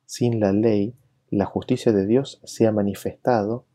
sin 0.05 0.39
la 0.39 0.51
ley, 0.51 0.95
la 1.29 1.45
justicia 1.45 1.91
de 1.91 2.05
Dios 2.05 2.39
se 2.43 2.67
ha 2.67 2.71
manifestado, 2.71 3.65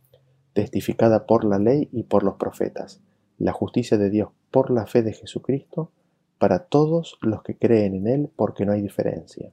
testificada 0.53 1.26
por 1.26 1.44
la 1.44 1.59
ley 1.59 1.88
y 1.92 2.05
por 2.05 2.22
los 2.22 2.36
profetas, 2.36 3.01
la 3.38 3.53
justicia 3.53 3.98
de 3.98 4.11
Dios 4.11 4.30
por 4.51 4.70
la 4.70 4.86
fe 4.86 5.03
de 5.03 5.12
Jesucristo, 5.12 5.92
para 6.38 6.64
todos 6.64 7.18
los 7.20 7.42
que 7.42 7.57
creen 7.57 7.94
en 7.94 8.07
Él, 8.07 8.30
porque 8.34 8.64
no 8.64 8.72
hay 8.72 8.82
diferencia. 8.82 9.53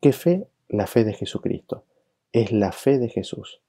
¿Qué 0.00 0.12
fe? 0.12 0.48
La 0.68 0.86
fe 0.86 1.04
de 1.04 1.12
Jesucristo. 1.12 1.84
Es 2.32 2.52
la 2.52 2.72
fe 2.72 2.98
de 2.98 3.08
Jesús. 3.08 3.60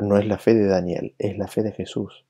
No 0.00 0.18
es 0.18 0.26
la 0.26 0.38
fe 0.38 0.54
de 0.54 0.66
Daniel, 0.66 1.14
es 1.18 1.38
la 1.38 1.46
fe 1.46 1.62
de 1.62 1.72
Jesús. 1.72 2.24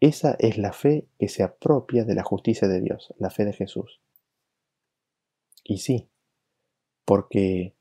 Esa 0.00 0.34
es 0.38 0.58
la 0.58 0.72
fe 0.72 1.06
que 1.18 1.28
se 1.28 1.42
apropia 1.42 2.04
de 2.04 2.14
la 2.14 2.24
justicia 2.24 2.66
de 2.66 2.80
Dios, 2.80 3.14
la 3.18 3.30
fe 3.30 3.44
de 3.44 3.52
Jesús. 3.52 4.00
Y 5.66 5.78
sí, 5.78 6.10
porque 7.06 7.74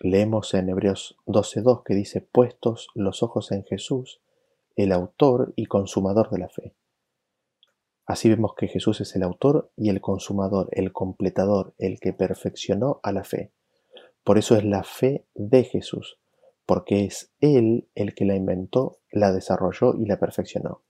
leemos 0.00 0.54
en 0.54 0.70
Hebreos 0.70 1.18
12.2 1.26 1.82
que 1.84 1.94
dice, 1.94 2.22
puestos 2.22 2.88
los 2.94 3.22
ojos 3.22 3.52
en 3.52 3.64
Jesús, 3.64 4.22
el 4.76 4.92
autor 4.92 5.52
y 5.56 5.66
consumador 5.66 6.30
de 6.30 6.38
la 6.38 6.48
fe. 6.48 6.74
Así 8.06 8.30
vemos 8.30 8.54
que 8.54 8.68
Jesús 8.68 9.02
es 9.02 9.14
el 9.14 9.24
autor 9.24 9.70
y 9.76 9.90
el 9.90 10.00
consumador, 10.00 10.70
el 10.72 10.92
completador, 10.92 11.74
el 11.76 12.00
que 12.00 12.14
perfeccionó 12.14 13.00
a 13.02 13.12
la 13.12 13.24
fe. 13.24 13.52
Por 14.24 14.38
eso 14.38 14.56
es 14.56 14.64
la 14.64 14.82
fe 14.82 15.26
de 15.34 15.64
Jesús, 15.64 16.18
porque 16.64 17.04
es 17.04 17.30
Él 17.40 17.88
el 17.94 18.14
que 18.14 18.24
la 18.24 18.36
inventó, 18.36 19.00
la 19.10 19.32
desarrolló 19.32 19.94
y 19.94 20.06
la 20.06 20.18
perfeccionó. 20.18 20.80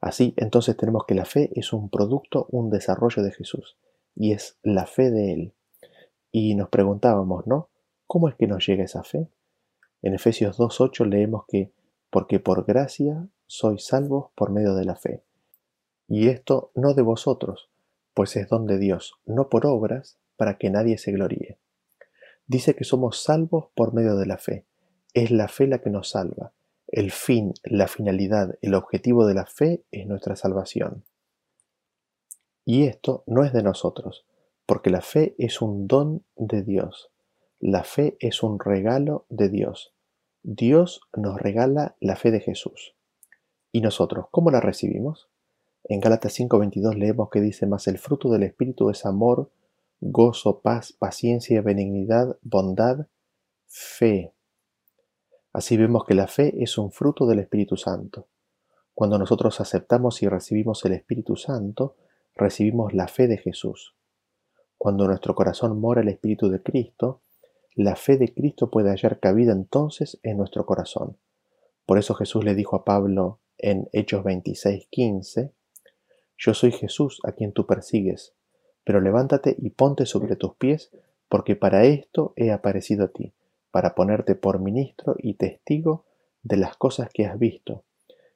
Así, 0.00 0.32
entonces 0.38 0.74
tenemos 0.76 1.04
que 1.06 1.14
la 1.14 1.26
fe 1.26 1.50
es 1.54 1.74
un 1.74 1.90
producto, 1.90 2.46
un 2.48 2.70
desarrollo 2.70 3.22
de 3.22 3.32
Jesús 3.32 3.76
y 4.14 4.32
es 4.32 4.58
la 4.62 4.86
fe 4.86 5.10
de 5.10 5.32
Él. 5.32 5.52
Y 6.30 6.54
nos 6.54 6.68
preguntábamos, 6.68 7.46
¿no? 7.46 7.68
¿Cómo 8.06 8.28
es 8.28 8.34
que 8.34 8.46
nos 8.46 8.66
llega 8.66 8.84
esa 8.84 9.02
fe? 9.04 9.28
En 10.02 10.14
Efesios 10.14 10.58
2.8 10.58 11.06
leemos 11.06 11.44
que, 11.46 11.72
porque 12.10 12.40
por 12.40 12.64
gracia 12.64 13.28
sois 13.46 13.86
salvos 13.86 14.30
por 14.34 14.50
medio 14.50 14.74
de 14.74 14.84
la 14.84 14.96
fe. 14.96 15.22
Y 16.08 16.28
esto 16.28 16.72
no 16.74 16.94
de 16.94 17.02
vosotros, 17.02 17.70
pues 18.14 18.36
es 18.36 18.48
don 18.48 18.66
de 18.66 18.78
Dios, 18.78 19.14
no 19.24 19.48
por 19.48 19.66
obras, 19.66 20.18
para 20.36 20.58
que 20.58 20.70
nadie 20.70 20.98
se 20.98 21.12
gloríe. 21.12 21.58
Dice 22.46 22.74
que 22.74 22.84
somos 22.84 23.22
salvos 23.22 23.68
por 23.74 23.94
medio 23.94 24.16
de 24.16 24.26
la 24.26 24.38
fe. 24.38 24.66
Es 25.14 25.30
la 25.30 25.48
fe 25.48 25.66
la 25.66 25.78
que 25.78 25.90
nos 25.90 26.10
salva. 26.10 26.52
El 26.88 27.10
fin, 27.12 27.54
la 27.62 27.88
finalidad, 27.88 28.58
el 28.60 28.74
objetivo 28.74 29.26
de 29.26 29.34
la 29.34 29.46
fe 29.46 29.84
es 29.90 30.06
nuestra 30.06 30.36
salvación. 30.36 31.04
Y 32.64 32.84
esto 32.84 33.24
no 33.26 33.44
es 33.44 33.52
de 33.52 33.62
nosotros, 33.62 34.24
porque 34.66 34.90
la 34.90 35.00
fe 35.00 35.34
es 35.38 35.60
un 35.60 35.86
don 35.88 36.24
de 36.36 36.62
Dios. 36.62 37.10
La 37.58 37.84
fe 37.84 38.16
es 38.20 38.42
un 38.42 38.58
regalo 38.58 39.26
de 39.28 39.48
Dios. 39.48 39.94
Dios 40.42 41.00
nos 41.16 41.40
regala 41.40 41.96
la 42.00 42.16
fe 42.16 42.30
de 42.30 42.40
Jesús. 42.40 42.94
¿Y 43.70 43.80
nosotros 43.80 44.26
cómo 44.30 44.50
la 44.50 44.60
recibimos? 44.60 45.28
En 45.84 46.00
Gálatas 46.00 46.34
5:22 46.38 46.96
leemos 46.96 47.30
que 47.30 47.40
dice, 47.40 47.66
más 47.66 47.86
el 47.88 47.98
fruto 47.98 48.30
del 48.30 48.44
Espíritu 48.44 48.90
es 48.90 49.04
amor, 49.06 49.50
gozo, 50.00 50.60
paz, 50.60 50.92
paciencia, 50.92 51.62
benignidad, 51.62 52.36
bondad, 52.42 53.06
fe. 53.66 54.34
Así 55.52 55.76
vemos 55.76 56.04
que 56.04 56.14
la 56.14 56.28
fe 56.28 56.62
es 56.62 56.78
un 56.78 56.92
fruto 56.92 57.26
del 57.26 57.40
Espíritu 57.40 57.76
Santo. 57.76 58.26
Cuando 58.94 59.18
nosotros 59.18 59.60
aceptamos 59.60 60.22
y 60.22 60.28
recibimos 60.28 60.84
el 60.84 60.92
Espíritu 60.92 61.36
Santo, 61.36 61.96
recibimos 62.34 62.94
la 62.94 63.08
fe 63.08 63.26
de 63.28 63.38
Jesús. 63.38 63.94
Cuando 64.78 65.04
en 65.04 65.10
nuestro 65.10 65.34
corazón 65.34 65.78
mora 65.80 66.00
el 66.00 66.08
Espíritu 66.08 66.48
de 66.48 66.62
Cristo, 66.62 67.22
la 67.74 67.96
fe 67.96 68.16
de 68.16 68.34
Cristo 68.34 68.70
puede 68.70 68.90
hallar 68.90 69.20
cabida 69.20 69.52
entonces 69.52 70.18
en 70.22 70.36
nuestro 70.36 70.66
corazón. 70.66 71.16
Por 71.86 71.98
eso 71.98 72.14
Jesús 72.14 72.44
le 72.44 72.54
dijo 72.54 72.76
a 72.76 72.84
Pablo 72.84 73.40
en 73.58 73.88
Hechos 73.92 74.24
26:15, 74.24 75.52
Yo 76.36 76.54
soy 76.54 76.72
Jesús 76.72 77.20
a 77.24 77.32
quien 77.32 77.52
tú 77.52 77.66
persigues, 77.66 78.34
pero 78.84 79.00
levántate 79.00 79.56
y 79.58 79.70
ponte 79.70 80.06
sobre 80.06 80.36
tus 80.36 80.54
pies, 80.56 80.90
porque 81.28 81.56
para 81.56 81.84
esto 81.84 82.32
he 82.36 82.50
aparecido 82.50 83.04
a 83.04 83.08
ti, 83.08 83.32
para 83.70 83.94
ponerte 83.94 84.34
por 84.34 84.58
ministro 84.58 85.14
y 85.18 85.34
testigo 85.34 86.04
de 86.42 86.56
las 86.56 86.76
cosas 86.76 87.08
que 87.12 87.24
has 87.26 87.38
visto, 87.38 87.84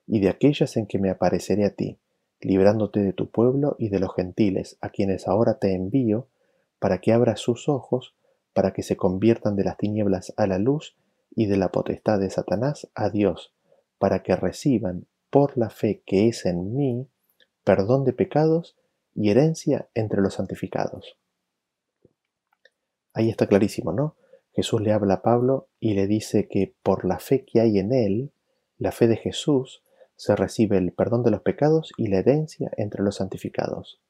y 0.07 0.21
de 0.21 0.29
aquellas 0.29 0.77
en 0.77 0.87
que 0.87 0.99
me 0.99 1.11
apareceré 1.11 1.65
a 1.65 1.75
ti, 1.75 1.99
librándote 2.47 3.01
de 3.01 3.13
tu 3.13 3.29
pueblo 3.29 3.75
y 3.77 3.89
de 3.89 3.99
los 3.99 4.15
gentiles, 4.15 4.79
a 4.81 4.91
quienes 4.91 5.27
ahora 5.27 5.59
te 5.59 5.75
envío, 5.75 6.29
para 6.79 7.01
que 7.01 7.13
abras 7.13 7.41
sus 7.41 7.69
ojos, 7.69 8.15
para 8.53 8.73
que 8.73 8.85
se 8.85 8.97
conviertan 8.97 9.57
de 9.57 9.65
las 9.65 9.77
tinieblas 9.77 10.33
a 10.37 10.47
la 10.47 10.59
luz 10.59 10.97
y 11.35 11.47
de 11.47 11.57
la 11.57 11.73
potestad 11.73 12.21
de 12.21 12.31
Satanás 12.31 12.89
a 12.95 13.11
Dios, 13.11 13.53
para 13.99 14.23
que 14.23 14.37
reciban, 14.37 15.07
por 15.29 15.59
la 15.59 15.71
fe 15.71 16.05
que 16.07 16.29
es 16.29 16.47
en 16.47 16.77
mí, 16.77 17.09
perdón 17.65 18.05
de 18.05 18.13
pecados 18.13 18.77
y 19.13 19.31
herencia 19.31 19.89
entre 19.95 20.23
los 20.23 20.35
santificados. 20.35 21.19
Ahí 23.13 23.29
está 23.29 23.49
clarísimo, 23.49 23.93
¿no? 23.93 24.15
Jesús 24.53 24.81
le 24.81 24.93
habla 24.93 25.15
a 25.15 25.23
Pablo 25.23 25.67
y 25.81 25.95
le 25.95 26.07
dice 26.07 26.47
que 26.47 26.77
por 26.85 27.05
la 27.05 27.19
fe 27.19 27.45
que 27.45 27.61
hay 27.61 27.81
en 27.81 27.93
él, 27.93 28.31
la 28.79 28.93
fe 28.93 29.09
de 29.09 29.17
Jesús, 29.17 29.83
se 30.17 30.35
recibe 30.35 30.79
el 30.79 30.93
perdón 30.93 31.23
de 31.23 31.31
los 31.31 31.43
pecados 31.43 31.93
y 31.97 32.09
la 32.09 32.19
herencia 32.19 32.71
entre 32.77 33.03
los 33.03 33.17
santificados. 33.17 34.01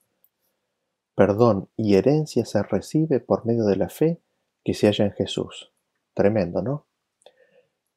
Perdón 1.15 1.69
y 1.77 1.97
herencia 1.97 2.45
se 2.45 2.63
recibe 2.63 3.21
por 3.21 3.45
medio 3.45 3.65
de 3.65 3.77
la 3.77 3.89
fe 3.89 4.21
que 4.65 4.75
se 4.75 4.87
halla 4.87 5.07
en 5.07 5.13
Jesús. 5.13 5.73
Tremendo, 6.15 6.63
¿no? 6.63 6.87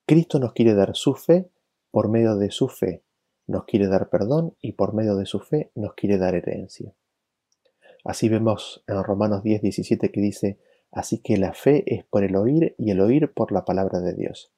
Cristo 0.05 0.39
nos 0.39 0.53
quiere 0.53 0.74
dar 0.74 0.95
su 0.95 1.14
fe 1.14 1.51
por 1.91 2.10
medio 2.10 2.36
de 2.36 2.49
su 2.49 2.68
fe, 2.68 3.03
nos 3.45 3.66
quiere 3.66 3.88
dar 3.88 4.10
perdón 4.10 4.55
y 4.60 4.74
por 4.74 4.93
medio 4.93 5.16
de 5.16 5.26
su 5.26 5.39
fe 5.39 5.72
nos 5.76 5.93
quiere 5.93 6.18
dar 6.18 6.34
herencia. 6.34 6.95
Así 8.03 8.28
vemos 8.28 8.84
en 8.88 9.03
Romanos 9.03 9.43
10, 9.43 9.62
17 9.62 10.12
que 10.12 10.22
dice, 10.22 10.60
así 10.91 11.20
que 11.20 11.38
la 11.38 11.53
fe 11.53 11.84
es 11.86 12.05
por 12.05 12.24
el 12.24 12.36
oír 12.36 12.74
y 12.78 12.91
el 12.91 13.01
oír 13.01 13.32
por 13.34 13.51
la 13.51 13.66
palabra 13.66 13.99
de 13.99 14.14
Dios. 14.14 14.51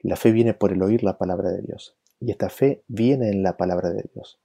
La 0.00 0.16
fe 0.16 0.30
viene 0.30 0.54
por 0.54 0.72
el 0.72 0.82
oír 0.82 1.02
la 1.02 1.18
palabra 1.18 1.50
de 1.50 1.60
Dios 1.62 1.97
y 2.20 2.30
esta 2.30 2.48
fe 2.48 2.82
viene 2.88 3.30
en 3.30 3.42
la 3.42 3.56
palabra 3.56 3.90
de 3.90 4.04
Dios 4.12 4.40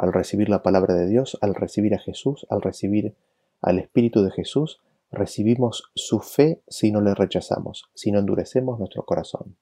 al 0.00 0.14
recibir 0.14 0.48
la 0.48 0.62
palabra 0.62 0.94
de 0.94 1.06
Dios, 1.06 1.36
al 1.42 1.54
recibir 1.54 1.94
a 1.94 1.98
Jesús, 1.98 2.46
al 2.48 2.62
recibir 2.62 3.14
al 3.60 3.78
Espíritu 3.78 4.22
de 4.22 4.30
Jesús, 4.30 4.80
recibimos 5.10 5.90
su 5.94 6.20
fe 6.20 6.62
si 6.68 6.90
no 6.90 7.02
le 7.02 7.14
rechazamos, 7.14 7.90
si 7.94 8.10
no 8.10 8.18
endurecemos 8.18 8.78
nuestro 8.78 9.04
corazón. 9.04 9.58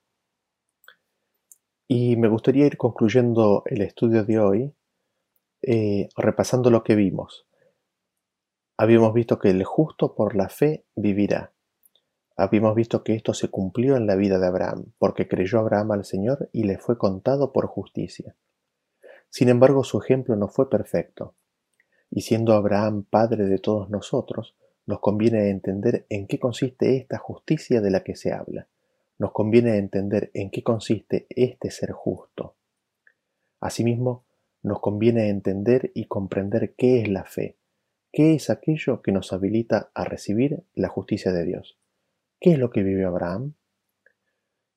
Y 1.89 2.17
me 2.17 2.29
gustaría 2.29 2.67
ir 2.67 2.77
concluyendo 2.77 3.65
el 3.67 3.83
estudio 3.83 4.25
de 4.25 4.39
hoy 4.39 4.75
eh, 5.63 6.09
repasando 6.17 6.71
lo 6.71 6.85
que 6.85 6.95
vimos. 6.95 7.49
Habíamos 8.77 9.13
visto 9.15 9.41
que 9.41 9.51
el 9.51 9.65
justo 9.65 10.15
por 10.15 10.37
la 10.37 10.49
fe 10.49 10.85
vivirá. 10.95 11.53
Habíamos 12.41 12.77
visto 12.77 13.03
que 13.03 13.15
esto 13.15 13.35
se 13.35 13.49
cumplió 13.49 13.97
en 13.97 14.07
la 14.07 14.15
vida 14.15 14.39
de 14.39 14.47
Abraham, 14.47 14.93
porque 14.99 15.27
creyó 15.27 15.59
Abraham 15.59 15.91
al 15.91 16.05
Señor 16.05 16.49
y 16.53 16.63
le 16.63 16.79
fue 16.79 16.97
contado 16.97 17.53
por 17.53 17.67
justicia. 17.67 18.37
Sin 19.29 19.49
embargo, 19.49 19.83
su 19.83 20.01
ejemplo 20.01 20.37
no 20.37 20.47
fue 20.47 20.71
perfecto, 20.71 21.35
y 22.11 22.21
siendo 22.21 22.53
Abraham 22.53 23.03
padre 23.03 23.47
de 23.47 23.59
todos 23.59 23.91
nosotros, 23.91 24.55
nos 24.87 25.01
conviene 25.01 25.51
entender 25.51 26.07
en 26.11 26.29
qué 26.29 26.39
consiste 26.39 26.97
esta 26.97 27.19
justicia 27.19 27.81
de 27.81 27.91
la 27.91 28.05
que 28.05 28.15
se 28.15 28.33
habla. 28.33 28.69
Nos 29.19 29.33
conviene 29.33 29.77
entender 29.77 30.31
en 30.33 30.53
qué 30.53 30.63
consiste 30.63 31.27
este 31.31 31.73
ser 31.73 31.91
justo. 31.91 32.55
Asimismo, 33.59 34.27
nos 34.63 34.79
conviene 34.79 35.29
entender 35.29 35.91
y 35.93 36.05
comprender 36.05 36.77
qué 36.77 37.03
es 37.03 37.09
la 37.09 37.25
fe, 37.25 37.59
qué 38.13 38.35
es 38.35 38.49
aquello 38.49 39.03
que 39.03 39.11
nos 39.11 39.33
habilita 39.33 39.91
a 39.93 40.05
recibir 40.05 40.63
la 40.77 40.89
justicia 40.89 41.33
de 41.33 41.45
Dios. 41.45 41.78
¿Qué 42.41 42.53
es 42.53 42.59
lo 42.59 42.71
que 42.71 42.83
vivió 42.83 43.09
Abraham? 43.09 43.55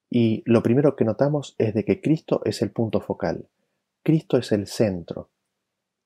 Y 0.09 0.43
lo 0.45 0.63
primero 0.63 0.95
que 0.95 1.05
notamos 1.05 1.55
es 1.57 1.73
de 1.73 1.85
que 1.85 2.01
Cristo 2.01 2.41
es 2.43 2.61
el 2.61 2.71
punto 2.71 3.01
focal, 3.01 3.49
Cristo 4.03 4.37
es 4.37 4.51
el 4.51 4.67
centro, 4.67 5.29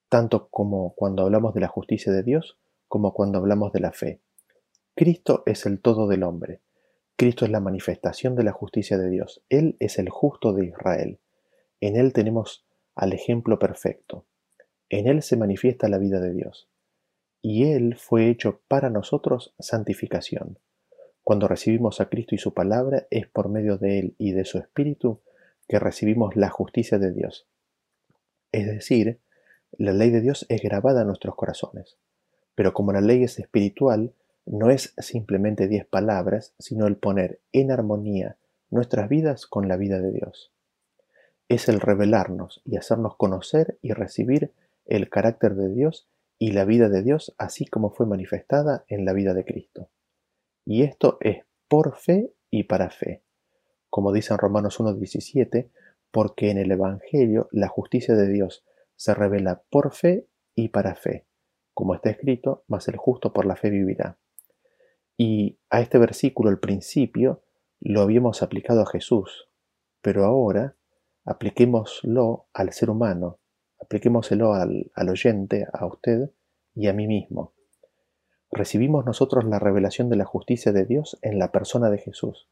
tanto 0.09 0.49
como 0.49 0.93
cuando 0.95 1.23
hablamos 1.23 1.53
de 1.53 1.61
la 1.61 1.67
justicia 1.67 2.11
de 2.11 2.23
Dios 2.23 2.57
como 2.87 3.13
cuando 3.13 3.39
hablamos 3.39 3.71
de 3.71 3.79
la 3.79 3.93
fe. 3.93 4.21
Cristo 4.95 5.43
es 5.45 5.65
el 5.65 5.81
todo 5.81 6.07
del 6.07 6.23
hombre. 6.23 6.61
Cristo 7.17 7.45
es 7.45 7.51
la 7.51 7.61
manifestación 7.61 8.35
de 8.35 8.43
la 8.43 8.51
justicia 8.51 8.97
de 8.97 9.09
Dios. 9.09 9.41
Él 9.49 9.77
es 9.79 9.97
el 9.97 10.09
justo 10.09 10.53
de 10.53 10.65
Israel. 10.65 11.19
En 11.79 11.95
Él 11.95 12.13
tenemos 12.13 12.65
al 12.95 13.13
ejemplo 13.13 13.59
perfecto. 13.59 14.25
En 14.89 15.07
Él 15.07 15.21
se 15.21 15.37
manifiesta 15.37 15.87
la 15.87 15.97
vida 15.97 16.19
de 16.19 16.33
Dios. 16.33 16.69
Y 17.41 17.71
Él 17.71 17.95
fue 17.97 18.29
hecho 18.29 18.61
para 18.67 18.89
nosotros 18.89 19.53
santificación. 19.59 20.59
Cuando 21.25 21.47
recibimos 21.47 22.01
a 22.01 22.05
Cristo 22.05 22.35
y 22.35 22.37
su 22.37 22.53
palabra, 22.53 23.07
es 23.09 23.25
por 23.25 23.49
medio 23.49 23.79
de 23.79 23.97
Él 23.97 24.15
y 24.19 24.33
de 24.33 24.45
su 24.45 24.59
Espíritu 24.59 25.21
que 25.67 25.79
recibimos 25.79 26.35
la 26.35 26.51
justicia 26.51 26.99
de 26.99 27.11
Dios. 27.11 27.47
Es 28.51 28.67
decir, 28.67 29.19
la 29.71 29.91
ley 29.91 30.11
de 30.11 30.21
Dios 30.21 30.45
es 30.49 30.61
grabada 30.61 31.01
en 31.01 31.07
nuestros 31.07 31.33
corazones. 31.33 31.97
Pero 32.53 32.75
como 32.75 32.93
la 32.93 33.01
ley 33.01 33.23
es 33.23 33.39
espiritual, 33.39 34.13
no 34.45 34.69
es 34.69 34.93
simplemente 34.99 35.67
diez 35.67 35.87
palabras, 35.87 36.53
sino 36.59 36.85
el 36.85 36.95
poner 36.95 37.39
en 37.53 37.71
armonía 37.71 38.37
nuestras 38.69 39.09
vidas 39.09 39.47
con 39.47 39.67
la 39.67 39.77
vida 39.77 39.99
de 39.99 40.11
Dios. 40.11 40.51
Es 41.49 41.67
el 41.69 41.81
revelarnos 41.81 42.61
y 42.65 42.77
hacernos 42.77 43.15
conocer 43.15 43.79
y 43.81 43.93
recibir 43.93 44.51
el 44.85 45.09
carácter 45.09 45.55
de 45.55 45.69
Dios 45.69 46.07
y 46.37 46.51
la 46.51 46.65
vida 46.65 46.87
de 46.87 47.01
Dios 47.01 47.33
así 47.39 47.65
como 47.65 47.89
fue 47.89 48.05
manifestada 48.05 48.85
en 48.89 49.05
la 49.05 49.13
vida 49.13 49.33
de 49.33 49.43
Cristo. 49.43 49.89
Y 50.65 50.83
esto 50.83 51.17
es 51.21 51.45
por 51.67 51.95
fe 51.95 52.33
y 52.49 52.63
para 52.63 52.89
fe. 52.89 53.23
Como 53.89 54.11
dice 54.11 54.33
en 54.33 54.39
Romanos 54.39 54.79
1.17, 54.79 55.69
porque 56.11 56.49
en 56.49 56.57
el 56.57 56.71
Evangelio 56.71 57.47
la 57.51 57.67
justicia 57.67 58.15
de 58.15 58.27
Dios 58.27 58.65
se 58.95 59.13
revela 59.13 59.63
por 59.69 59.93
fe 59.93 60.27
y 60.55 60.69
para 60.69 60.95
fe, 60.95 61.27
como 61.73 61.93
está 61.93 62.09
escrito, 62.09 62.63
mas 62.67 62.87
el 62.87 62.97
justo 62.97 63.33
por 63.33 63.45
la 63.45 63.55
fe 63.55 63.69
vivirá. 63.69 64.17
Y 65.17 65.59
a 65.69 65.81
este 65.81 65.97
versículo, 65.97 66.49
el 66.49 66.59
principio, 66.59 67.43
lo 67.79 68.01
habíamos 68.01 68.41
aplicado 68.41 68.81
a 68.81 68.85
Jesús, 68.85 69.49
pero 70.01 70.25
ahora 70.25 70.75
apliquémoslo 71.25 72.47
al 72.53 72.71
ser 72.71 72.89
humano, 72.89 73.39
apliquémoselo 73.79 74.53
al, 74.53 74.91
al 74.93 75.09
oyente, 75.09 75.67
a 75.71 75.85
usted 75.85 76.31
y 76.73 76.87
a 76.87 76.93
mí 76.93 77.07
mismo. 77.07 77.54
Recibimos 78.55 79.05
nosotros 79.05 79.43
la 79.43 79.59
revelación 79.59 80.09
de 80.09 80.15
la 80.15 80.23
justicia 80.23 80.71
de 80.71 80.85
Dios 80.85 81.19
en 81.21 81.39
la 81.39 81.51
persona 81.51 81.89
de 81.89 81.97
Jesús. 81.97 82.47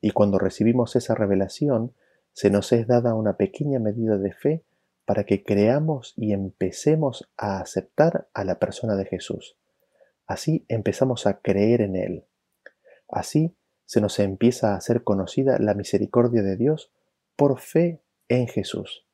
Y 0.00 0.12
cuando 0.12 0.38
recibimos 0.38 0.94
esa 0.94 1.16
revelación, 1.16 1.96
se 2.32 2.48
nos 2.48 2.70
es 2.70 2.86
dada 2.86 3.14
una 3.14 3.36
pequeña 3.36 3.80
medida 3.80 4.18
de 4.18 4.32
fe 4.32 4.64
para 5.04 5.24
que 5.24 5.42
creamos 5.42 6.14
y 6.16 6.32
empecemos 6.32 7.28
a 7.36 7.58
aceptar 7.58 8.28
a 8.34 8.44
la 8.44 8.60
persona 8.60 8.94
de 8.94 9.04
Jesús. 9.04 9.56
Así 10.28 10.64
empezamos 10.68 11.26
a 11.26 11.40
creer 11.40 11.80
en 11.80 11.96
Él. 11.96 12.24
Así 13.08 13.56
se 13.84 14.00
nos 14.00 14.20
empieza 14.20 14.74
a 14.74 14.76
hacer 14.76 15.02
conocida 15.02 15.58
la 15.58 15.74
misericordia 15.74 16.44
de 16.44 16.56
Dios 16.56 16.92
por 17.34 17.58
fe 17.58 18.00
en 18.28 18.46
Jesús. 18.46 19.08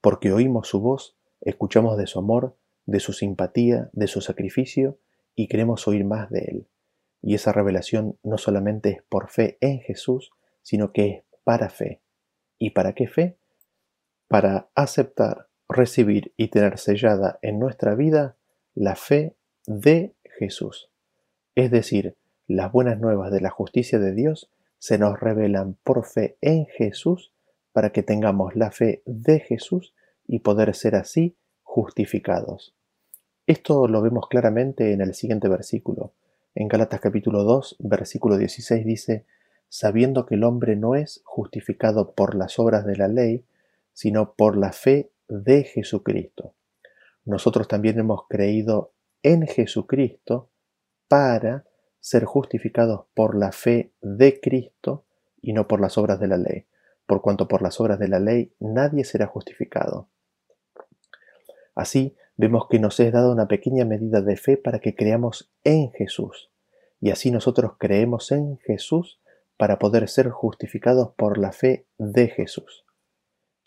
Porque 0.00 0.32
oímos 0.32 0.68
su 0.68 0.80
voz, 0.80 1.18
escuchamos 1.40 1.98
de 1.98 2.06
su 2.06 2.20
amor, 2.20 2.54
de 2.88 3.00
su 3.00 3.12
simpatía, 3.12 3.90
de 3.92 4.06
su 4.06 4.22
sacrificio 4.22 4.98
y 5.34 5.46
queremos 5.46 5.86
oír 5.86 6.06
más 6.06 6.30
de 6.30 6.40
Él. 6.40 6.68
Y 7.20 7.34
esa 7.34 7.52
revelación 7.52 8.18
no 8.22 8.38
solamente 8.38 8.88
es 8.88 9.02
por 9.10 9.28
fe 9.28 9.58
en 9.60 9.80
Jesús, 9.80 10.30
sino 10.62 10.90
que 10.90 11.08
es 11.08 11.22
para 11.44 11.68
fe. 11.68 12.00
¿Y 12.58 12.70
para 12.70 12.94
qué 12.94 13.06
fe? 13.06 13.36
Para 14.26 14.70
aceptar, 14.74 15.48
recibir 15.68 16.32
y 16.38 16.48
tener 16.48 16.78
sellada 16.78 17.38
en 17.42 17.58
nuestra 17.58 17.94
vida 17.94 18.36
la 18.74 18.96
fe 18.96 19.36
de 19.66 20.14
Jesús. 20.38 20.90
Es 21.54 21.70
decir, 21.70 22.16
las 22.46 22.72
buenas 22.72 22.98
nuevas 22.98 23.30
de 23.30 23.42
la 23.42 23.50
justicia 23.50 23.98
de 23.98 24.14
Dios 24.14 24.50
se 24.78 24.96
nos 24.96 25.20
revelan 25.20 25.76
por 25.84 26.06
fe 26.06 26.38
en 26.40 26.64
Jesús 26.64 27.34
para 27.72 27.90
que 27.90 28.02
tengamos 28.02 28.56
la 28.56 28.70
fe 28.70 29.02
de 29.04 29.40
Jesús 29.40 29.94
y 30.26 30.38
poder 30.38 30.74
ser 30.74 30.94
así 30.94 31.36
justificados. 31.62 32.77
Esto 33.48 33.88
lo 33.88 34.02
vemos 34.02 34.28
claramente 34.28 34.92
en 34.92 35.00
el 35.00 35.14
siguiente 35.14 35.48
versículo. 35.48 36.12
En 36.54 36.68
Galatas 36.68 37.00
capítulo 37.00 37.44
2, 37.44 37.76
versículo 37.78 38.36
16 38.36 38.84
dice, 38.84 39.24
sabiendo 39.70 40.26
que 40.26 40.34
el 40.34 40.44
hombre 40.44 40.76
no 40.76 40.94
es 40.94 41.22
justificado 41.24 42.12
por 42.12 42.34
las 42.34 42.58
obras 42.58 42.84
de 42.84 42.96
la 42.96 43.08
ley, 43.08 43.46
sino 43.94 44.34
por 44.34 44.58
la 44.58 44.72
fe 44.72 45.08
de 45.28 45.64
Jesucristo. 45.64 46.52
Nosotros 47.24 47.68
también 47.68 47.98
hemos 47.98 48.28
creído 48.28 48.92
en 49.22 49.46
Jesucristo 49.46 50.50
para 51.08 51.64
ser 52.00 52.26
justificados 52.26 53.06
por 53.14 53.34
la 53.34 53.52
fe 53.52 53.92
de 54.02 54.40
Cristo 54.42 55.04
y 55.40 55.54
no 55.54 55.66
por 55.66 55.80
las 55.80 55.96
obras 55.96 56.20
de 56.20 56.28
la 56.28 56.36
ley, 56.36 56.66
por 57.06 57.22
cuanto 57.22 57.48
por 57.48 57.62
las 57.62 57.80
obras 57.80 57.98
de 57.98 58.08
la 58.08 58.20
ley 58.20 58.52
nadie 58.60 59.04
será 59.04 59.26
justificado. 59.26 60.06
Así 61.74 62.14
vemos 62.38 62.68
que 62.70 62.78
nos 62.78 62.98
es 63.00 63.12
dada 63.12 63.30
una 63.30 63.48
pequeña 63.48 63.84
medida 63.84 64.22
de 64.22 64.36
fe 64.36 64.56
para 64.56 64.78
que 64.78 64.94
creamos 64.94 65.50
en 65.64 65.90
Jesús, 65.90 66.50
y 67.00 67.10
así 67.10 67.30
nosotros 67.30 67.72
creemos 67.78 68.32
en 68.32 68.58
Jesús 68.58 69.20
para 69.58 69.78
poder 69.78 70.08
ser 70.08 70.30
justificados 70.30 71.10
por 71.16 71.36
la 71.36 71.52
fe 71.52 71.84
de 71.98 72.28
Jesús. 72.28 72.86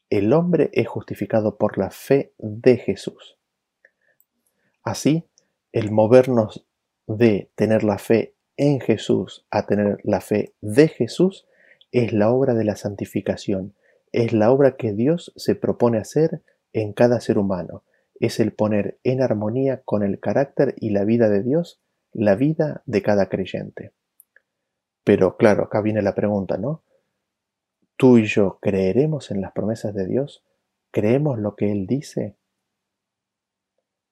El 0.10 0.34
hombre 0.34 0.70
es 0.74 0.88
justificado 0.88 1.58
por 1.58 1.78
la 1.78 1.92
fe 1.92 2.34
de 2.38 2.78
Jesús. 2.78 3.38
Así, 4.84 5.28
el 5.74 5.92
movernos 5.92 6.66
de 7.08 7.52
tener 7.56 7.84
la 7.84 7.98
fe 7.98 8.36
en 8.56 8.80
Jesús 8.80 9.46
a 9.52 9.66
tener 9.66 10.00
la 10.04 10.22
fe 10.22 10.54
de 10.62 10.88
Jesús 10.88 11.46
es 11.92 12.14
la 12.14 12.32
obra 12.32 12.54
de 12.54 12.64
la 12.64 12.78
santificación, 12.78 13.74
es 14.14 14.32
la 14.32 14.52
obra 14.52 14.78
que 14.78 14.94
Dios 14.94 15.34
se 15.36 15.56
propone 15.56 15.98
hacer 15.98 16.42
en 16.72 16.94
cada 16.94 17.20
ser 17.20 17.38
humano, 17.38 17.84
es 18.22 18.40
el 18.40 18.54
poner 18.54 19.00
en 19.04 19.22
armonía 19.22 19.82
con 19.84 20.04
el 20.04 20.20
carácter 20.20 20.76
y 20.78 20.92
la 20.92 21.04
vida 21.04 21.28
de 21.28 21.42
Dios, 21.42 21.82
la 22.14 22.36
vida 22.36 22.84
de 22.86 23.02
cada 23.02 23.30
creyente. 23.30 23.94
Pero 25.04 25.38
claro, 25.38 25.64
acá 25.64 25.82
viene 25.82 26.04
la 26.04 26.14
pregunta, 26.14 26.58
¿no? 26.58 26.84
¿Tú 27.98 28.20
y 28.20 28.26
yo 28.26 28.60
creeremos 28.62 29.32
en 29.32 29.42
las 29.42 29.54
promesas 29.54 29.96
de 29.96 30.06
Dios? 30.06 30.46
¿Creemos 30.92 31.40
lo 31.40 31.56
que 31.56 31.72
Él 31.72 31.88
dice? 31.88 32.38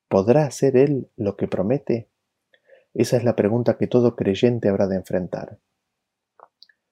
¿Podrá 0.07 0.45
hacer 0.45 0.75
Él 0.75 1.11
lo 1.15 1.37
que 1.37 1.47
promete? 1.47 2.09
Esa 2.95 3.17
es 3.17 3.23
la 3.23 3.35
pregunta 3.35 3.77
que 3.77 3.85
todo 3.85 4.15
creyente 4.15 4.69
habrá 4.69 4.87
de 4.87 4.95
enfrentar. 4.95 5.59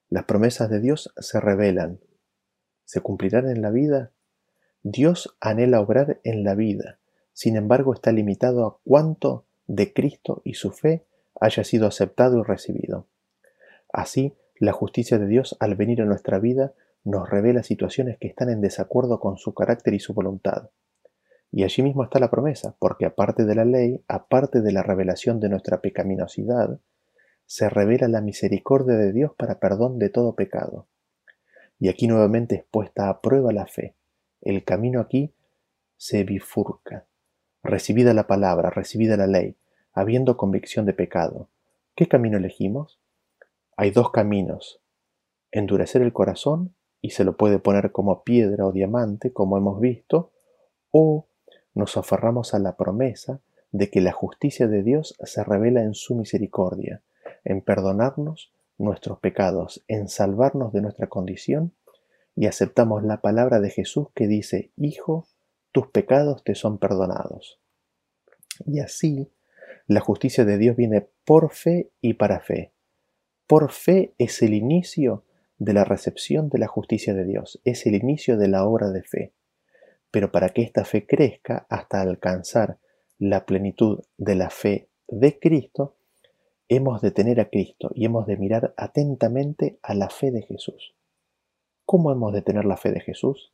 Las 0.09 0.25
promesas 0.25 0.69
de 0.69 0.79
Dios 0.79 1.11
se 1.17 1.39
revelan. 1.39 1.99
¿Se 2.85 3.01
cumplirán 3.01 3.49
en 3.49 3.63
la 3.63 3.71
vida? 3.71 4.11
Dios 4.83 5.35
anhela 5.41 5.81
obrar 5.81 6.21
en 6.23 6.43
la 6.43 6.55
vida, 6.55 6.96
sin 7.37 7.55
embargo 7.55 7.93
está 7.93 8.11
limitado 8.11 8.65
a 8.65 8.79
cuánto 8.83 9.45
de 9.67 9.93
Cristo 9.93 10.41
y 10.43 10.55
su 10.55 10.71
fe 10.71 11.05
haya 11.39 11.63
sido 11.63 11.85
aceptado 11.85 12.39
y 12.39 12.41
recibido. 12.41 13.05
Así, 13.93 14.33
la 14.59 14.71
justicia 14.71 15.19
de 15.19 15.27
Dios 15.27 15.55
al 15.59 15.75
venir 15.75 16.01
a 16.01 16.05
nuestra 16.05 16.39
vida 16.39 16.73
nos 17.03 17.29
revela 17.29 17.61
situaciones 17.61 18.17
que 18.17 18.27
están 18.27 18.49
en 18.49 18.59
desacuerdo 18.59 19.19
con 19.19 19.37
su 19.37 19.53
carácter 19.53 19.93
y 19.93 19.99
su 19.99 20.15
voluntad. 20.15 20.71
Y 21.51 21.63
allí 21.63 21.83
mismo 21.83 22.03
está 22.03 22.17
la 22.17 22.31
promesa, 22.31 22.75
porque 22.79 23.05
aparte 23.05 23.45
de 23.45 23.53
la 23.53 23.65
ley, 23.65 24.03
aparte 24.07 24.61
de 24.61 24.71
la 24.71 24.81
revelación 24.81 25.39
de 25.39 25.49
nuestra 25.49 25.79
pecaminosidad, 25.79 26.79
se 27.45 27.69
revela 27.69 28.07
la 28.07 28.21
misericordia 28.21 28.97
de 28.97 29.13
Dios 29.13 29.31
para 29.37 29.59
perdón 29.59 29.99
de 29.99 30.09
todo 30.09 30.33
pecado. 30.33 30.87
Y 31.77 31.89
aquí 31.89 32.07
nuevamente 32.07 32.55
es 32.55 32.63
puesta 32.63 33.09
a 33.09 33.21
prueba 33.21 33.53
la 33.53 33.67
fe. 33.67 33.93
El 34.41 34.63
camino 34.63 34.99
aquí 34.99 35.35
se 35.97 36.23
bifurca. 36.23 37.05
Recibida 37.63 38.13
la 38.13 38.27
palabra, 38.27 38.69
recibida 38.69 39.17
la 39.17 39.27
ley, 39.27 39.55
habiendo 39.93 40.37
convicción 40.37 40.85
de 40.85 40.93
pecado, 40.93 41.49
¿qué 41.95 42.07
camino 42.07 42.37
elegimos? 42.37 42.99
Hay 43.75 43.91
dos 43.91 44.11
caminos, 44.11 44.79
endurecer 45.51 46.01
el 46.01 46.13
corazón 46.13 46.75
y 47.01 47.11
se 47.11 47.23
lo 47.23 47.37
puede 47.37 47.59
poner 47.59 47.91
como 47.91 48.23
piedra 48.23 48.65
o 48.65 48.71
diamante, 48.71 49.33
como 49.33 49.57
hemos 49.57 49.79
visto, 49.79 50.31
o 50.91 51.27
nos 51.73 51.97
aferramos 51.97 52.53
a 52.53 52.59
la 52.59 52.75
promesa 52.75 53.39
de 53.71 53.89
que 53.89 54.01
la 54.01 54.11
justicia 54.11 54.67
de 54.67 54.83
Dios 54.83 55.15
se 55.23 55.43
revela 55.43 55.81
en 55.81 55.93
su 55.93 56.15
misericordia, 56.15 57.01
en 57.43 57.61
perdonarnos 57.61 58.51
nuestros 58.77 59.19
pecados, 59.19 59.83
en 59.87 60.07
salvarnos 60.07 60.73
de 60.73 60.81
nuestra 60.81 61.07
condición, 61.07 61.73
y 62.35 62.45
aceptamos 62.45 63.03
la 63.03 63.21
palabra 63.21 63.59
de 63.59 63.71
Jesús 63.71 64.09
que 64.13 64.27
dice, 64.27 64.71
Hijo, 64.77 65.27
tus 65.71 65.87
pecados 65.87 66.43
te 66.43 66.55
son 66.55 66.77
perdonados. 66.77 67.59
Y 68.65 68.79
así, 68.79 69.31
la 69.87 69.99
justicia 69.99 70.45
de 70.45 70.57
Dios 70.57 70.75
viene 70.75 71.07
por 71.25 71.53
fe 71.53 71.91
y 72.01 72.15
para 72.15 72.39
fe, 72.39 72.73
por 73.47 73.71
fe 73.71 74.13
es 74.17 74.41
el 74.41 74.53
inicio 74.53 75.23
de 75.57 75.71
la 75.71 75.85
recepción 75.85 76.49
de 76.49 76.59
la 76.59 76.67
justicia 76.67 77.13
de 77.13 77.23
Dios, 77.23 77.61
es 77.63 77.85
el 77.85 77.95
inicio 77.95 78.37
de 78.37 78.49
la 78.49 78.65
obra 78.65 78.89
de 78.89 79.03
fe. 79.03 79.33
Pero 80.11 80.33
para 80.33 80.49
que 80.49 80.63
esta 80.63 80.83
fe 80.83 81.07
crezca 81.07 81.65
hasta 81.69 82.01
alcanzar 82.01 82.77
la 83.17 83.45
plenitud 83.45 84.03
de 84.17 84.35
la 84.35 84.49
fe 84.49 84.89
de 85.07 85.39
Cristo, 85.39 85.95
hemos 86.67 87.01
de 87.01 87.11
tener 87.11 87.39
a 87.39 87.49
Cristo 87.49 87.89
y 87.95 88.03
hemos 88.03 88.27
de 88.27 88.35
mirar 88.35 88.73
atentamente 88.75 89.79
a 89.81 89.93
la 89.93 90.09
fe 90.09 90.31
de 90.31 90.41
Jesús. 90.41 90.93
¿Cómo 91.85 92.11
hemos 92.11 92.33
de 92.33 92.41
tener 92.41 92.65
la 92.65 92.75
fe 92.75 92.91
de 92.91 92.99
Jesús? 92.99 93.53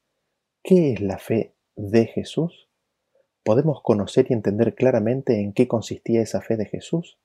¿Qué 0.64 0.94
es 0.94 1.02
la 1.02 1.20
fe 1.20 1.53
de 1.76 2.06
Jesús? 2.06 2.70
¿Podemos 3.44 3.82
conocer 3.82 4.28
y 4.30 4.34
entender 4.34 4.76
claramente 4.76 5.42
en 5.42 5.54
qué 5.54 5.68
consistía 5.68 6.22
esa 6.22 6.42
fe 6.42 6.56
de 6.58 6.66
Jesús? 6.66 7.18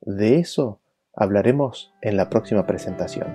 De 0.00 0.36
eso 0.36 0.80
hablaremos 1.12 1.92
en 2.00 2.16
la 2.16 2.30
próxima 2.30 2.66
presentación. 2.66 3.26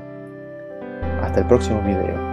Hasta 1.22 1.42
el 1.42 1.48
próximo 1.48 1.82
video. 1.82 2.33